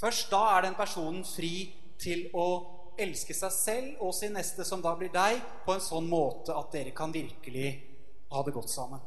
Først 0.00 0.30
da 0.30 0.42
er 0.56 0.68
den 0.68 0.78
personen 0.78 1.24
fri 1.24 1.72
til 2.02 2.28
å 2.34 2.48
elske 3.00 3.34
seg 3.34 3.52
selv 3.54 4.04
og 4.04 4.14
sin 4.14 4.34
neste, 4.36 4.66
som 4.66 4.82
da 4.82 4.94
blir 4.98 5.10
deg, 5.14 5.40
på 5.66 5.74
en 5.74 5.82
sånn 5.82 6.06
måte 6.10 6.54
at 6.54 6.70
dere 6.74 6.94
kan 6.94 7.14
virkelig 7.14 7.72
ha 8.30 8.42
det 8.46 8.54
godt 8.54 8.70
sammen. 8.70 9.02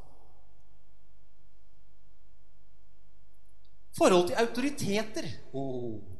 Forhold 3.97 4.27
til 4.29 4.37
autoriteter. 4.37 5.25
Oh. 5.57 6.16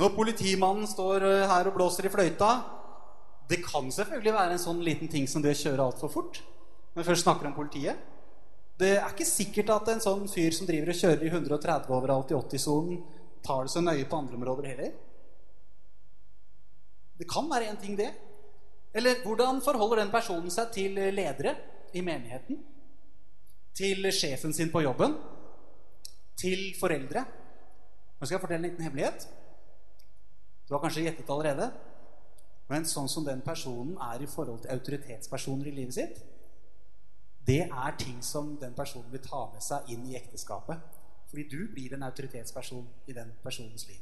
Når 0.00 0.14
politimannen 0.16 0.88
står 0.88 1.26
eh, 1.28 1.48
her 1.50 1.68
og 1.68 1.76
blåser 1.76 2.08
i 2.08 2.12
fløyta 2.12 2.52
Det 3.50 3.60
kan 3.64 3.90
selvfølgelig 3.92 4.32
være 4.32 4.56
en 4.56 4.62
sånn 4.62 4.80
liten 4.84 5.10
ting 5.12 5.26
som 5.28 5.42
det 5.44 5.52
å 5.52 5.60
kjøre 5.60 5.84
altfor 5.90 6.12
fort. 6.12 6.40
Når 6.92 7.02
vi 7.02 7.08
først 7.10 7.26
snakker 7.26 7.48
om 7.48 7.56
politiet. 7.56 7.98
Det 8.80 8.94
er 8.96 9.10
ikke 9.12 9.28
sikkert 9.28 9.70
at 9.74 9.90
en 9.92 10.02
sånn 10.02 10.24
fyr 10.30 10.54
som 10.56 10.66
driver 10.68 10.92
og 10.92 10.98
kjører 10.98 11.26
i 11.26 11.30
130 11.30 11.92
overalt 11.92 12.32
i 12.32 12.36
80-sonen, 12.38 13.02
tar 13.44 13.66
det 13.66 13.72
så 13.74 13.82
nøye 13.84 14.06
på 14.08 14.18
andre 14.18 14.38
områder 14.38 14.68
heller. 14.70 14.94
Det 17.18 17.28
kan 17.30 17.50
være 17.50 17.68
en 17.70 17.78
ting, 17.82 17.98
det. 17.98 18.08
Eller 18.96 19.20
hvordan 19.24 19.60
forholder 19.64 20.02
den 20.02 20.14
personen 20.14 20.50
seg 20.52 20.72
til 20.74 20.96
ledere 21.14 21.54
i 21.92 22.02
menigheten? 22.04 22.58
Til 23.76 24.08
sjefen 24.12 24.52
sin 24.56 24.72
på 24.72 24.82
jobben? 24.84 25.14
Til 26.40 26.72
foreldre? 26.80 27.24
Nå 28.18 28.26
skal 28.26 28.36
jeg 28.36 28.42
fortelle 28.42 28.64
en 28.64 28.70
liten 28.70 28.88
hemmelighet. 28.88 29.28
Du 30.72 30.76
har 30.78 30.80
kanskje 30.86 31.02
gjettet 31.04 31.28
allerede. 31.28 31.66
Men 32.70 32.86
sånn 32.88 33.10
som 33.12 33.26
den 33.26 33.42
personen 33.44 33.98
er 34.00 34.22
i 34.24 34.28
forhold 34.30 34.62
til 34.62 34.70
autoritetspersoner 34.72 35.68
i 35.68 35.74
livet 35.76 35.98
sitt, 35.98 36.22
det 37.44 37.66
er 37.66 37.98
ting 38.00 38.22
som 38.24 38.54
den 38.56 38.72
personen 38.72 39.10
vil 39.12 39.20
ta 39.20 39.42
med 39.52 39.60
seg 39.60 39.90
inn 39.92 40.06
i 40.08 40.16
ekteskapet. 40.16 40.80
Fordi 41.28 41.44
du 41.50 41.68
blir 41.74 41.92
en 41.92 42.06
autoritetsperson 42.08 42.88
i 43.04 43.18
den 43.18 43.34
personens 43.44 43.84
liv. 43.90 44.00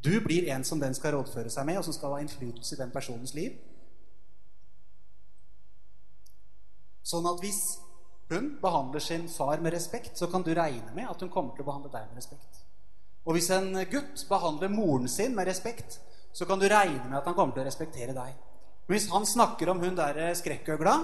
Du 0.00 0.16
blir 0.24 0.48
en 0.54 0.64
som 0.64 0.80
den 0.80 0.96
skal 0.96 1.12
rådføre 1.18 1.52
seg 1.52 1.68
med, 1.68 1.82
og 1.82 1.84
som 1.84 1.98
skal 1.98 2.16
ha 2.16 2.24
innflytelse 2.24 2.72
i 2.72 2.80
den 2.80 2.96
personens 2.96 3.36
liv. 3.36 3.60
Sånn 7.04 7.28
at 7.28 7.44
hvis 7.44 7.60
hun 8.32 8.54
behandler 8.64 9.04
sin 9.04 9.28
far 9.28 9.60
med 9.60 9.76
respekt, 9.76 10.16
så 10.16 10.32
kan 10.32 10.40
du 10.40 10.54
regne 10.56 10.96
med 10.96 11.12
at 11.12 11.20
hun 11.20 11.36
kommer 11.36 11.52
til 11.52 11.66
å 11.66 11.72
behandle 11.74 11.92
deg 11.92 12.08
med 12.08 12.24
respekt. 12.24 12.62
Og 13.22 13.36
hvis 13.36 13.50
en 13.54 13.70
gutt 13.90 14.24
behandler 14.28 14.72
moren 14.72 15.08
sin 15.08 15.34
med 15.36 15.46
respekt, 15.46 16.00
så 16.32 16.46
kan 16.48 16.58
du 16.58 16.66
regne 16.70 17.04
med 17.08 17.20
at 17.20 17.28
han 17.28 17.36
kommer 17.36 17.54
til 17.54 17.62
å 17.62 17.68
respektere 17.68 18.16
deg. 18.16 18.34
Men 18.86 18.96
hvis 18.96 19.10
han 19.12 19.28
snakker 19.28 19.70
om 19.70 19.82
hun 19.82 19.96
der 19.98 20.34
skrekkøgla, 20.38 20.96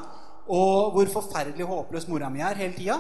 og 0.49 0.95
hvor 0.95 1.11
forferdelig 1.13 1.67
håpløs 1.69 2.09
mora 2.09 2.31
mi 2.33 2.41
er 2.43 2.59
hele 2.59 2.75
tida, 2.75 2.99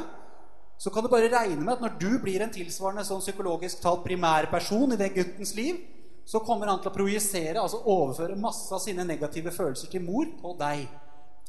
så 0.79 0.93
kan 0.95 1.03
du 1.03 1.11
bare 1.11 1.31
regne 1.33 1.65
med 1.65 1.73
at 1.75 1.81
når 1.83 1.97
du 1.99 2.11
blir 2.23 2.45
en 2.45 2.53
tilsvarende 2.55 3.03
sånn 3.07 3.25
psykologisk 3.25 3.81
talt 3.83 4.05
primær 4.05 4.47
person 4.53 4.95
i 4.95 5.01
den 5.01 5.15
guttens 5.17 5.55
liv, 5.59 5.81
så 6.29 6.43
kommer 6.45 6.69
han 6.69 6.79
til 6.85 6.93
å 6.93 6.95
projisere, 6.95 7.57
altså 7.59 7.81
overføre 7.89 8.37
masse 8.39 8.69
av 8.77 8.83
sine 8.85 9.07
negative 9.09 9.51
følelser 9.51 9.91
til 9.91 10.05
mor 10.05 10.29
på 10.39 10.53
deg. 10.61 10.85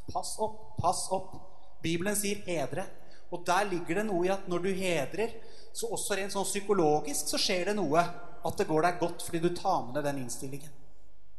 Pass 0.10 0.38
opp, 0.42 0.80
pass 0.80 1.04
opp. 1.14 1.36
Bibelen 1.84 2.16
sier 2.16 2.42
'hedre'. 2.48 2.88
Og 3.32 3.44
der 3.46 3.68
ligger 3.70 4.00
det 4.00 4.06
noe 4.08 4.26
i 4.26 4.32
at 4.34 4.48
når 4.50 4.64
du 4.64 4.70
hedrer, 4.74 5.36
så 5.80 5.88
også 5.96 6.18
rent 6.18 6.34
sånn 6.34 6.48
psykologisk 6.48 7.32
så 7.32 7.40
skjer 7.40 7.72
det 7.72 7.78
noe. 7.80 8.04
At 8.40 8.56
det 8.60 8.70
går 8.70 8.86
deg 8.86 9.02
godt 9.02 9.24
fordi 9.26 9.42
du 9.44 9.50
tar 9.56 9.82
med 9.86 9.98
deg 9.98 10.06
den 10.08 10.22
innstillingen. 10.22 10.72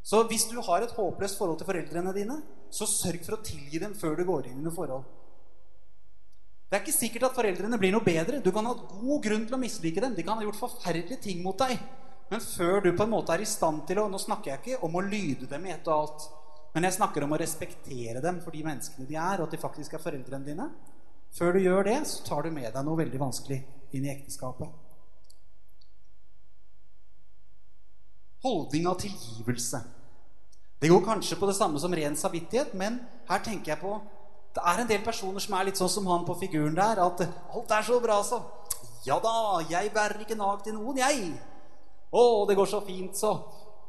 Så 0.04 0.22
hvis 0.28 0.46
du 0.48 0.58
har 0.64 0.84
et 0.84 0.92
håpløst 0.96 1.38
forhold 1.40 1.60
til 1.60 1.68
foreldrene 1.68 2.12
dine, 2.16 2.36
så 2.72 2.88
sørg 2.88 3.24
for 3.24 3.36
å 3.36 3.44
tilgi 3.44 3.80
dem 3.82 3.96
før 3.96 4.16
du 4.16 4.24
går 4.28 4.50
inn 4.50 4.60
i 4.60 4.64
noe 4.64 4.74
forhold. 4.74 5.04
Det 6.70 6.78
er 6.78 6.84
ikke 6.84 6.94
sikkert 6.94 7.26
at 7.30 7.36
foreldrene 7.36 7.80
blir 7.80 7.92
noe 7.92 8.04
bedre. 8.04 8.38
Du 8.44 8.52
kan 8.54 8.68
ha 8.68 8.76
god 8.76 9.24
grunn 9.24 9.46
til 9.48 9.56
å 9.56 9.60
mislike 9.60 10.04
dem. 10.04 10.14
De 10.14 10.24
kan 10.24 10.38
ha 10.38 10.44
gjort 10.44 10.60
forferdelige 10.60 11.18
ting 11.24 11.40
mot 11.44 11.58
deg. 11.58 11.80
Men 12.30 12.44
før 12.44 12.84
du 12.84 12.92
på 12.94 13.04
en 13.04 13.12
måte 13.16 13.34
er 13.34 13.42
i 13.42 13.48
stand 13.48 13.82
til 13.88 13.98
å 13.98 14.06
Nå 14.08 14.20
snakker 14.22 14.52
jeg 14.52 14.60
ikke 14.60 14.86
om 14.86 14.94
å 14.94 15.02
lyde 15.02 15.48
dem 15.50 15.66
i 15.66 15.74
ett 15.74 15.88
og 15.90 15.96
alt. 15.96 16.28
Men 16.76 16.86
jeg 16.86 17.00
snakker 17.00 17.26
om 17.26 17.34
å 17.34 17.40
respektere 17.40 18.22
dem 18.22 18.38
for 18.44 18.54
de 18.54 18.62
menneskene 18.62 19.08
de 19.08 19.18
er, 19.18 19.40
og 19.40 19.48
at 19.48 19.56
de 19.56 19.64
faktisk 19.64 19.96
er 19.96 20.04
foreldrene 20.04 20.46
dine. 20.46 20.68
Før 21.34 21.56
du 21.56 21.64
gjør 21.64 21.90
det, 21.90 21.98
så 22.06 22.22
tar 22.28 22.46
du 22.46 22.54
med 22.54 22.70
deg 22.70 22.86
noe 22.86 23.02
veldig 23.02 23.18
vanskelig 23.18 23.58
inn 23.94 24.06
i 24.06 24.12
ekteskapet. 24.12 24.68
Holdning 28.42 28.86
av 28.88 29.00
tilgivelse. 29.00 29.82
Det 30.80 30.88
går 30.88 31.04
kanskje 31.04 31.36
på 31.36 31.46
det 31.46 31.56
samme 31.56 31.80
som 31.80 31.94
ren 31.94 32.16
samvittighet, 32.16 32.72
men 32.74 33.00
her 33.28 33.42
tenker 33.44 33.74
jeg 33.74 33.82
på 33.82 33.98
Det 34.54 34.62
er 34.66 34.80
en 34.82 34.88
del 34.88 35.02
personer 35.04 35.38
som 35.38 35.54
er 35.54 35.68
litt 35.68 35.78
sånn 35.78 35.90
som 35.92 36.06
han 36.10 36.24
på 36.26 36.34
figuren 36.40 36.74
der, 36.74 36.98
at 36.98 37.20
alt 37.22 37.70
er 37.70 37.84
så 37.86 38.00
bra, 38.02 38.16
så. 38.26 38.40
Ja 39.06 39.20
da, 39.22 39.60
jeg 39.70 39.92
bærer 39.94 40.24
ikke 40.24 40.34
nag 40.34 40.64
til 40.64 40.74
noen, 40.74 40.98
jeg. 40.98 41.28
Å, 42.10 42.22
det 42.48 42.56
går 42.58 42.66
så 42.66 42.80
fint, 42.82 43.14
så. 43.14 43.30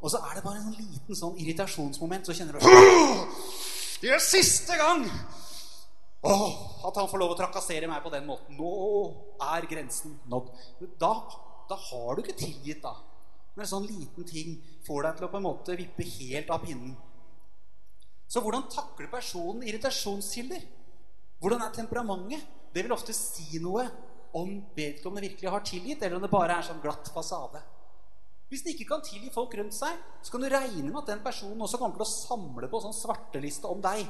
Og 0.02 0.12
så 0.14 0.22
er 0.22 0.38
det 0.38 0.44
bare 0.46 0.62
en 0.62 0.76
liten 0.78 1.18
sånn 1.18 1.34
irritasjonsmoment, 1.42 2.30
så 2.30 2.36
kjenner 2.38 2.60
du 2.60 2.62
Det 4.02 4.14
er 4.14 4.22
siste 4.22 4.78
gang! 4.78 5.08
Åh, 6.22 6.52
at 6.86 6.98
han 7.00 7.08
får 7.10 7.22
lov 7.22 7.34
å 7.34 7.38
trakassere 7.40 7.88
meg 7.90 8.04
på 8.04 8.12
den 8.14 8.28
måten. 8.28 8.58
Nå 8.58 8.72
er 9.42 9.66
grensen 9.70 10.20
nådd. 10.30 10.52
Da, 11.02 11.14
da 11.70 11.78
har 11.90 12.18
du 12.18 12.22
ikke 12.22 12.38
tilgitt, 12.38 12.84
da. 12.84 12.94
Når 13.56 13.66
en 13.66 13.72
sånn 13.72 13.88
liten 13.90 14.28
ting 14.28 14.60
får 14.86 15.08
deg 15.08 15.18
til 15.18 15.28
å 15.28 15.32
på 15.32 15.42
en 15.42 15.48
måte 15.48 15.78
vippe 15.80 16.06
helt 16.20 16.54
av 16.54 16.62
pinnen. 16.64 16.94
Så 18.32 18.40
hvordan 18.44 18.70
takler 18.72 19.10
personen 19.12 19.66
irritasjonskilder? 19.68 20.62
Hvordan 21.42 21.66
er 21.66 21.74
temperamentet? 21.76 22.46
Det 22.72 22.86
vil 22.86 22.94
ofte 22.96 23.12
si 23.18 23.60
noe 23.60 23.84
om 24.38 24.54
vedkommende 24.78 25.26
virkelig 25.26 25.52
har 25.52 25.64
tilgitt, 25.68 26.04
eller 26.06 26.16
om 26.16 26.24
det 26.24 26.32
bare 26.32 26.56
er 26.56 26.64
sånn 26.64 26.80
glatt 26.84 27.10
fasade. 27.12 27.60
Hvis 28.48 28.64
den 28.64 28.76
ikke 28.76 28.88
kan 28.94 29.04
tilgi 29.04 29.32
folk 29.34 29.54
rundt 29.58 29.76
seg, 29.76 30.00
så 30.24 30.32
kan 30.32 30.44
du 30.44 30.48
regne 30.52 30.88
med 30.88 31.02
at 31.02 31.12
den 31.12 31.24
personen 31.24 31.60
også 31.64 31.80
kommer 31.82 32.00
til 32.00 32.06
å 32.06 32.12
samle 32.14 32.70
på 32.72 32.82
sånn 32.84 32.96
svarteliste 32.96 33.68
om 33.68 33.84
deg. 33.84 34.06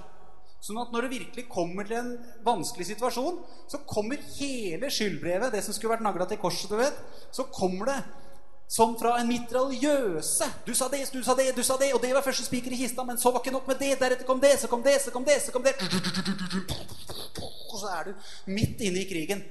Sånn 0.61 0.77
at 0.77 0.91
når 0.93 1.07
det 1.07 1.15
virkelig 1.15 1.47
kommer 1.49 1.87
til 1.89 1.97
en 1.97 2.11
vanskelig 2.45 2.91
situasjon, 2.91 3.39
så 3.71 3.79
kommer 3.89 4.21
hele 4.37 4.91
skyldbrevet, 4.93 5.53
det 5.55 5.63
som 5.65 5.73
skulle 5.73 5.95
vært 5.95 6.05
nagla 6.05 6.27
til 6.29 6.37
korset, 6.41 6.69
du 6.69 6.77
vet, 6.77 6.99
så 7.33 7.47
kommer 7.49 7.89
det 7.89 8.01
som 8.71 8.93
fra 8.95 9.17
en 9.19 9.27
mitraljøse. 9.27 10.45
Du 10.63 10.71
sa 10.77 10.87
det, 10.93 11.01
du 11.11 11.19
sa 11.25 11.33
det, 11.35 11.49
du 11.57 11.63
sa 11.65 11.75
det, 11.81 11.89
og 11.95 11.99
det 12.03 12.13
var 12.15 12.23
første 12.23 12.45
spiker 12.45 12.71
i 12.71 12.79
kista, 12.79 13.03
men 13.03 13.17
så 13.19 13.33
var 13.33 13.41
ikke 13.41 13.51
nok 13.57 13.65
med 13.67 13.81
det. 13.81 13.97
Deretter 13.99 14.27
kom 14.27 14.39
det, 14.39 14.53
så 14.61 14.69
kom 14.71 14.85
det, 14.85 14.93
så 15.03 15.11
kom 15.11 15.25
det, 15.27 15.41
så 15.43 15.51
kom 15.51 15.65
det. 15.65 15.73
Og 17.67 17.75
så 17.81 17.89
er 17.97 18.11
du 18.11 18.29
midt 18.53 18.79
inne 18.85 19.01
i 19.01 19.09
krigen. 19.09 19.43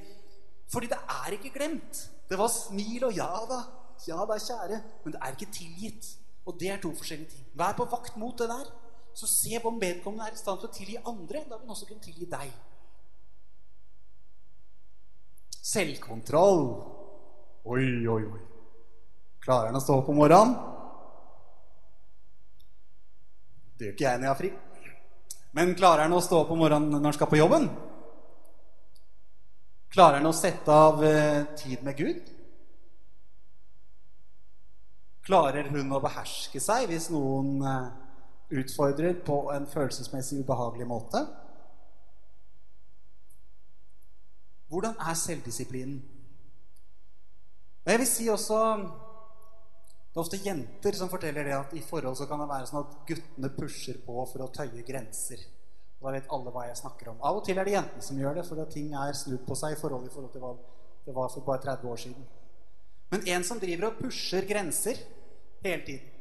Fordi 0.73 0.89
det 0.89 1.01
er 1.27 1.37
ikke 1.37 1.53
glemt. 1.59 2.05
Det 2.31 2.39
var 2.39 2.49
smil 2.55 3.05
og 3.11 3.19
ja 3.19 3.29
da, 3.51 3.61
ja 4.07 4.23
da, 4.25 4.39
kjære. 4.39 4.81
Men 5.05 5.17
det 5.17 5.21
er 5.21 5.37
ikke 5.37 5.53
tilgitt. 5.59 6.15
Og 6.47 6.57
det 6.61 6.71
er 6.73 6.81
to 6.81 6.95
forskjellige 6.97 7.35
ting. 7.35 7.45
Vær 7.59 7.75
på 7.77 7.91
vakt 7.91 8.17
mot 8.17 8.39
det 8.39 8.49
der. 8.49 8.71
Så 9.15 9.27
se 9.27 9.61
på 9.61 9.69
om 9.69 9.81
vedkommende 9.81 10.29
er 10.29 10.37
i 10.37 10.41
stand 10.41 10.61
til 10.61 10.71
å 10.71 10.75
tilgi 10.75 10.99
andre. 11.01 11.45
Da 11.47 11.57
vil 11.57 11.67
han 11.67 11.75
også 11.75 11.89
kunne 11.89 12.05
tilgi 12.05 12.29
deg. 12.31 12.53
Selvkontroll. 15.71 16.65
Oi, 17.71 17.85
oi, 18.09 18.23
oi. 18.25 18.41
Klarer 19.45 19.71
han 19.71 19.79
å 19.79 19.83
stå 19.85 19.99
opp 20.01 20.09
om 20.13 20.21
morgenen? 20.21 20.57
Det 23.77 23.89
gjør 23.89 23.95
ikke 23.97 24.05
jeg 24.05 24.21
når 24.21 24.27
jeg 24.27 24.33
har 24.33 24.41
fri. 24.41 24.51
Men 25.57 25.73
klarer 25.77 26.05
han 26.05 26.15
å 26.15 26.25
stå 26.25 26.43
opp 26.43 26.51
om 26.55 26.61
morgenen 26.63 26.93
når 26.99 27.09
han 27.11 27.17
skal 27.17 27.31
på 27.31 27.41
jobben? 27.41 27.71
Klarer 29.91 30.21
han 30.21 30.29
å 30.31 30.37
sette 30.37 30.71
av 30.71 31.01
eh, 31.03 31.49
tid 31.59 31.81
med 31.83 31.97
Gud? 31.99 32.29
Klarer 35.27 35.71
hun 35.73 35.91
å 35.97 36.03
beherske 36.03 36.63
seg 36.63 36.87
hvis 36.91 37.09
noen 37.11 37.57
eh, 37.67 37.89
utfordrer 38.51 39.21
på 39.27 39.43
en 39.55 39.67
følelsesmessig 39.71 40.41
ubehagelig 40.43 40.87
måte? 40.91 41.23
Hvordan 44.71 44.99
er 45.03 45.15
selvdisiplinen? 45.19 46.03
Og 47.85 47.93
jeg 47.93 47.99
vil 47.99 48.07
si 48.07 48.27
også 48.31 48.59
det 50.11 50.19
er 50.19 50.25
ofte 50.25 50.39
jenter 50.43 50.97
som 50.99 51.11
forteller 51.11 51.47
det 51.47 51.55
at 51.55 51.73
i 51.79 51.81
forhold 51.87 52.17
så 52.19 52.27
kan 52.27 52.41
det 52.43 52.49
være 52.51 52.67
sånn 52.67 52.83
at 52.83 52.95
guttene 53.07 53.51
pusher 53.55 53.99
på 54.03 54.25
for 54.27 54.43
å 54.43 54.49
tøye 54.51 54.83
grenser. 54.87 55.43
Og 56.01 56.09
da 56.09 56.15
vet 56.17 56.33
alle 56.35 56.51
hva 56.51 56.65
jeg 56.67 56.81
snakker 56.81 57.13
om. 57.13 57.21
Av 57.23 57.39
og 57.39 57.45
til 57.47 57.59
er 57.61 57.69
det 57.69 57.77
jentene 57.77 58.03
som 58.03 58.19
gjør 58.19 58.41
det, 58.41 58.45
for 58.49 58.73
ting 58.73 58.91
er 58.99 59.15
snudd 59.15 59.45
på 59.47 59.59
seg 59.59 59.77
i 59.77 59.79
forhold, 59.79 60.09
i 60.09 60.15
forhold 60.15 60.33
til 60.35 60.43
hva 60.43 60.55
det 61.07 61.15
var 61.15 61.31
for 61.31 61.47
bare 61.47 61.63
30 61.63 61.93
år 61.93 62.01
siden. 62.03 62.27
Men 63.11 63.29
en 63.37 63.47
som 63.47 63.61
driver 63.63 63.91
og 63.91 64.01
pusher 64.01 64.47
grenser 64.49 64.99
hele 65.63 65.85
tiden 65.87 66.20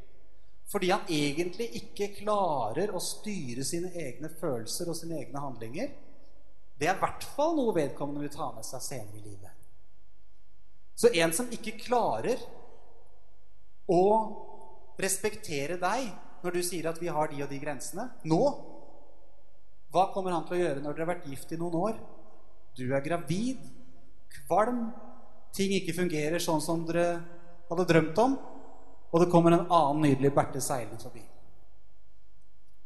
fordi 0.70 0.92
han 0.94 1.08
egentlig 1.10 1.70
ikke 1.80 2.12
klarer 2.20 2.94
å 2.94 3.02
styre 3.02 3.66
sine 3.66 3.90
egne 3.98 4.30
følelser 4.30 4.92
og 4.92 4.98
sine 4.98 5.18
egne 5.18 5.42
handlinger, 5.42 5.90
det 6.80 6.88
er 6.88 6.96
i 6.96 7.02
hvert 7.02 7.26
fall 7.36 7.56
noe 7.58 7.74
vedkommende 7.76 8.24
vil 8.24 8.34
ta 8.34 8.52
med 8.56 8.68
seg 8.68 8.84
senere 8.86 9.18
i 9.18 9.24
livet. 9.24 9.56
Så 11.00 11.10
en 11.16 11.34
som 11.36 11.50
ikke 11.56 11.80
klarer 11.80 12.42
å 13.90 14.04
respektere 15.00 15.80
deg 15.82 16.12
når 16.44 16.56
du 16.56 16.62
sier 16.64 16.88
at 16.92 17.00
vi 17.02 17.10
har 17.12 17.32
de 17.32 17.42
og 17.44 17.52
de 17.52 17.60
grensene. 17.60 18.06
Nå. 18.30 18.44
Hva 19.90 20.06
kommer 20.14 20.36
han 20.36 20.46
til 20.48 20.60
å 20.60 20.62
gjøre 20.62 20.84
når 20.84 20.94
dere 20.94 21.06
har 21.06 21.14
vært 21.16 21.30
gift 21.32 21.52
i 21.56 21.60
noen 21.60 21.78
år? 21.80 22.00
Du 22.78 22.86
er 22.94 23.04
gravid, 23.04 23.64
kvalm, 24.46 24.90
ting 25.56 25.74
ikke 25.76 25.98
fungerer 25.98 26.40
sånn 26.44 26.62
som 26.62 26.86
dere 26.88 27.08
hadde 27.72 27.88
drømt 27.90 28.22
om, 28.22 28.38
og 29.12 29.24
det 29.24 29.30
kommer 29.32 29.56
en 29.56 29.68
annen 29.68 30.04
nydelig 30.06 30.32
Berthe 30.36 30.62
seilende 30.62 31.02
forbi. 31.02 31.24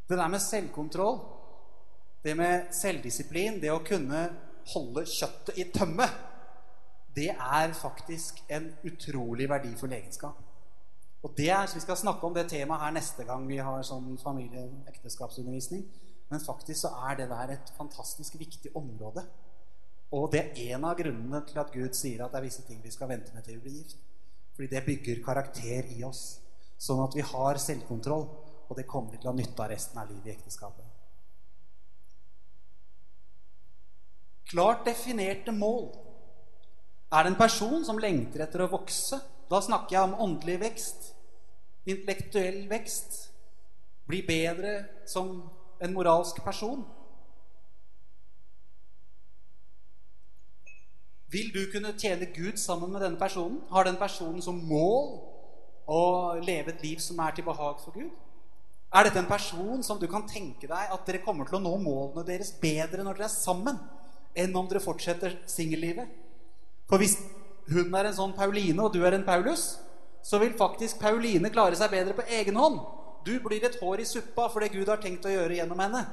Det 0.10 0.18
der 0.20 0.28
med 0.32 0.40
selvkontroll, 0.40 1.20
det 2.24 2.38
med 2.38 2.72
selvdisiplin, 2.76 3.60
det 3.62 3.72
å 3.72 3.84
kunne 3.84 4.24
holde 4.74 5.04
kjøttet 5.10 5.60
i 5.60 5.68
tømme, 5.76 6.08
det 7.16 7.30
er 7.34 7.74
faktisk 7.78 8.40
en 8.50 8.72
utrolig 8.88 9.50
verdifull 9.50 9.94
egenskap. 9.94 10.40
Og 11.24 11.34
det 11.38 11.50
er, 11.50 11.68
Vi 11.74 11.80
skal 11.80 11.98
snakke 11.98 12.28
om 12.28 12.34
det 12.34 12.50
temaet 12.50 12.82
her 12.82 12.92
neste 12.92 13.24
gang 13.24 13.48
vi 13.48 13.58
har 13.58 13.84
sånn 13.84 14.18
familie-ekteskapsundervisning. 14.18 15.84
Men 16.30 16.40
faktisk 16.40 16.82
så 16.82 16.90
er 17.10 17.16
det 17.16 17.30
der 17.30 17.54
et 17.54 17.72
fantastisk 17.78 18.40
viktig 18.40 18.72
område. 18.76 19.24
Og 20.12 20.32
det 20.32 20.40
er 20.40 20.74
en 20.74 20.86
av 20.86 20.98
grunnene 20.98 21.44
til 21.48 21.60
at 21.60 21.72
Gud 21.72 21.96
sier 21.98 22.26
at 22.26 22.34
det 22.34 22.42
er 22.42 22.48
visse 22.48 22.66
ting 22.68 22.82
vi 22.84 22.92
skal 22.92 23.10
vente 23.10 23.34
med 23.34 23.46
til 23.46 23.56
vi 23.58 23.62
blir 23.68 23.78
gift. 23.80 23.98
Fordi 24.54 24.70
det 24.70 24.86
bygger 24.86 25.24
karakter 25.26 25.89
i 25.95 26.04
oss, 26.06 26.39
sånn 26.78 27.01
at 27.04 27.16
vi 27.18 27.26
har 27.26 27.60
selvkontroll. 27.62 28.28
Og 28.70 28.78
det 28.78 28.88
kommer 28.89 29.12
vi 29.14 29.20
til 29.20 29.30
å 29.30 29.34
ha 29.34 29.38
nytte 29.38 29.64
av 29.66 29.72
resten 29.74 29.99
av 30.01 30.10
livet 30.10 30.30
i 30.30 30.36
ekteskapet. 30.38 30.86
Klart 34.54 34.86
definerte 34.86 35.54
mål. 35.56 35.89
Er 37.14 37.26
det 37.26 37.34
en 37.34 37.39
person 37.39 37.84
som 37.86 37.99
lengter 38.01 38.45
etter 38.45 38.64
å 38.64 38.72
vokse? 38.72 39.20
Da 39.49 39.60
snakker 39.62 39.97
jeg 39.97 40.08
om 40.08 40.16
åndelig 40.24 40.60
vekst, 40.62 41.10
intellektuell 41.86 42.64
vekst, 42.72 43.18
bli 44.10 44.22
bedre 44.26 44.76
som 45.10 45.36
en 45.84 45.93
moralsk 45.93 46.39
person. 46.45 46.82
Vil 51.34 51.50
du 51.50 51.64
kunne 51.72 51.96
tjene 51.98 52.30
Gud 52.30 52.60
sammen 52.62 52.92
med 52.94 53.02
denne 53.02 53.18
personen? 53.18 53.64
Har 53.74 53.88
den 53.88 53.98
personen 53.98 54.42
som 54.46 54.60
mål 54.70 55.16
å 55.90 56.04
leve 56.46 56.76
et 56.76 56.84
liv 56.86 57.02
som 57.02 57.18
er 57.26 57.34
til 57.34 57.48
behag 57.48 57.80
for 57.82 57.96
Gud? 57.96 58.12
Er 58.94 59.08
dette 59.08 59.18
en 59.18 59.30
person 59.30 59.82
som 59.82 59.98
du 59.98 60.06
kan 60.06 60.28
tenke 60.30 60.70
deg 60.70 60.92
at 60.94 61.08
dere 61.08 61.24
kommer 61.26 61.50
til 61.50 61.58
å 61.58 61.64
nå 61.64 61.72
målene 61.82 62.26
deres 62.28 62.54
bedre 62.62 63.02
når 63.02 63.18
dere 63.18 63.26
er 63.26 63.34
sammen, 63.34 63.80
enn 64.38 64.54
om 64.54 64.70
dere 64.70 64.84
fortsetter 64.84 65.40
singellivet? 65.50 66.12
For 66.86 67.02
hvis 67.02 67.18
hun 67.74 67.96
er 67.98 68.12
en 68.12 68.18
sånn 68.20 68.36
Pauline, 68.38 68.78
og 68.84 68.94
du 68.94 69.02
er 69.02 69.18
en 69.18 69.26
Paulus, 69.26 69.80
så 70.22 70.38
vil 70.38 70.54
faktisk 70.60 71.02
Pauline 71.02 71.50
klare 71.50 71.80
seg 71.80 71.90
bedre 71.96 72.14
på 72.14 72.28
egen 72.38 72.60
hånd. 72.60 72.78
Du 73.26 73.34
blir 73.42 73.66
et 73.66 73.80
hår 73.82 74.04
i 74.04 74.06
suppa 74.06 74.46
for 74.52 74.62
det 74.62 74.74
Gud 74.76 74.92
har 74.92 75.02
tenkt 75.02 75.26
å 75.26 75.34
gjøre 75.34 75.58
gjennom 75.58 75.82
henne. 75.82 76.04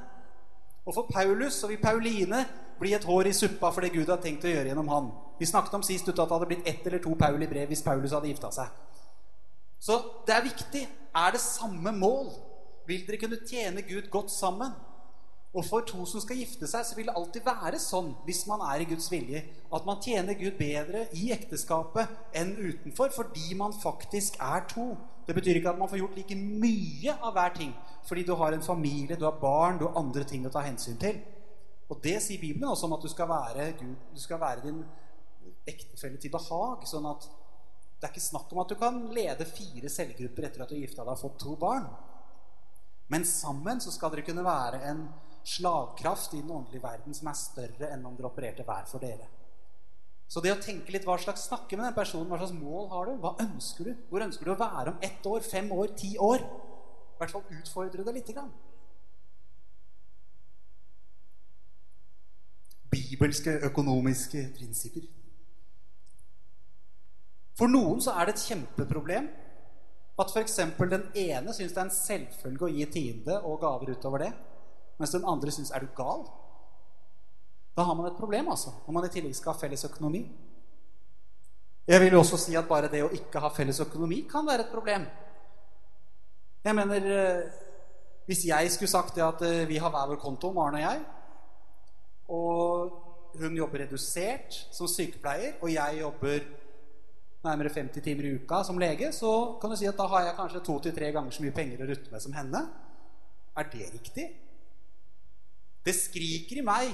Og 0.91 0.97
for 0.97 1.07
Paulus 1.07 1.61
så 1.62 1.70
vil 1.70 1.78
Pauline 1.78 2.43
bli 2.80 2.97
et 2.97 3.07
hår 3.07 3.30
i 3.30 3.34
suppa 3.36 3.70
for 3.70 3.84
det 3.84 3.93
Gud 3.95 4.11
har 4.11 4.18
tenkt 4.22 4.45
å 4.45 4.51
gjøre 4.51 4.72
gjennom 4.72 4.91
han. 4.91 5.11
Vi 5.38 5.47
snakket 5.47 5.76
om 5.78 5.86
sist 5.86 6.09
ut 6.09 6.16
at 6.16 6.26
det 6.26 6.34
hadde 6.34 6.49
blitt 6.51 6.66
ett 6.68 6.86
eller 6.88 7.03
to 7.05 7.14
Paul 7.14 7.38
i 7.41 7.49
brev 7.49 7.70
hvis 7.70 7.84
Paulus 7.86 8.12
hadde 8.16 8.32
gifta 8.32 8.51
seg. 8.53 8.72
Så 9.80 10.01
det 10.26 10.34
er 10.34 10.49
viktig. 10.49 10.82
Er 11.16 11.36
det 11.36 11.43
samme 11.45 11.93
mål? 11.95 12.32
vil 12.91 13.05
dere 13.07 13.20
kunne 13.22 13.43
tjene 13.47 13.84
Gud 13.86 14.09
godt 14.11 14.32
sammen. 14.34 14.72
Og 15.55 15.64
for 15.66 15.82
to 15.86 16.05
som 16.07 16.22
skal 16.22 16.38
gifte 16.38 16.68
seg, 16.70 16.84
så 16.86 16.95
vil 16.95 17.09
det 17.09 17.14
alltid 17.18 17.47
være 17.47 17.78
sånn, 17.82 18.12
hvis 18.26 18.45
man 18.47 18.62
er 18.68 18.82
i 18.82 18.86
Guds 18.86 19.09
vilje, 19.11 19.43
at 19.74 19.86
man 19.86 19.99
tjener 20.03 20.38
Gud 20.38 20.55
bedre 20.59 21.09
i 21.18 21.32
ekteskapet 21.34 22.36
enn 22.38 22.53
utenfor, 22.55 23.11
fordi 23.14 23.57
man 23.59 23.74
faktisk 23.74 24.38
er 24.38 24.62
to. 24.70 24.93
Det 25.31 25.37
betyr 25.37 25.61
ikke 25.61 25.70
at 25.70 25.78
man 25.78 25.87
får 25.87 26.01
gjort 26.01 26.16
like 26.18 26.35
mye 26.35 27.12
av 27.22 27.37
hver 27.37 27.53
ting, 27.55 27.70
fordi 28.03 28.24
du 28.26 28.33
har 28.35 28.51
en 28.51 28.64
familie, 28.66 29.14
du 29.14 29.28
har 29.28 29.37
barn, 29.39 29.76
du 29.78 29.85
har 29.87 30.01
andre 30.01 30.24
ting 30.26 30.43
å 30.49 30.51
ta 30.51 30.64
hensyn 30.64 30.97
til. 30.99 31.20
Og 31.87 32.01
det 32.03 32.16
sier 32.24 32.43
Bibelen 32.43 32.66
også 32.66 32.89
om 32.89 32.97
at 32.97 33.07
du 33.07 33.11
skal 33.12 33.28
være, 33.31 33.68
Gud, 33.78 34.09
du 34.11 34.18
skal 34.18 34.41
være 34.43 34.64
din 34.64 34.81
ektefelle 35.70 36.18
til 36.18 36.35
behag. 36.35 36.83
sånn 36.83 37.07
at 37.07 37.28
det 37.31 38.09
er 38.09 38.11
ikke 38.11 38.26
snakk 38.26 38.51
om 38.51 38.62
at 38.64 38.74
du 38.74 38.78
kan 38.81 38.99
lede 39.14 39.47
fire 39.47 39.93
cellegrupper 39.93 40.49
etter 40.49 40.64
at 40.64 40.72
du 40.72 40.74
har 40.74 40.83
gifta 40.83 41.07
deg 41.07 41.14
og 41.14 41.22
fått 41.22 41.39
to 41.45 41.55
barn. 41.62 41.87
Men 43.14 43.26
sammen 43.26 43.78
så 43.78 43.95
skal 43.95 44.11
dere 44.11 44.26
kunne 44.26 44.47
være 44.47 44.83
en 44.91 45.07
slagkraft 45.47 46.35
i 46.35 46.43
den 46.43 46.51
åndelige 46.59 46.83
verden 46.83 47.14
som 47.14 47.31
er 47.31 47.39
større 47.39 47.95
enn 47.95 48.03
om 48.03 48.18
dere 48.18 48.35
opererte 48.35 48.66
hver 48.66 48.91
for 48.91 48.99
dere. 48.99 49.31
Så 50.31 50.39
det 50.45 50.53
å 50.55 50.61
tenke 50.62 50.93
litt 50.95 51.07
hva 51.09 51.16
slags 51.18 51.49
snakke 51.49 51.74
med 51.74 51.89
den 51.89 51.97
personen, 51.97 52.28
hva 52.31 52.39
slags 52.39 52.55
mål 52.55 52.85
har 52.93 53.09
du? 53.09 53.16
Hva 53.18 53.33
ønsker 53.43 53.89
du? 53.89 53.95
Hvor 54.11 54.22
ønsker 54.22 54.47
du 54.47 54.53
å 54.55 54.61
være 54.61 54.93
om 54.93 55.01
ett 55.03 55.24
år, 55.26 55.43
fem 55.43 55.70
år, 55.74 55.91
ti 55.99 56.12
år? 56.22 56.45
I 56.45 57.18
hvert 57.18 57.33
fall 57.35 57.57
utfordre 57.57 58.05
det 58.07 58.14
lite 58.14 58.37
grann. 58.37 58.53
Bibelske 62.91 63.57
økonomiske 63.66 64.45
prinsipper. 64.55 65.09
For 67.59 67.70
noen 67.70 67.99
så 68.01 68.14
er 68.14 68.31
det 68.31 68.37
et 68.37 68.47
kjempeproblem 68.53 69.26
at 70.20 70.31
f.eks. 70.31 70.61
den 70.78 71.09
ene 71.18 71.53
syns 71.57 71.74
det 71.74 71.81
er 71.81 71.89
en 71.89 71.97
selvfølge 71.97 72.68
å 72.68 72.70
gi 72.70 72.87
tiende 72.93 73.41
og 73.49 73.59
gaver 73.64 73.97
utover 73.97 74.24
det, 74.24 74.31
mens 75.01 75.14
den 75.16 75.26
andre 75.28 75.53
syns 75.55 75.74
er 75.74 75.83
du 75.83 75.91
gal? 75.97 76.22
Da 77.77 77.87
har 77.87 77.95
man 77.95 78.11
et 78.11 78.18
problem, 78.18 78.49
altså, 78.51 78.73
om 78.87 78.95
man 78.95 79.07
i 79.07 79.12
tillegg 79.12 79.35
skal 79.37 79.55
ha 79.55 79.61
felles 79.61 79.85
økonomi. 79.87 80.25
Jeg 81.91 82.01
vil 82.01 82.12
jo 82.12 82.23
også 82.23 82.39
si 82.39 82.55
at 82.59 82.68
bare 82.68 82.91
det 82.93 83.03
å 83.03 83.12
ikke 83.14 83.43
ha 83.43 83.51
felles 83.55 83.81
økonomi 83.83 84.23
kan 84.31 84.47
være 84.47 84.66
et 84.66 84.73
problem. 84.75 85.07
Jeg 86.64 86.77
mener 86.77 87.07
eh, 87.16 87.66
Hvis 88.27 88.45
jeg 88.47 88.71
skulle 88.71 88.91
sagt 88.91 89.16
det 89.16 89.25
at 89.25 89.41
eh, 89.43 89.68
vi 89.68 89.79
har 89.83 89.91
hver 89.91 90.11
vår 90.12 90.21
konto, 90.23 90.53
Maren 90.55 90.77
og 90.79 90.83
jeg, 90.85 91.01
og 92.31 93.39
hun 93.41 93.57
jobber 93.57 93.83
redusert 93.85 94.55
som 94.71 94.87
sykepleier, 94.87 95.57
og 95.62 95.73
jeg 95.73 95.99
jobber 96.01 96.45
nærmere 97.43 97.73
50 97.75 98.05
timer 98.05 98.29
i 98.29 98.35
uka 98.37 98.62
som 98.66 98.79
lege, 98.79 99.11
så 99.12 99.59
kan 99.61 99.73
du 99.73 99.79
si 99.81 99.89
at 99.89 99.99
da 99.99 100.07
har 100.12 100.29
jeg 100.29 100.37
kanskje 100.37 100.62
to 100.66 100.79
til 100.85 100.95
tre 100.95 101.11
ganger 101.16 101.35
så 101.35 101.43
mye 101.43 101.57
penger 101.57 101.83
å 101.83 101.89
rutte 101.91 102.12
med 102.12 102.23
som 102.23 102.37
henne. 102.37 102.62
Er 103.59 103.71
det 103.73 103.89
riktig? 103.95 104.29
Det 105.83 105.97
skriker 105.97 106.61
i 106.61 106.66
meg 106.66 106.93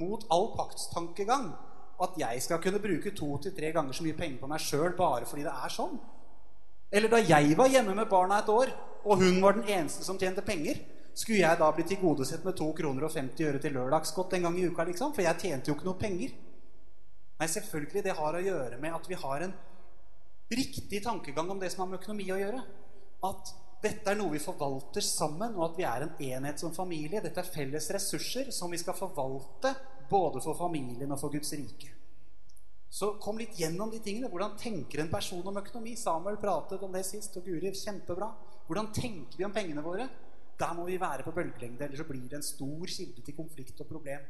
mot 0.00 0.24
all 0.34 0.50
paktstankegang 0.56 1.52
at 2.04 2.16
jeg 2.18 2.42
skal 2.42 2.60
kunne 2.62 2.82
bruke 2.82 3.12
to 3.14 3.36
til 3.42 3.54
tre 3.54 3.70
ganger 3.74 3.94
så 3.94 4.04
mye 4.06 4.16
penger 4.18 4.40
på 4.40 4.50
meg 4.50 4.62
sjøl 4.62 4.96
bare 4.98 5.28
fordi 5.28 5.46
det 5.46 5.54
er 5.54 5.72
sånn. 5.72 5.94
Eller 6.94 7.10
da 7.10 7.20
jeg 7.22 7.54
var 7.58 7.70
hjemme 7.70 7.94
med 7.94 8.10
barna 8.10 8.40
et 8.42 8.50
år, 8.50 8.72
og 9.04 9.22
hun 9.22 9.40
var 9.42 9.56
den 9.56 9.68
eneste 9.68 10.04
som 10.06 10.18
tjente 10.18 10.42
penger, 10.46 10.80
skulle 11.14 11.42
jeg 11.44 11.58
da 11.60 11.68
bli 11.74 11.84
tilgodesett 11.86 12.44
med 12.46 12.56
2 12.58 12.72
kroner 12.78 13.06
og 13.06 13.14
50 13.14 13.46
øre 13.48 13.60
til 13.62 13.74
lørdagsgodt 13.76 14.34
en 14.34 14.48
gang 14.48 14.58
i 14.58 14.66
uka? 14.66 14.86
liksom? 14.88 15.14
For 15.14 15.22
jeg 15.22 15.38
tjente 15.38 15.70
jo 15.70 15.76
ikke 15.76 15.86
noe 15.86 15.98
penger. 16.00 16.34
Nei, 17.38 17.48
selvfølgelig, 17.50 18.02
det 18.06 18.16
har 18.18 18.34
å 18.34 18.42
gjøre 18.42 18.78
med 18.82 18.94
at 18.94 19.06
vi 19.10 19.18
har 19.18 19.46
en 19.46 19.54
riktig 20.54 21.02
tankegang 21.04 21.50
om 21.50 21.60
det 21.60 21.70
som 21.72 21.84
har 21.84 21.92
med 21.92 22.02
økonomi 22.02 22.26
å 22.34 22.40
gjøre. 22.40 22.62
At 23.26 23.54
dette 23.84 24.10
er 24.10 24.16
noe 24.16 24.32
vi 24.32 24.40
forvalter 24.42 25.04
sammen, 25.04 25.56
og 25.58 25.66
at 25.68 25.76
vi 25.78 25.84
er 25.88 26.06
en 26.06 26.14
enhet 26.28 26.62
som 26.62 26.72
familie. 26.74 27.22
Dette 27.24 27.42
er 27.42 27.50
felles 27.52 27.90
ressurser 27.92 28.48
som 28.54 28.72
vi 28.72 28.80
skal 28.80 28.96
forvalte 28.96 29.74
både 30.10 30.40
for 30.44 30.56
familien 30.58 31.12
og 31.12 31.20
for 31.20 31.34
Guds 31.34 31.52
rike. 31.56 31.90
Så 32.94 33.16
kom 33.22 33.40
litt 33.40 33.56
gjennom 33.58 33.90
de 33.90 33.98
tingene. 33.98 34.30
Hvordan 34.30 34.54
tenker 34.60 35.02
en 35.02 35.10
person 35.10 35.42
om 35.50 35.58
økonomi? 35.58 35.96
Samuel 35.98 36.38
pratet 36.40 36.82
om 36.86 36.94
det 36.94 37.02
sist, 37.08 37.34
og 37.40 37.48
Guri, 37.48 37.72
kjempebra. 37.74 38.28
Hvordan 38.68 38.92
tenker 38.94 39.40
vi 39.40 39.46
om 39.46 39.54
pengene 39.54 39.82
våre? 39.84 40.06
Der 40.60 40.76
må 40.78 40.84
vi 40.86 41.00
være 41.02 41.26
på 41.26 41.34
bølgelengde, 41.34 41.88
ellers 41.88 41.98
så 41.98 42.06
blir 42.06 42.28
det 42.30 42.38
en 42.38 42.46
stor 42.46 42.92
kilde 42.94 43.24
til 43.26 43.34
konflikt 43.34 43.80
og 43.82 43.90
problem. 43.90 44.22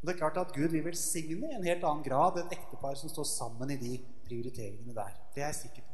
Og 0.00 0.08
det 0.08 0.16
er 0.16 0.18
klart 0.18 0.40
at 0.40 0.50
Gud 0.56 0.72
vil 0.74 0.82
velsigne 0.82 1.52
i 1.52 1.54
en 1.54 1.68
helt 1.68 1.84
annen 1.86 2.02
grad 2.02 2.40
et 2.40 2.56
ektepar 2.56 2.96
som 2.98 3.12
står 3.12 3.28
sammen 3.30 3.70
i 3.70 3.78
de 3.78 3.92
prioriteringene 4.26 4.96
der. 4.96 5.14
Det 5.36 5.44
er 5.44 5.52
jeg 5.52 5.60
sikker 5.60 5.86
på. 5.86 5.92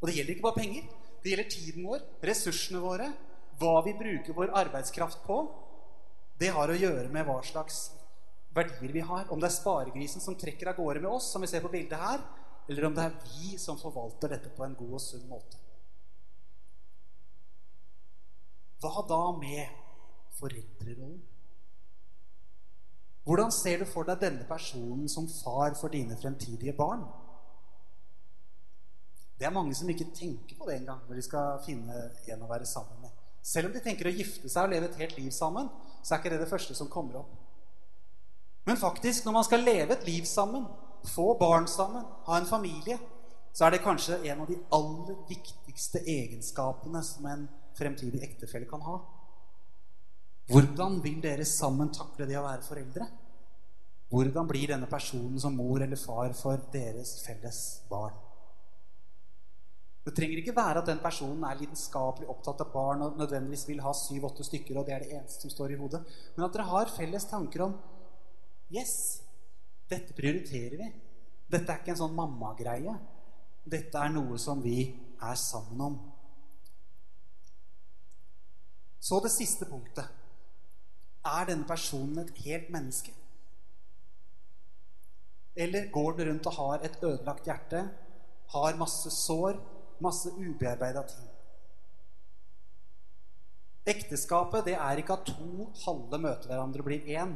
Og 0.00 0.08
det 0.08 0.16
gjelder 0.16 0.32
ikke 0.34 0.46
bare 0.48 0.62
penger. 0.62 0.88
Det 1.22 1.32
gjelder 1.32 1.50
tiden 1.52 1.86
vår, 1.86 2.04
ressursene 2.24 2.80
våre, 2.80 3.10
hva 3.60 3.80
vi 3.84 3.92
bruker 3.96 4.36
vår 4.36 4.54
arbeidskraft 4.56 5.22
på. 5.26 5.40
Det 6.40 6.48
har 6.56 6.72
å 6.72 6.78
gjøre 6.78 7.08
med 7.12 7.26
hva 7.28 7.40
slags 7.44 7.90
verdier 8.56 8.92
vi 8.94 9.02
har. 9.04 9.26
Om 9.28 9.40
det 9.40 9.50
er 9.50 9.56
sparegrisen 9.58 10.24
som 10.24 10.38
trekker 10.38 10.72
av 10.72 10.78
gårde 10.80 11.02
med 11.04 11.10
oss, 11.12 11.28
som 11.32 11.44
vi 11.44 11.50
ser 11.50 11.64
på 11.64 11.72
bildet 11.72 12.00
her, 12.00 12.22
eller 12.70 12.86
om 12.86 12.96
det 12.96 13.04
er 13.04 13.18
vi 13.34 13.58
som 13.60 13.78
forvalter 13.80 14.32
dette 14.32 14.52
på 14.56 14.64
en 14.64 14.76
god 14.78 14.96
og 14.96 15.02
sunn 15.04 15.26
måte. 15.28 15.60
Hva 18.80 19.04
da 19.04 19.24
med 19.36 19.76
foreldrerollen? 20.38 21.18
Hvordan 23.28 23.52
ser 23.52 23.82
du 23.82 23.86
for 23.86 24.08
deg 24.08 24.22
denne 24.22 24.46
personen 24.48 25.08
som 25.12 25.28
far 25.28 25.76
for 25.78 25.92
dine 25.92 26.16
fremtidige 26.18 26.72
barn? 26.78 27.04
Det 29.40 29.46
er 29.48 29.54
mange 29.56 29.72
som 29.72 29.88
ikke 29.88 30.10
tenker 30.12 30.58
på 30.58 30.66
det 30.68 30.74
engang 30.82 31.00
når 31.08 31.16
de 31.16 31.22
skal 31.24 31.62
finne 31.64 31.96
en 32.28 32.42
å 32.44 32.48
være 32.50 32.68
sammen 32.68 32.98
med. 33.00 33.14
Selv 33.40 33.70
om 33.70 33.72
de 33.72 33.80
tenker 33.80 34.10
å 34.10 34.12
gifte 34.12 34.50
seg 34.52 34.66
og 34.66 34.74
leve 34.74 34.90
et 34.90 34.98
helt 35.00 35.16
liv 35.16 35.30
sammen, 35.32 35.70
så 36.04 36.12
er 36.12 36.20
ikke 36.20 36.32
det 36.34 36.42
det 36.42 36.50
første 36.50 36.76
som 36.76 36.90
kommer 36.92 37.22
opp. 37.22 37.30
Men 38.68 38.76
faktisk, 38.76 39.24
når 39.24 39.38
man 39.38 39.46
skal 39.48 39.64
leve 39.64 39.96
et 39.96 40.04
liv 40.04 40.28
sammen, 40.28 40.66
få 41.08 41.32
barn 41.40 41.64
sammen, 41.72 42.04
ha 42.26 42.36
en 42.36 42.50
familie, 42.50 42.98
så 43.56 43.64
er 43.64 43.74
det 43.74 43.82
kanskje 43.82 44.20
en 44.28 44.44
av 44.44 44.52
de 44.52 44.60
aller 44.76 45.16
viktigste 45.30 46.04
egenskapene 46.04 47.00
som 47.02 47.26
en 47.32 47.48
fremtidig 47.80 48.20
ektefelle 48.28 48.68
kan 48.68 48.84
ha. 48.84 49.00
Hvordan 50.52 51.00
vil 51.00 51.22
dere 51.24 51.48
sammen 51.48 51.88
takle 51.96 52.28
det 52.28 52.36
å 52.36 52.44
være 52.44 52.66
foreldre? 52.68 53.08
Hvordan 54.10 54.48
blir 54.50 54.68
denne 54.74 54.90
personen 54.90 55.40
som 55.40 55.56
mor 55.56 55.80
eller 55.80 55.96
far 55.96 56.34
for 56.36 56.60
deres 56.74 57.16
felles 57.24 57.62
barn? 57.88 58.18
Det 60.04 60.14
trenger 60.16 60.40
ikke 60.40 60.56
være 60.56 60.80
at 60.80 60.88
den 60.88 61.00
personen 61.02 61.42
er 61.44 61.58
lidenskapelig 61.60 62.28
opptatt 62.32 62.62
av 62.64 62.70
barn 62.72 63.02
og 63.04 63.18
nødvendigvis 63.20 63.66
vil 63.68 63.82
ha 63.84 63.92
syv-åtte 63.96 64.46
stykker, 64.46 64.78
og 64.80 64.86
det 64.88 64.94
er 64.94 65.04
det 65.04 65.16
eneste 65.18 65.44
som 65.44 65.52
står 65.52 65.74
i 65.74 65.80
hodet. 65.80 66.00
Men 66.36 66.46
at 66.46 66.54
dere 66.56 66.70
har 66.70 66.94
felles 66.94 67.28
tanker 67.28 67.66
om 67.66 67.76
Yes, 68.70 68.94
dette 69.90 70.14
prioriterer 70.14 70.78
vi. 70.78 70.88
Dette 71.50 71.72
er 71.72 71.82
ikke 71.82 71.92
en 71.96 72.00
sånn 72.04 72.14
mammagreie. 72.14 72.94
Dette 73.66 73.98
er 73.98 74.12
noe 74.14 74.38
som 74.38 74.62
vi 74.62 74.84
er 75.20 75.38
sammen 75.38 75.82
om. 75.88 75.96
Så 79.00 79.18
det 79.24 79.32
siste 79.34 79.66
punktet. 79.68 80.06
Er 81.26 81.48
denne 81.48 81.66
personen 81.68 82.22
et 82.22 82.38
helt 82.46 82.70
menneske? 82.72 83.12
Eller 85.60 85.90
går 85.92 86.16
den 86.16 86.30
rundt 86.30 86.46
og 86.48 86.56
har 86.56 86.86
et 86.86 87.02
ødelagt 87.02 87.48
hjerte, 87.48 87.82
har 88.54 88.78
masse 88.80 89.10
sår, 89.12 89.58
masse 90.04 90.32
ubearbeida 90.36 91.04
ting? 91.08 91.28
Ekteskapet 93.90 94.66
det 94.68 94.76
er 94.76 95.00
ikke 95.00 95.16
at 95.16 95.30
to 95.30 95.70
halve 95.84 96.20
møter 96.20 96.52
hverandre 96.52 96.84
blir 96.84 97.06
én. 97.08 97.32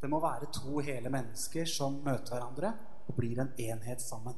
Det 0.00 0.10
må 0.12 0.20
være 0.20 0.50
to 0.52 0.82
hele 0.84 1.10
mennesker 1.12 1.68
som 1.68 2.02
møter 2.04 2.36
hverandre 2.36 2.74
og 3.08 3.16
blir 3.16 3.40
en 3.40 3.52
enhet 3.58 4.02
sammen. 4.04 4.36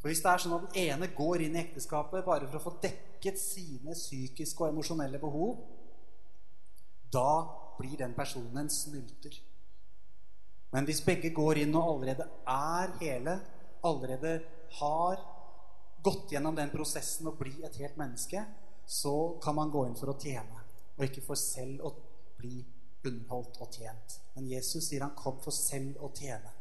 For 0.00 0.10
Hvis 0.10 0.20
det 0.20 0.30
er 0.32 0.42
sånn 0.42 0.56
at 0.58 0.66
den 0.66 0.82
ene 0.90 1.08
går 1.16 1.46
inn 1.46 1.54
i 1.56 1.62
ekteskapet 1.62 2.26
bare 2.26 2.48
for 2.50 2.58
å 2.58 2.64
få 2.66 2.74
dekket 2.82 3.38
sine 3.40 3.94
psykiske 3.96 4.60
og 4.60 4.74
emosjonelle 4.74 5.20
behov, 5.22 5.62
da 7.14 7.30
blir 7.78 7.96
den 8.02 8.12
personen 8.12 8.64
en 8.64 8.68
snylter. 8.70 9.38
Men 10.74 10.84
hvis 10.84 11.00
begge 11.06 11.30
går 11.32 11.62
inn 11.62 11.72
og 11.78 11.86
allerede 11.94 12.26
er 12.50 12.92
hele, 13.00 13.38
allerede 13.86 14.34
har 14.80 15.22
gått 16.04 16.32
gjennom 16.32 16.56
den 16.56 16.72
prosessen 16.72 17.30
og 17.30 17.38
bli 17.40 17.54
et 17.64 17.76
helt 17.80 17.96
menneske, 17.96 18.44
så 18.86 19.14
kan 19.42 19.56
man 19.56 19.72
gå 19.72 19.86
inn 19.88 19.96
for 19.96 20.12
å 20.12 20.18
tjene, 20.20 20.64
og 20.98 21.06
ikke 21.06 21.24
for 21.24 21.40
selv 21.40 21.86
å 21.88 21.94
bli 22.36 22.58
underholdt 23.08 23.56
og 23.64 23.72
tjent. 23.72 24.18
Men 24.34 24.50
Jesus 24.50 24.88
sier 24.88 25.04
han 25.04 25.16
kom 25.16 25.40
for 25.44 25.54
selv 25.54 26.02
å 26.04 26.10
tjene. 26.16 26.52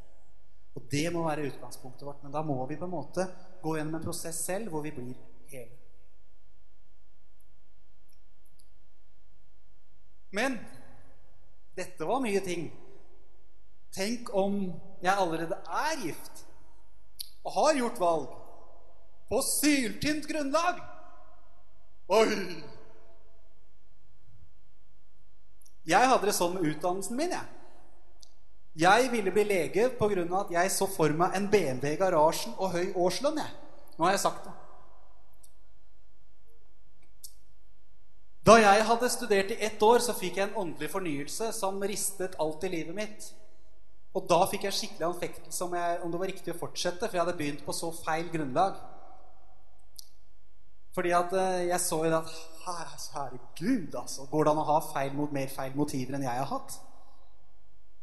Og 0.74 0.86
det 0.90 1.06
må 1.14 1.26
være 1.26 1.48
utgangspunktet 1.52 2.06
vårt. 2.08 2.22
Men 2.24 2.34
da 2.34 2.42
må 2.46 2.58
vi 2.70 2.78
på 2.80 2.88
en 2.88 2.96
måte 2.96 3.28
gå 3.62 3.76
gjennom 3.78 4.00
en 4.00 4.06
prosess 4.06 4.40
selv 4.48 4.74
hvor 4.74 4.84
vi 4.86 4.94
blir 4.96 5.18
hele. 5.52 5.80
Men 10.34 10.58
dette 11.78 12.08
var 12.10 12.24
mye 12.24 12.42
ting. 12.46 12.72
Tenk 13.94 14.32
om 14.34 14.64
jeg 15.04 15.14
allerede 15.14 15.60
er 15.70 16.08
gift 16.08 16.46
og 17.44 17.54
har 17.60 17.78
gjort 17.78 18.02
valg 18.02 18.32
på 19.30 19.42
syltynt 19.46 20.28
grunnlag. 20.30 20.80
Oi! 22.14 22.64
Jeg 25.84 26.08
hadde 26.08 26.30
det 26.30 26.36
sånn 26.38 26.56
med 26.56 26.68
utdannelsen 26.70 27.18
min, 27.20 27.36
jeg. 27.36 27.50
Jeg 28.84 29.12
ville 29.12 29.32
bli 29.32 29.44
lege 29.46 29.90
pga. 30.00 30.24
at 30.40 30.52
jeg 30.52 30.72
så 30.72 30.88
for 30.88 31.10
meg 31.10 31.36
en 31.36 31.50
BMW 31.50 31.94
i 31.94 31.98
garasjen 31.98 32.54
og 32.58 32.72
høy 32.72 32.94
årslønn. 32.96 33.38
jeg. 33.38 33.52
Nå 33.98 34.06
har 34.06 34.12
jeg 34.12 34.20
sagt 34.20 34.46
det. 34.46 34.54
Da 38.44 38.58
jeg 38.60 38.86
hadde 38.86 39.10
studert 39.10 39.52
i 39.52 39.58
ett 39.64 39.82
år, 39.82 40.00
så 40.00 40.14
fikk 40.14 40.38
jeg 40.38 40.50
en 40.50 40.56
åndelig 40.56 40.90
fornyelse 40.92 41.54
som 41.54 41.80
ristet 41.82 42.36
alt 42.40 42.64
i 42.64 42.72
livet 42.74 42.96
mitt. 42.96 43.30
Og 44.14 44.26
da 44.30 44.42
fikk 44.50 44.66
jeg 44.68 44.74
skikkelig 44.78 45.08
anfektelse 45.08 45.64
om, 45.64 45.74
jeg, 45.74 46.00
om 46.04 46.12
det 46.12 46.20
var 46.20 46.28
riktig 46.28 46.54
å 46.54 46.58
fortsette, 46.58 47.08
for 47.08 47.16
jeg 47.16 47.24
hadde 47.24 47.38
begynt 47.38 47.64
på 47.66 47.74
så 47.74 47.92
feil 47.96 48.28
grunnlag. 48.34 48.76
Fordi 50.94 51.14
at 51.18 51.34
eh, 51.34 51.68
jeg 51.72 51.82
så 51.82 52.04
jo 52.06 52.18
at 52.18 52.34
Herregud, 52.64 53.96
altså. 54.00 54.28
Går 54.32 54.46
det 54.46 54.52
an 54.54 54.62
å 54.62 54.68
ha 54.68 54.78
feil 54.94 55.16
mot 55.18 55.32
mer 55.36 55.50
feil 55.52 55.74
motiver 55.76 56.16
enn 56.16 56.24
jeg 56.24 56.40
har 56.40 56.52
hatt? 56.52 56.78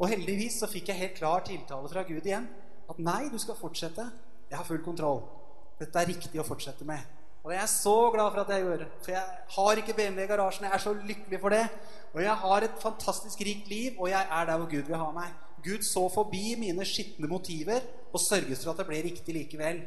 Og 0.01 0.09
heldigvis 0.11 0.59
så 0.61 0.69
fikk 0.69 0.91
jeg 0.91 1.01
helt 1.01 1.17
klar 1.17 1.45
tiltale 1.47 1.89
fra 1.93 2.05
Gud 2.09 2.27
igjen. 2.27 2.49
At 2.91 2.99
nei, 3.01 3.29
du 3.33 3.39
skal 3.41 3.57
fortsette. 3.57 4.05
Jeg 4.51 4.59
har 4.59 4.67
full 4.67 4.83
kontroll. 4.85 5.23
Dette 5.81 5.97
er 6.01 6.11
riktig 6.11 6.41
å 6.41 6.45
fortsette 6.45 6.85
med. 6.89 7.01
Og 7.41 7.55
jeg 7.55 7.63
er 7.63 7.71
så 7.73 7.95
glad 8.13 8.35
for 8.35 8.43
at 8.43 8.53
jeg 8.53 8.67
gjør 8.67 8.83
det. 8.83 8.89
For 9.05 9.15
jeg 9.15 9.45
har 9.55 9.81
ikke 9.81 9.97
BMW 9.97 10.25
i 10.25 10.29
garasjen. 10.29 10.67
Jeg 10.69 10.77
er 10.77 10.85
så 10.85 10.93
lykkelig 10.99 11.41
for 11.41 11.57
det. 11.57 11.63
Og 12.11 12.21
jeg 12.25 12.37
har 12.43 12.67
et 12.67 12.83
fantastisk 12.83 13.45
rikt 13.47 13.71
liv, 13.71 13.95
og 13.97 14.11
jeg 14.11 14.21
er 14.21 14.51
der 14.51 14.61
hvor 14.61 14.69
Gud 14.69 14.91
vil 14.91 15.01
ha 15.01 15.09
meg. 15.15 15.33
Gud 15.65 15.87
så 15.87 16.05
forbi 16.13 16.57
mine 16.61 16.85
skitne 16.89 17.29
motiver 17.31 17.85
og 18.13 18.21
sørget 18.21 18.61
for 18.61 18.73
at 18.73 18.81
det 18.81 18.89
ble 18.89 19.01
riktig 19.05 19.37
likevel. 19.37 19.83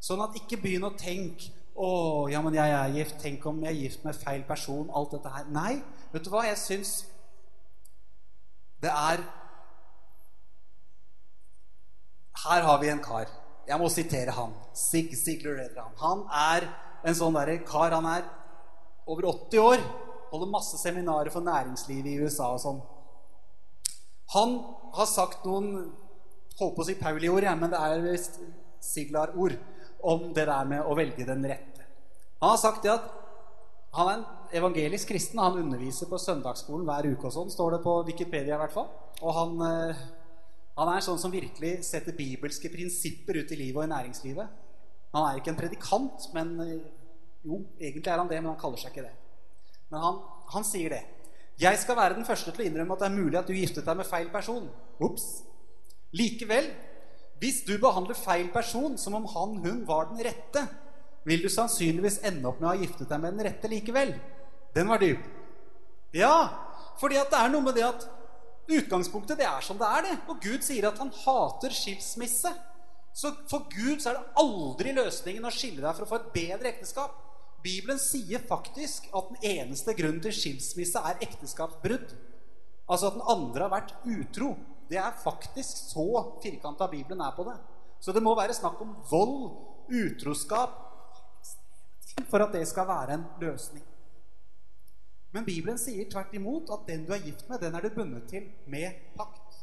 Sånn 0.00 0.22
at 0.24 0.36
ikke 0.38 0.60
begynn 0.62 0.86
å 0.88 0.94
tenke 0.96 1.50
'Å, 1.76 2.30
ja, 2.32 2.40
men 2.40 2.54
jeg 2.54 2.72
er 2.72 2.94
gift. 2.94 3.18
Tenk 3.20 3.44
om 3.46 3.62
jeg 3.64 3.74
er 3.74 3.80
gift 3.80 4.04
med 4.04 4.16
feil 4.16 4.44
person.' 4.48 4.90
Alt 4.94 5.12
dette 5.12 5.28
her. 5.28 5.44
Nei. 5.52 5.82
Vet 6.12 6.24
du 6.24 6.30
hva? 6.30 6.46
Jeg 6.48 6.56
syns 6.56 7.04
det 8.80 8.92
er 8.92 9.22
her 12.46 12.62
har 12.62 12.78
vi 12.78 12.88
en 12.92 13.02
kar. 13.02 13.28
Jeg 13.66 13.80
må 13.80 13.88
sitere 13.90 14.30
han. 14.30 14.52
Sig 14.76 15.14
Sigler 15.16 15.62
han. 15.76 15.94
Han 16.02 16.26
er 16.30 16.68
en 17.06 17.16
sånn 17.16 17.34
derre 17.34 17.58
kar. 17.66 17.94
Han 17.96 18.06
er 18.06 18.26
over 19.06 19.30
80 19.32 19.58
år. 19.58 19.84
Holder 20.30 20.52
masse 20.52 20.78
seminarer 20.78 21.32
for 21.32 21.40
næringslivet 21.40 22.12
i 22.12 22.20
USA 22.20 22.52
og 22.54 22.60
sånn. 22.62 22.82
Han 24.34 24.58
har 24.96 25.08
sagt 25.10 25.46
noen 25.46 25.92
Holdt 26.56 26.72
på 26.72 26.80
å 26.80 26.84
si 26.88 26.94
Pauli-ord, 26.96 27.44
ja, 27.44 27.50
men 27.52 27.68
det 27.68 27.76
er 27.76 27.98
visst 28.00 28.38
Siglar-ord 28.80 29.58
om 30.06 30.28
det 30.34 30.46
der 30.48 30.68
med 30.68 30.86
å 30.86 30.96
velge 30.98 31.26
den 31.28 31.44
rette. 31.48 31.86
Han 32.40 32.52
har 32.52 32.60
sagt 32.60 32.84
det 32.84 32.92
at 32.94 33.06
han 33.96 34.10
er 34.10 34.18
en 34.18 34.26
evangelisk 34.58 35.08
kristen. 35.08 35.40
Han 35.40 35.58
underviser 35.62 36.08
på 36.10 36.20
søndagsskolen 36.20 36.86
hver 36.86 37.08
uke 37.08 37.30
og 37.30 37.34
sånn, 37.34 37.52
står 37.52 37.76
det 37.76 37.82
på 37.86 37.96
Wikipedia 38.10 38.58
i 38.58 38.60
hvert 38.60 38.74
fall. 38.74 38.90
Og 39.24 39.32
han 39.36 39.62
eh, 39.64 40.04
han 40.76 40.90
er 40.92 41.04
sånn 41.04 41.20
som 41.20 41.32
virkelig 41.32 41.78
setter 41.88 42.12
bibelske 42.16 42.68
prinsipper 42.68 43.38
ut 43.40 43.52
i 43.54 43.56
livet 43.56 43.80
og 43.80 43.86
i 43.86 43.92
næringslivet. 43.94 44.64
Han 45.16 45.24
er 45.24 45.38
ikke 45.38 45.54
en 45.54 45.60
predikant, 45.60 46.26
men 46.36 46.50
eh, 46.60 46.88
jo, 47.48 47.62
egentlig 47.80 48.12
er 48.12 48.20
han 48.20 48.28
det, 48.28 48.42
men 48.42 48.52
han 48.52 48.60
kaller 48.60 48.82
seg 48.82 48.92
ikke 48.92 49.06
det. 49.06 49.14
Men 49.88 50.04
han, 50.04 50.18
han 50.52 50.66
sier 50.68 50.92
det. 50.92 51.02
Jeg 51.56 51.80
skal 51.80 51.96
være 51.96 52.18
den 52.18 52.28
første 52.28 52.52
til 52.52 52.66
å 52.66 52.68
innrømme 52.68 52.92
at 52.92 53.06
det 53.06 53.08
er 53.08 53.16
mulig 53.16 53.38
at 53.40 53.48
du 53.48 53.56
giftet 53.56 53.86
deg 53.88 53.96
med 53.96 54.08
feil 54.08 54.28
person. 54.34 54.66
Ops. 55.00 55.24
Likevel, 56.16 56.68
hvis 57.40 57.62
du 57.66 57.74
behandler 57.80 58.16
feil 58.16 58.48
person 58.54 58.96
som 59.00 59.16
om 59.18 59.26
han, 59.32 59.56
hun 59.64 59.82
var 59.88 60.10
den 60.10 60.22
rette, 60.24 60.62
vil 61.26 61.42
du 61.42 61.48
sannsynligvis 61.52 62.20
ende 62.26 62.48
opp 62.48 62.60
med 62.60 62.68
å 62.68 62.74
ha 62.74 62.80
giftet 62.80 63.10
deg 63.10 63.22
med 63.22 63.34
den 63.34 63.48
rette 63.48 63.70
likevel. 63.70 64.14
Den 64.76 64.88
var 64.88 65.02
dyp. 65.02 65.24
Ja, 66.16 66.36
fordi 67.00 67.18
det 67.18 67.40
er 67.40 67.50
noe 67.52 67.66
med 67.66 67.76
det 67.76 67.84
at 67.88 68.06
Utgangspunktet 68.66 69.38
det 69.38 69.46
er 69.46 69.62
som 69.62 69.78
det 69.78 69.86
er, 69.86 70.08
det. 70.08 70.14
Og 70.30 70.40
Gud 70.42 70.64
sier 70.66 70.88
at 70.88 70.98
han 70.98 71.12
hater 71.14 71.74
skilsmisse. 71.74 72.50
Så 73.16 73.30
for 73.48 73.68
Gud 73.72 74.02
så 74.02 74.10
er 74.10 74.18
det 74.18 74.40
aldri 74.42 74.94
løsningen 74.96 75.46
å 75.46 75.52
skille 75.54 75.84
deg 75.84 75.94
for 75.94 76.04
å 76.04 76.10
få 76.10 76.18
et 76.18 76.32
bedre 76.34 76.72
ekteskap. 76.72 77.14
Bibelen 77.62 77.98
sier 78.02 78.42
faktisk 78.46 79.06
at 79.16 79.30
den 79.30 79.46
eneste 79.52 79.94
grunnen 79.96 80.20
til 80.22 80.34
skilsmisse 80.34 81.00
er 81.00 81.22
ekteskapsbrudd. 81.24 82.12
Altså 82.86 83.08
at 83.08 83.16
den 83.16 83.28
andre 83.36 83.66
har 83.66 83.72
vært 83.72 83.94
utro. 84.02 84.52
Det 84.88 84.98
er 84.98 85.18
faktisk 85.22 85.80
så 85.90 86.06
firkanta 86.42 86.86
Bibelen 86.86 87.20
er 87.20 87.34
på 87.36 87.44
det. 87.48 87.56
Så 88.00 88.12
det 88.12 88.22
må 88.22 88.34
være 88.38 88.54
snakk 88.54 88.80
om 88.80 88.96
vold, 89.10 89.50
utroskap, 89.90 90.82
for 92.30 92.42
at 92.44 92.52
det 92.54 92.66
skal 92.68 92.88
være 92.88 93.14
en 93.14 93.24
løsning. 93.40 93.84
Men 95.34 95.44
Bibelen 95.44 95.78
sier 95.78 96.08
tvert 96.10 96.34
imot 96.34 96.70
at 96.72 96.86
den 96.88 97.04
du 97.06 97.12
er 97.12 97.24
gift 97.24 97.48
med, 97.48 97.60
den 97.60 97.74
er 97.74 97.84
du 97.84 97.90
bundet 97.92 98.28
til 98.30 98.46
med 98.66 98.94
pakt. 99.18 99.58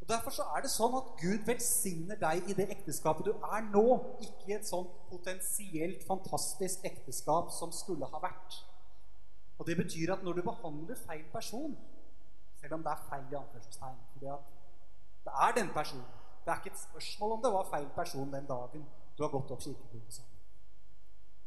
Og 0.00 0.08
Derfor 0.08 0.30
så 0.30 0.46
er 0.56 0.62
det 0.64 0.70
sånn 0.72 0.94
at 0.96 1.08
Gud 1.20 1.42
velsigner 1.48 2.20
deg 2.20 2.46
i 2.48 2.56
det 2.56 2.68
ekteskapet 2.76 3.26
du 3.26 3.32
er 3.34 3.64
nå, 3.72 3.84
ikke 4.24 4.52
i 4.52 4.56
et 4.56 4.68
sånt 4.68 4.92
potensielt 5.10 6.04
fantastisk 6.06 6.86
ekteskap 6.86 7.50
som 7.52 7.74
skulle 7.74 8.08
ha 8.08 8.22
vært. 8.22 8.60
Og 9.58 9.66
Det 9.66 9.76
betyr 9.76 10.14
at 10.14 10.22
når 10.22 10.38
du 10.38 10.42
behandler 10.46 11.00
feil 11.02 11.24
person, 11.32 11.74
selv 12.60 12.74
om 12.74 12.84
det 12.84 12.92
er 12.92 13.04
feil 13.10 13.26
i 13.32 13.38
anførselstegn 13.40 14.00
fordi 14.12 14.30
at 14.36 14.54
Det 15.24 15.32
er 15.46 15.52
den 15.52 15.68
personen. 15.74 16.04
Det 16.44 16.50
er 16.52 16.60
ikke 16.60 16.74
et 16.74 16.80
spørsmål 16.80 17.32
om 17.32 17.42
det 17.42 17.52
var 17.52 17.70
feil 17.70 17.88
person 17.94 18.32
den 18.32 18.46
dagen 18.46 18.86
du 19.18 19.22
har 19.22 19.30
gått 19.30 19.50
opp 19.50 19.60
kirkebordet 19.60 20.14
sammen. 20.14 20.38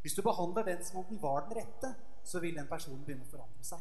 Hvis 0.02 0.14
du 0.14 0.22
behandler 0.22 0.64
den 0.64 0.84
som 0.86 1.00
om 1.00 1.06
den 1.10 1.22
var 1.22 1.46
den 1.46 1.58
rette, 1.58 1.96
så 2.24 2.40
vil 2.40 2.56
den 2.56 2.68
personen 2.68 3.04
begynne 3.06 3.26
å 3.26 3.32
forandre 3.32 3.64
seg. 3.66 3.80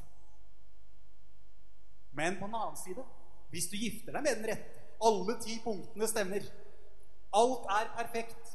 Men 2.12 2.38
på 2.38 2.46
den 2.46 2.54
annen 2.54 2.76
side, 2.76 3.04
hvis 3.50 3.68
du 3.70 3.76
gifter 3.76 4.16
deg 4.16 4.24
med 4.24 4.38
den 4.38 4.48
rette, 4.52 4.86
alle 5.04 5.36
ti 5.40 5.58
punktene 5.64 6.08
stemmer, 6.08 6.46
alt 7.40 7.68
er 7.76 7.92
perfekt, 7.96 8.54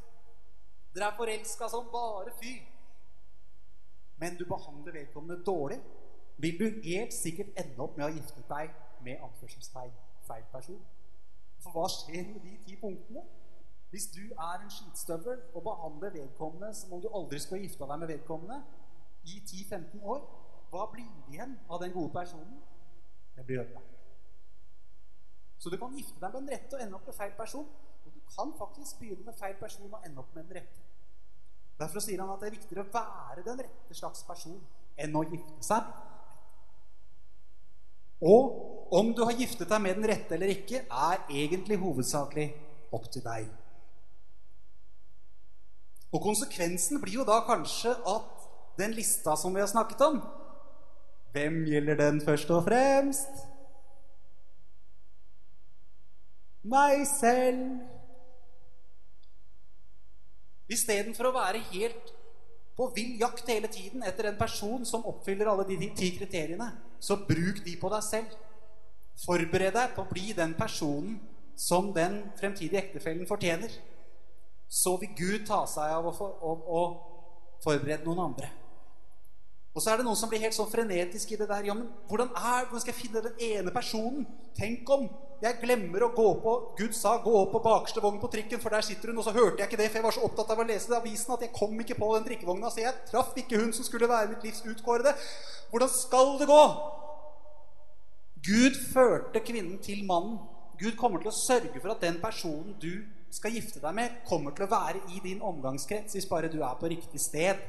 dere 0.95 1.11
er 1.11 1.17
forelska 1.17 1.69
som 1.69 1.89
bare 1.91 2.33
fy, 2.41 2.55
men 4.21 4.37
du 4.39 4.45
behandler 4.47 4.95
vedkommende 5.01 5.43
dårlig, 5.43 5.79
vil 6.37 6.59
du 6.59 6.65
helt 6.83 7.13
sikkert 7.13 7.53
ende 7.59 7.79
opp 7.83 7.97
med 7.97 8.07
å 8.07 8.13
gifte 8.13 8.43
deg 8.49 8.73
med 9.05 9.21
anførselstegn 9.23 9.93
feil 10.27 10.45
person. 10.51 10.81
For 11.63 11.75
hva 11.75 11.87
skjer 11.89 12.27
med 12.33 12.41
de 12.43 12.55
ti 12.65 12.77
punktene? 12.81 13.23
Hvis 13.93 14.09
du 14.11 14.21
er 14.33 14.59
en 14.59 14.71
skitstøvel 14.71 15.43
og 15.53 15.63
behandler 15.63 16.11
vedkommende 16.17 16.73
som 16.75 16.93
om 16.97 17.01
du 17.01 17.07
aldri 17.13 17.39
skulle 17.39 17.63
gifta 17.63 17.87
deg 17.87 18.01
med 18.01 18.11
vedkommende, 18.11 18.61
i 19.25 19.39
10-15 19.41 20.03
år, 20.03 20.25
hva 20.69 20.85
blir 20.91 21.05
det 21.05 21.33
igjen 21.33 21.55
av 21.69 21.81
den 21.81 21.93
gode 21.93 22.11
personen? 22.13 22.59
Det 23.35 23.45
blir 23.45 23.61
ødelagt. 23.63 23.93
Så 25.57 25.69
du 25.69 25.77
kan 25.81 25.95
gifte 25.97 26.19
deg 26.21 26.33
med 26.33 26.41
den 26.41 26.51
rette 26.53 26.77
og 26.77 26.83
ende 26.83 26.97
opp 26.97 27.07
med 27.09 27.17
feil 27.17 27.31
person. 27.37 27.69
Og 28.05 28.13
du 28.13 28.19
kan 28.35 28.51
faktisk 28.59 28.99
begynne 28.99 29.25
med 29.25 29.37
feil 29.39 29.55
person 29.59 29.93
og 29.93 30.03
ende 30.05 30.21
opp 30.21 30.35
med 30.35 30.43
den 30.43 30.59
rette. 30.59 30.83
Derfor 31.79 32.03
sier 32.03 32.21
han 32.21 32.31
at 32.31 32.43
det 32.43 32.51
er 32.51 32.57
viktigere 32.57 32.85
å 32.85 32.91
være 32.93 33.45
den 33.47 33.63
rette 33.65 33.97
slags 33.97 34.21
person 34.27 34.59
enn 35.01 35.17
å 35.17 35.23
gifte 35.25 35.65
seg. 35.65 35.89
Og 38.25 38.93
om 38.95 39.11
du 39.13 39.23
har 39.25 39.37
giftet 39.37 39.69
deg 39.69 39.81
med 39.83 39.99
den 39.99 40.09
rette 40.09 40.35
eller 40.37 40.53
ikke, 40.53 40.85
er 40.89 41.25
egentlig 41.29 41.77
hovedsakelig 41.81 42.47
opp 42.95 43.09
til 43.13 43.23
deg. 43.25 43.49
Og 46.15 46.23
konsekvensen 46.23 47.01
blir 47.01 47.19
jo 47.19 47.27
da 47.27 47.41
kanskje 47.45 47.91
at 48.07 48.47
den 48.79 48.95
lista 48.95 49.35
som 49.39 49.53
vi 49.55 49.61
har 49.63 49.71
snakket 49.71 50.01
om 50.03 50.17
Hvem 51.35 51.65
gjelder 51.67 51.97
den 51.99 52.21
først 52.23 52.51
og 52.55 52.61
fremst? 52.63 53.41
Meg 56.63 57.03
selv. 57.09 57.81
Istedenfor 60.71 61.27
å 61.29 61.33
være 61.35 61.59
helt 61.73 62.13
på 62.75 62.89
vill 62.95 63.19
jakt 63.19 63.47
hele 63.49 63.67
tiden 63.71 64.03
etter 64.03 64.29
en 64.29 64.39
person 64.39 64.83
som 64.85 65.05
oppfyller 65.07 65.47
alle 65.47 65.63
de 65.67 65.89
ti 65.95 66.11
kriteriene, 66.17 66.71
så 66.99 67.17
bruk 67.27 67.63
de 67.63 67.75
på 67.79 67.91
deg 67.93 68.03
selv. 68.03 68.35
Forbered 69.23 69.73
deg 69.77 69.93
på 69.95 70.03
å 70.03 70.09
bli 70.11 70.33
den 70.35 70.53
personen 70.59 71.19
som 71.55 71.93
den 71.95 72.19
fremtidige 72.39 72.81
ektefellen 72.81 73.27
fortjener. 73.27 73.71
Så 74.67 74.97
vil 74.99 75.13
Gud 75.15 75.45
ta 75.47 75.61
seg 75.71 75.93
av 75.95 76.09
å, 76.09 76.13
for, 76.15 76.35
å, 76.43 76.55
å 76.67 76.81
forberede 77.63 78.03
noen 78.03 78.25
andre. 78.25 78.51
Og 79.75 79.83
så 79.83 79.91
er 79.91 79.99
det 79.99 80.05
noen 80.07 80.19
som 80.19 80.31
blir 80.31 80.43
helt 80.43 80.55
sånn 80.55 80.71
frenetisk 80.71 81.31
i 81.31 81.39
det 81.39 81.47
der. 81.49 81.67
Ja, 81.67 81.75
men 81.75 81.89
hvordan, 82.09 82.29
er, 82.35 82.67
hvordan 82.67 82.83
skal 82.83 82.93
jeg 82.93 83.01
finne 83.01 83.23
den 83.23 83.41
ene 83.43 83.73
personen? 83.75 84.27
Tenk 84.55 84.89
om 84.91 85.07
jeg 85.45 85.59
glemmer 85.61 86.03
å 86.05 86.13
gå 86.15 86.25
på 86.41 86.53
Gud 86.77 86.95
sa 86.95 87.17
'gå 87.21 87.33
opp 87.41 87.51
på 87.51 87.63
bakerste 87.63 88.01
vogn 88.01 88.19
på 88.19 88.31
trikken', 88.31 88.61
for 88.61 88.69
der 88.69 88.81
sitter 88.81 89.09
hun. 89.09 89.17
Og 89.17 89.23
så 89.23 89.31
hørte 89.31 89.59
jeg 89.59 89.69
ikke 89.69 89.81
det, 89.83 89.89
for 89.91 89.97
jeg 89.97 90.03
var 90.03 90.11
så 90.11 90.25
opptatt 90.25 90.51
av 90.51 90.59
å 90.59 90.67
lese 90.67 90.89
det 90.89 90.97
avisen 90.97 91.33
at 91.33 91.41
jeg 91.41 91.53
kom 91.53 91.79
ikke 91.79 91.95
på 91.95 92.15
den 92.15 92.25
trikkevogna. 92.25 92.69
Så 92.69 92.81
jeg 92.81 92.93
traff 93.11 93.33
ikke 93.37 93.59
hun 93.61 93.73
som 93.73 93.85
skulle 93.85 94.09
være 94.09 94.29
mitt 94.29 94.43
livs 94.43 94.61
utkårede. 94.65 95.13
Hvordan 95.69 95.89
skal 95.89 96.39
det 96.39 96.47
gå? 96.47 96.63
Gud 98.45 98.75
førte 98.93 99.39
kvinnen 99.39 99.77
til 99.81 100.05
mannen. 100.05 100.39
Gud 100.79 100.95
kommer 100.97 101.19
til 101.19 101.31
å 101.31 101.39
sørge 101.47 101.79
for 101.79 101.91
at 101.91 102.01
den 102.01 102.19
personen 102.21 102.75
du 102.81 103.05
skal 103.31 103.51
gifte 103.51 103.81
deg 103.83 103.95
med, 103.95 104.19
kommer 104.27 104.51
til 104.55 104.65
å 104.65 104.71
være 104.71 105.01
i 105.15 105.21
din 105.23 105.41
omgangskrets 105.43 106.15
hvis 106.15 106.27
bare 106.29 106.51
du 106.51 106.61
er 106.63 106.75
på 106.79 106.89
riktig 106.91 107.19
sted. 107.19 107.59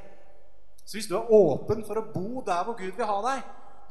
Så 0.84 0.98
hvis 0.98 1.08
du 1.10 1.16
er 1.18 1.32
åpen 1.34 1.84
for 1.86 1.98
å 1.98 2.06
bo 2.12 2.42
der 2.46 2.62
hvor 2.66 2.76
Gud 2.78 2.94
vil 2.94 3.08
ha 3.08 3.16
deg, 3.24 3.46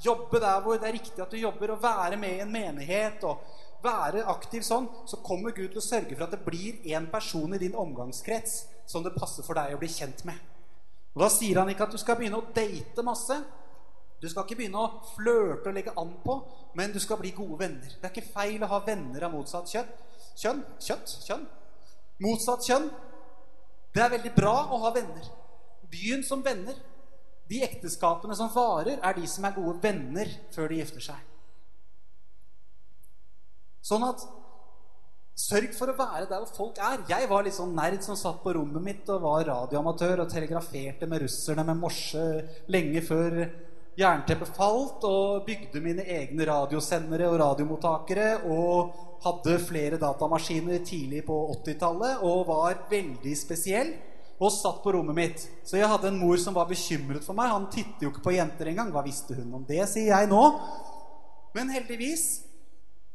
jobbe 0.06 0.40
der 0.40 0.62
hvor 0.64 0.80
det 0.80 0.88
er 0.90 0.96
riktig 0.96 1.24
at 1.24 1.32
du 1.32 1.38
jobber, 1.40 1.74
og 1.74 1.84
være 1.84 2.20
med 2.20 2.38
i 2.38 2.44
en 2.44 2.52
menighet 2.52 3.24
og 3.28 3.44
være 3.86 4.26
aktiv 4.32 4.66
sånn, 4.66 4.88
så 5.08 5.22
kommer 5.26 5.54
Gud 5.56 5.70
til 5.72 5.82
å 5.82 5.86
sørge 5.86 6.16
for 6.16 6.26
at 6.26 6.34
det 6.36 6.44
blir 6.46 6.82
en 6.98 7.08
person 7.12 7.54
i 7.56 7.62
din 7.62 7.78
omgangskrets 7.78 8.64
som 8.90 9.06
det 9.06 9.16
passer 9.16 9.46
for 9.46 9.58
deg 9.58 9.76
å 9.76 9.82
bli 9.82 9.90
kjent 9.90 10.26
med. 10.28 10.38
Og 11.16 11.22
Da 11.24 11.30
sier 11.32 11.62
han 11.62 11.70
ikke 11.72 11.88
at 11.88 11.96
du 11.96 12.02
skal 12.02 12.18
begynne 12.20 12.42
å 12.42 12.50
date 12.56 13.06
masse. 13.06 13.38
Du 14.22 14.28
skal 14.30 14.44
ikke 14.44 14.58
begynne 14.60 14.82
å 14.82 15.04
flørte 15.14 15.70
og 15.70 15.78
legge 15.78 15.94
an 16.00 16.12
på, 16.24 16.36
men 16.76 16.92
du 16.92 17.00
skal 17.00 17.20
bli 17.22 17.32
gode 17.36 17.60
venner. 17.62 17.94
Det 17.94 18.10
er 18.10 18.14
ikke 18.14 18.34
feil 18.34 18.64
å 18.64 18.72
ha 18.72 18.82
venner 18.86 19.28
av 19.28 19.34
motsatt 19.36 19.72
kjønn. 19.72 19.94
Kjønn? 20.36 20.64
Kjøtt? 20.84 21.16
Kjønn? 21.28 21.46
Motsatt 22.26 22.68
kjønn. 22.68 22.90
Det 23.96 24.04
er 24.04 24.12
veldig 24.18 24.34
bra 24.36 24.56
å 24.76 24.82
ha 24.84 24.92
venner. 24.96 25.30
Begynn 25.92 26.26
som 26.28 26.44
venner. 26.44 26.76
De 27.48 27.62
ekteskapene 27.64 28.36
som 28.36 28.50
varer, 28.52 28.98
er 28.98 29.16
de 29.16 29.28
som 29.30 29.46
er 29.46 29.56
gode 29.56 29.78
venner 29.84 30.32
før 30.56 30.72
de 30.72 30.82
gifter 30.82 31.04
seg. 31.12 31.35
Sånn 33.86 34.06
at 34.08 34.26
Sørg 35.36 35.74
for 35.76 35.92
å 35.92 35.98
være 35.98 36.30
der 36.30 36.40
hvor 36.46 36.52
folk 36.56 36.78
er. 36.80 37.02
Jeg 37.10 37.28
var 37.28 37.44
litt 37.44 37.58
sånn 37.58 37.74
nerd 37.76 38.00
som 38.06 38.16
satt 38.16 38.38
på 38.40 38.54
rommet 38.56 38.80
mitt 38.80 39.10
og 39.12 39.26
var 39.26 39.44
radioamatør 39.50 40.22
og 40.24 40.30
telegraferte 40.32 41.10
med 41.12 41.26
russerne 41.26 41.66
med 41.68 41.82
morse 41.82 42.22
lenge 42.72 43.02
før 43.04 43.42
jernteppet 44.00 44.56
falt, 44.56 45.04
og 45.04 45.44
bygde 45.48 45.82
mine 45.84 46.06
egne 46.08 46.48
radiosendere 46.48 47.28
og 47.32 47.36
radiomottakere 47.44 48.30
og 48.48 48.96
hadde 49.26 49.58
flere 49.64 50.00
datamaskiner 50.00 50.80
tidlig 50.88 51.26
på 51.28 51.36
80-tallet 51.58 52.24
og 52.24 52.48
var 52.48 52.80
veldig 52.92 53.36
spesiell 53.36 53.92
og 54.40 54.52
satt 54.56 54.80
på 54.84 54.96
rommet 54.96 55.20
mitt. 55.20 55.46
Så 55.68 55.82
jeg 55.82 55.92
hadde 55.92 56.14
en 56.14 56.20
mor 56.20 56.40
som 56.40 56.56
var 56.56 56.72
bekymret 56.72 57.28
for 57.28 57.36
meg. 57.36 57.52
Han 57.52 57.68
titter 57.72 58.08
jo 58.08 58.16
ikke 58.16 58.24
på 58.30 58.36
jenter 58.36 58.72
engang. 58.72 58.96
Hva 58.96 59.04
visste 59.04 59.36
hun 59.36 59.52
om 59.60 59.68
det, 59.68 59.84
sier 59.92 60.12
jeg 60.16 60.32
nå. 60.32 60.44
Men 61.56 61.72
heldigvis 61.76 62.45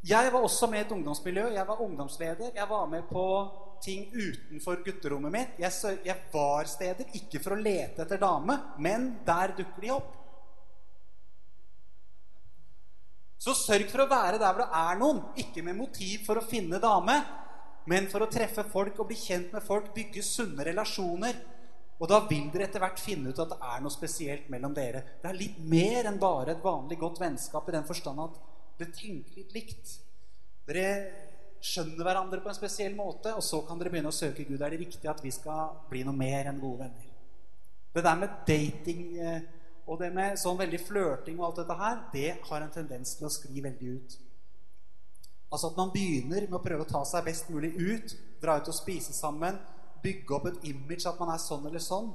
Jeg 0.09 0.32
var 0.32 0.40
også 0.40 0.66
med 0.70 0.80
i 0.80 0.84
et 0.86 0.92
ungdomsmiljø. 0.96 1.51
Jeg 1.53 1.66
var 1.68 1.82
ungdomsleder. 1.84 2.55
Jeg 2.55 2.68
var 2.68 2.86
med 2.88 3.03
på 3.11 3.24
ting 3.84 4.07
utenfor 4.14 4.80
gutterommet 4.84 5.32
mitt. 5.32 5.61
Jeg, 5.61 5.98
jeg 6.05 6.16
var 6.32 6.68
steder, 6.68 7.12
ikke 7.16 7.40
for 7.42 7.57
å 7.57 7.61
lete 7.61 8.05
etter 8.05 8.20
dame, 8.20 8.57
men 8.80 9.12
der 9.26 9.55
dukker 9.59 9.84
de 9.84 9.92
opp. 9.94 10.16
Så 13.40 13.55
sørg 13.57 13.88
for 13.88 14.05
å 14.05 14.11
være 14.11 14.40
der 14.40 14.53
hvor 14.53 14.66
det 14.66 14.80
er 14.82 14.98
noen, 15.01 15.22
ikke 15.40 15.64
med 15.64 15.78
motiv 15.78 16.26
for 16.26 16.36
å 16.36 16.44
finne 16.44 16.80
dame, 16.80 17.14
men 17.88 18.09
for 18.12 18.20
å 18.20 18.28
treffe 18.28 18.66
folk 18.68 19.01
og 19.01 19.09
bli 19.09 19.16
kjent 19.16 19.55
med 19.57 19.64
folk, 19.64 19.94
bygge 19.96 20.24
sunne 20.24 20.66
relasjoner. 20.68 21.40
Og 22.01 22.09
da 22.09 22.20
vil 22.28 22.46
dere 22.53 22.66
etter 22.68 22.80
hvert 22.80 23.01
finne 23.01 23.32
ut 23.32 23.40
at 23.40 23.53
det 23.53 23.59
er 23.72 23.80
noe 23.84 23.92
spesielt 23.92 24.48
mellom 24.53 24.76
dere. 24.76 25.03
Det 25.20 25.28
er 25.28 25.40
litt 25.40 25.59
mer 25.61 26.09
enn 26.09 26.20
bare 26.20 26.55
et 26.55 26.64
vanlig 26.64 26.96
godt 27.01 27.20
vennskap 27.20 27.68
i 27.68 27.74
den 27.76 27.88
forstand 27.88 28.22
at 28.24 28.38
dere 28.81 28.97
tenker 28.97 29.41
litt 29.41 29.55
likt. 29.57 29.93
Dere 30.68 30.89
skjønner 31.61 32.07
hverandre 32.07 32.41
på 32.41 32.49
en 32.51 32.57
spesiell 32.57 32.97
måte, 32.97 33.35
og 33.37 33.45
så 33.45 33.61
kan 33.68 33.81
dere 33.81 33.93
begynne 33.93 34.12
å 34.12 34.16
søke 34.16 34.47
Gud. 34.49 34.61
Er 34.61 34.72
det 34.72 34.81
riktig 34.87 35.11
at 35.11 35.20
vi 35.24 35.33
skal 35.35 35.74
bli 35.91 36.05
noe 36.07 36.16
mer 36.16 36.49
enn 36.49 36.61
gode 36.62 36.87
venner? 36.87 37.11
Det 37.91 38.05
der 38.07 38.20
med 38.20 38.37
dating 38.47 39.03
eh, 39.18 39.41
og 39.91 39.99
det 39.99 40.12
med 40.14 40.39
sånn 40.39 40.59
veldig 40.61 40.78
flørting 40.87 41.41
og 41.41 41.49
alt 41.49 41.61
dette 41.62 41.76
her, 41.81 42.03
det 42.14 42.31
har 42.47 42.62
en 42.62 42.72
tendens 42.72 43.16
til 43.18 43.26
å 43.26 43.33
skli 43.35 43.64
veldig 43.64 43.95
ut. 43.97 44.16
Altså 45.51 45.72
at 45.72 45.78
man 45.81 45.91
begynner 45.91 46.47
med 46.47 46.57
å 46.61 46.62
prøve 46.62 46.87
å 46.87 46.91
ta 46.91 47.03
seg 47.09 47.26
best 47.26 47.51
mulig 47.51 47.72
ut, 47.74 48.14
dra 48.41 48.61
ut 48.61 48.70
og 48.70 48.76
spise 48.76 49.12
sammen, 49.16 49.59
bygge 50.05 50.37
opp 50.37 50.47
et 50.49 50.68
image 50.70 51.09
at 51.11 51.18
man 51.20 51.35
er 51.35 51.43
sånn 51.43 51.66
eller 51.66 51.83
sånn. 51.83 52.12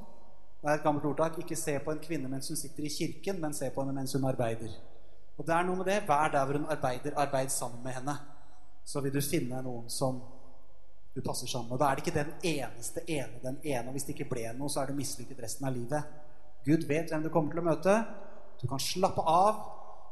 Det 0.62 0.72
er 0.72 0.80
et 0.80 0.86
gammelt 0.86 1.06
ordtak. 1.06 1.36
Ikke 1.44 1.58
se 1.60 1.76
på 1.84 1.92
en 1.92 2.02
kvinne 2.02 2.32
mens 2.32 2.48
hun 2.50 2.58
sitter 2.58 2.88
i 2.88 2.94
kirken, 2.94 3.42
men 3.44 3.54
se 3.54 3.68
på 3.70 3.84
henne 3.84 3.94
mens 3.94 4.16
hun 4.16 4.26
arbeider. 4.26 4.72
Og 5.38 5.48
det 5.48 5.56
er 5.56 5.68
noe 5.68 5.82
med 5.82 5.90
det. 5.90 6.00
Vær 6.08 6.32
der 6.32 6.46
hvor 6.46 6.60
hun 6.60 6.70
arbeider. 6.72 7.18
Arbeid 7.20 7.52
sammen 7.52 7.84
med 7.84 7.98
henne. 7.98 8.16
Så 8.86 9.02
vil 9.02 9.14
du 9.14 9.22
finne 9.22 9.62
noen 9.66 9.90
som 9.90 10.22
du 11.16 11.22
passer 11.24 11.48
sammen 11.48 11.72
med. 11.72 11.80
Da 11.80 11.90
er 11.90 11.96
det 11.96 12.06
ikke 12.06 12.20
den 12.20 12.34
eneste 12.44 13.04
ene, 13.08 13.40
den 13.44 13.60
ene. 13.64 13.92
Hvis 13.92 14.08
det 14.08 14.16
ikke 14.16 14.30
ble 14.36 14.46
noe, 14.56 14.72
så 14.72 14.82
er 14.82 14.92
du 14.92 14.98
mislykket 14.98 15.42
resten 15.44 15.68
av 15.68 15.76
livet. 15.76 16.16
Gud 16.66 16.88
vet 16.90 17.12
hvem 17.12 17.24
du 17.24 17.32
kommer 17.34 17.54
til 17.54 17.64
å 17.64 17.68
møte. 17.70 17.96
Du 18.62 18.68
kan 18.72 18.82
slappe 18.82 19.24
av. 19.28 19.64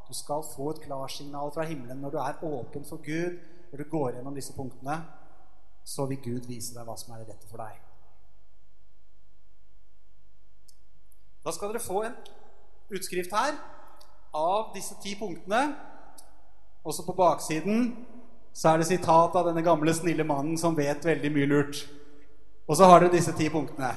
Du 0.08 0.12
skal 0.16 0.44
få 0.44 0.70
et 0.74 0.82
klarsignal 0.84 1.52
fra 1.54 1.64
himmelen 1.64 2.02
når 2.04 2.12
du 2.12 2.18
er 2.20 2.42
åpen 2.44 2.84
for 2.84 3.00
Gud, 3.04 3.38
når 3.70 3.80
du 3.80 3.90
går 3.90 4.18
gjennom 4.18 4.36
disse 4.36 4.52
punktene. 4.56 4.98
Så 5.84 6.04
vil 6.08 6.20
Gud 6.24 6.48
vise 6.48 6.76
deg 6.76 6.84
hva 6.88 6.96
som 7.00 7.14
er 7.14 7.22
det 7.22 7.32
rette 7.32 7.48
for 7.48 7.60
deg. 7.60 7.80
Da 11.44 11.52
skal 11.52 11.72
dere 11.72 11.84
få 11.84 12.02
en 12.04 12.16
utskrift 12.92 13.32
her 13.36 13.56
av 14.34 14.72
disse 14.74 14.96
ti 15.02 15.14
punktene. 15.18 15.68
Også 16.84 17.06
på 17.06 17.14
baksiden 17.16 17.92
så 18.54 18.70
er 18.70 18.80
det 18.80 18.88
sitat 18.90 19.34
av 19.34 19.48
denne 19.48 19.62
gamle, 19.66 19.94
snille 19.94 20.26
mannen 20.26 20.58
som 20.60 20.76
vet 20.76 21.06
veldig 21.06 21.30
mye 21.34 21.48
lurt. 21.50 21.80
Og 22.68 22.76
så 22.78 22.88
har 22.88 23.02
dere 23.02 23.16
disse 23.16 23.32
ti 23.36 23.48
punktene. 23.50 23.92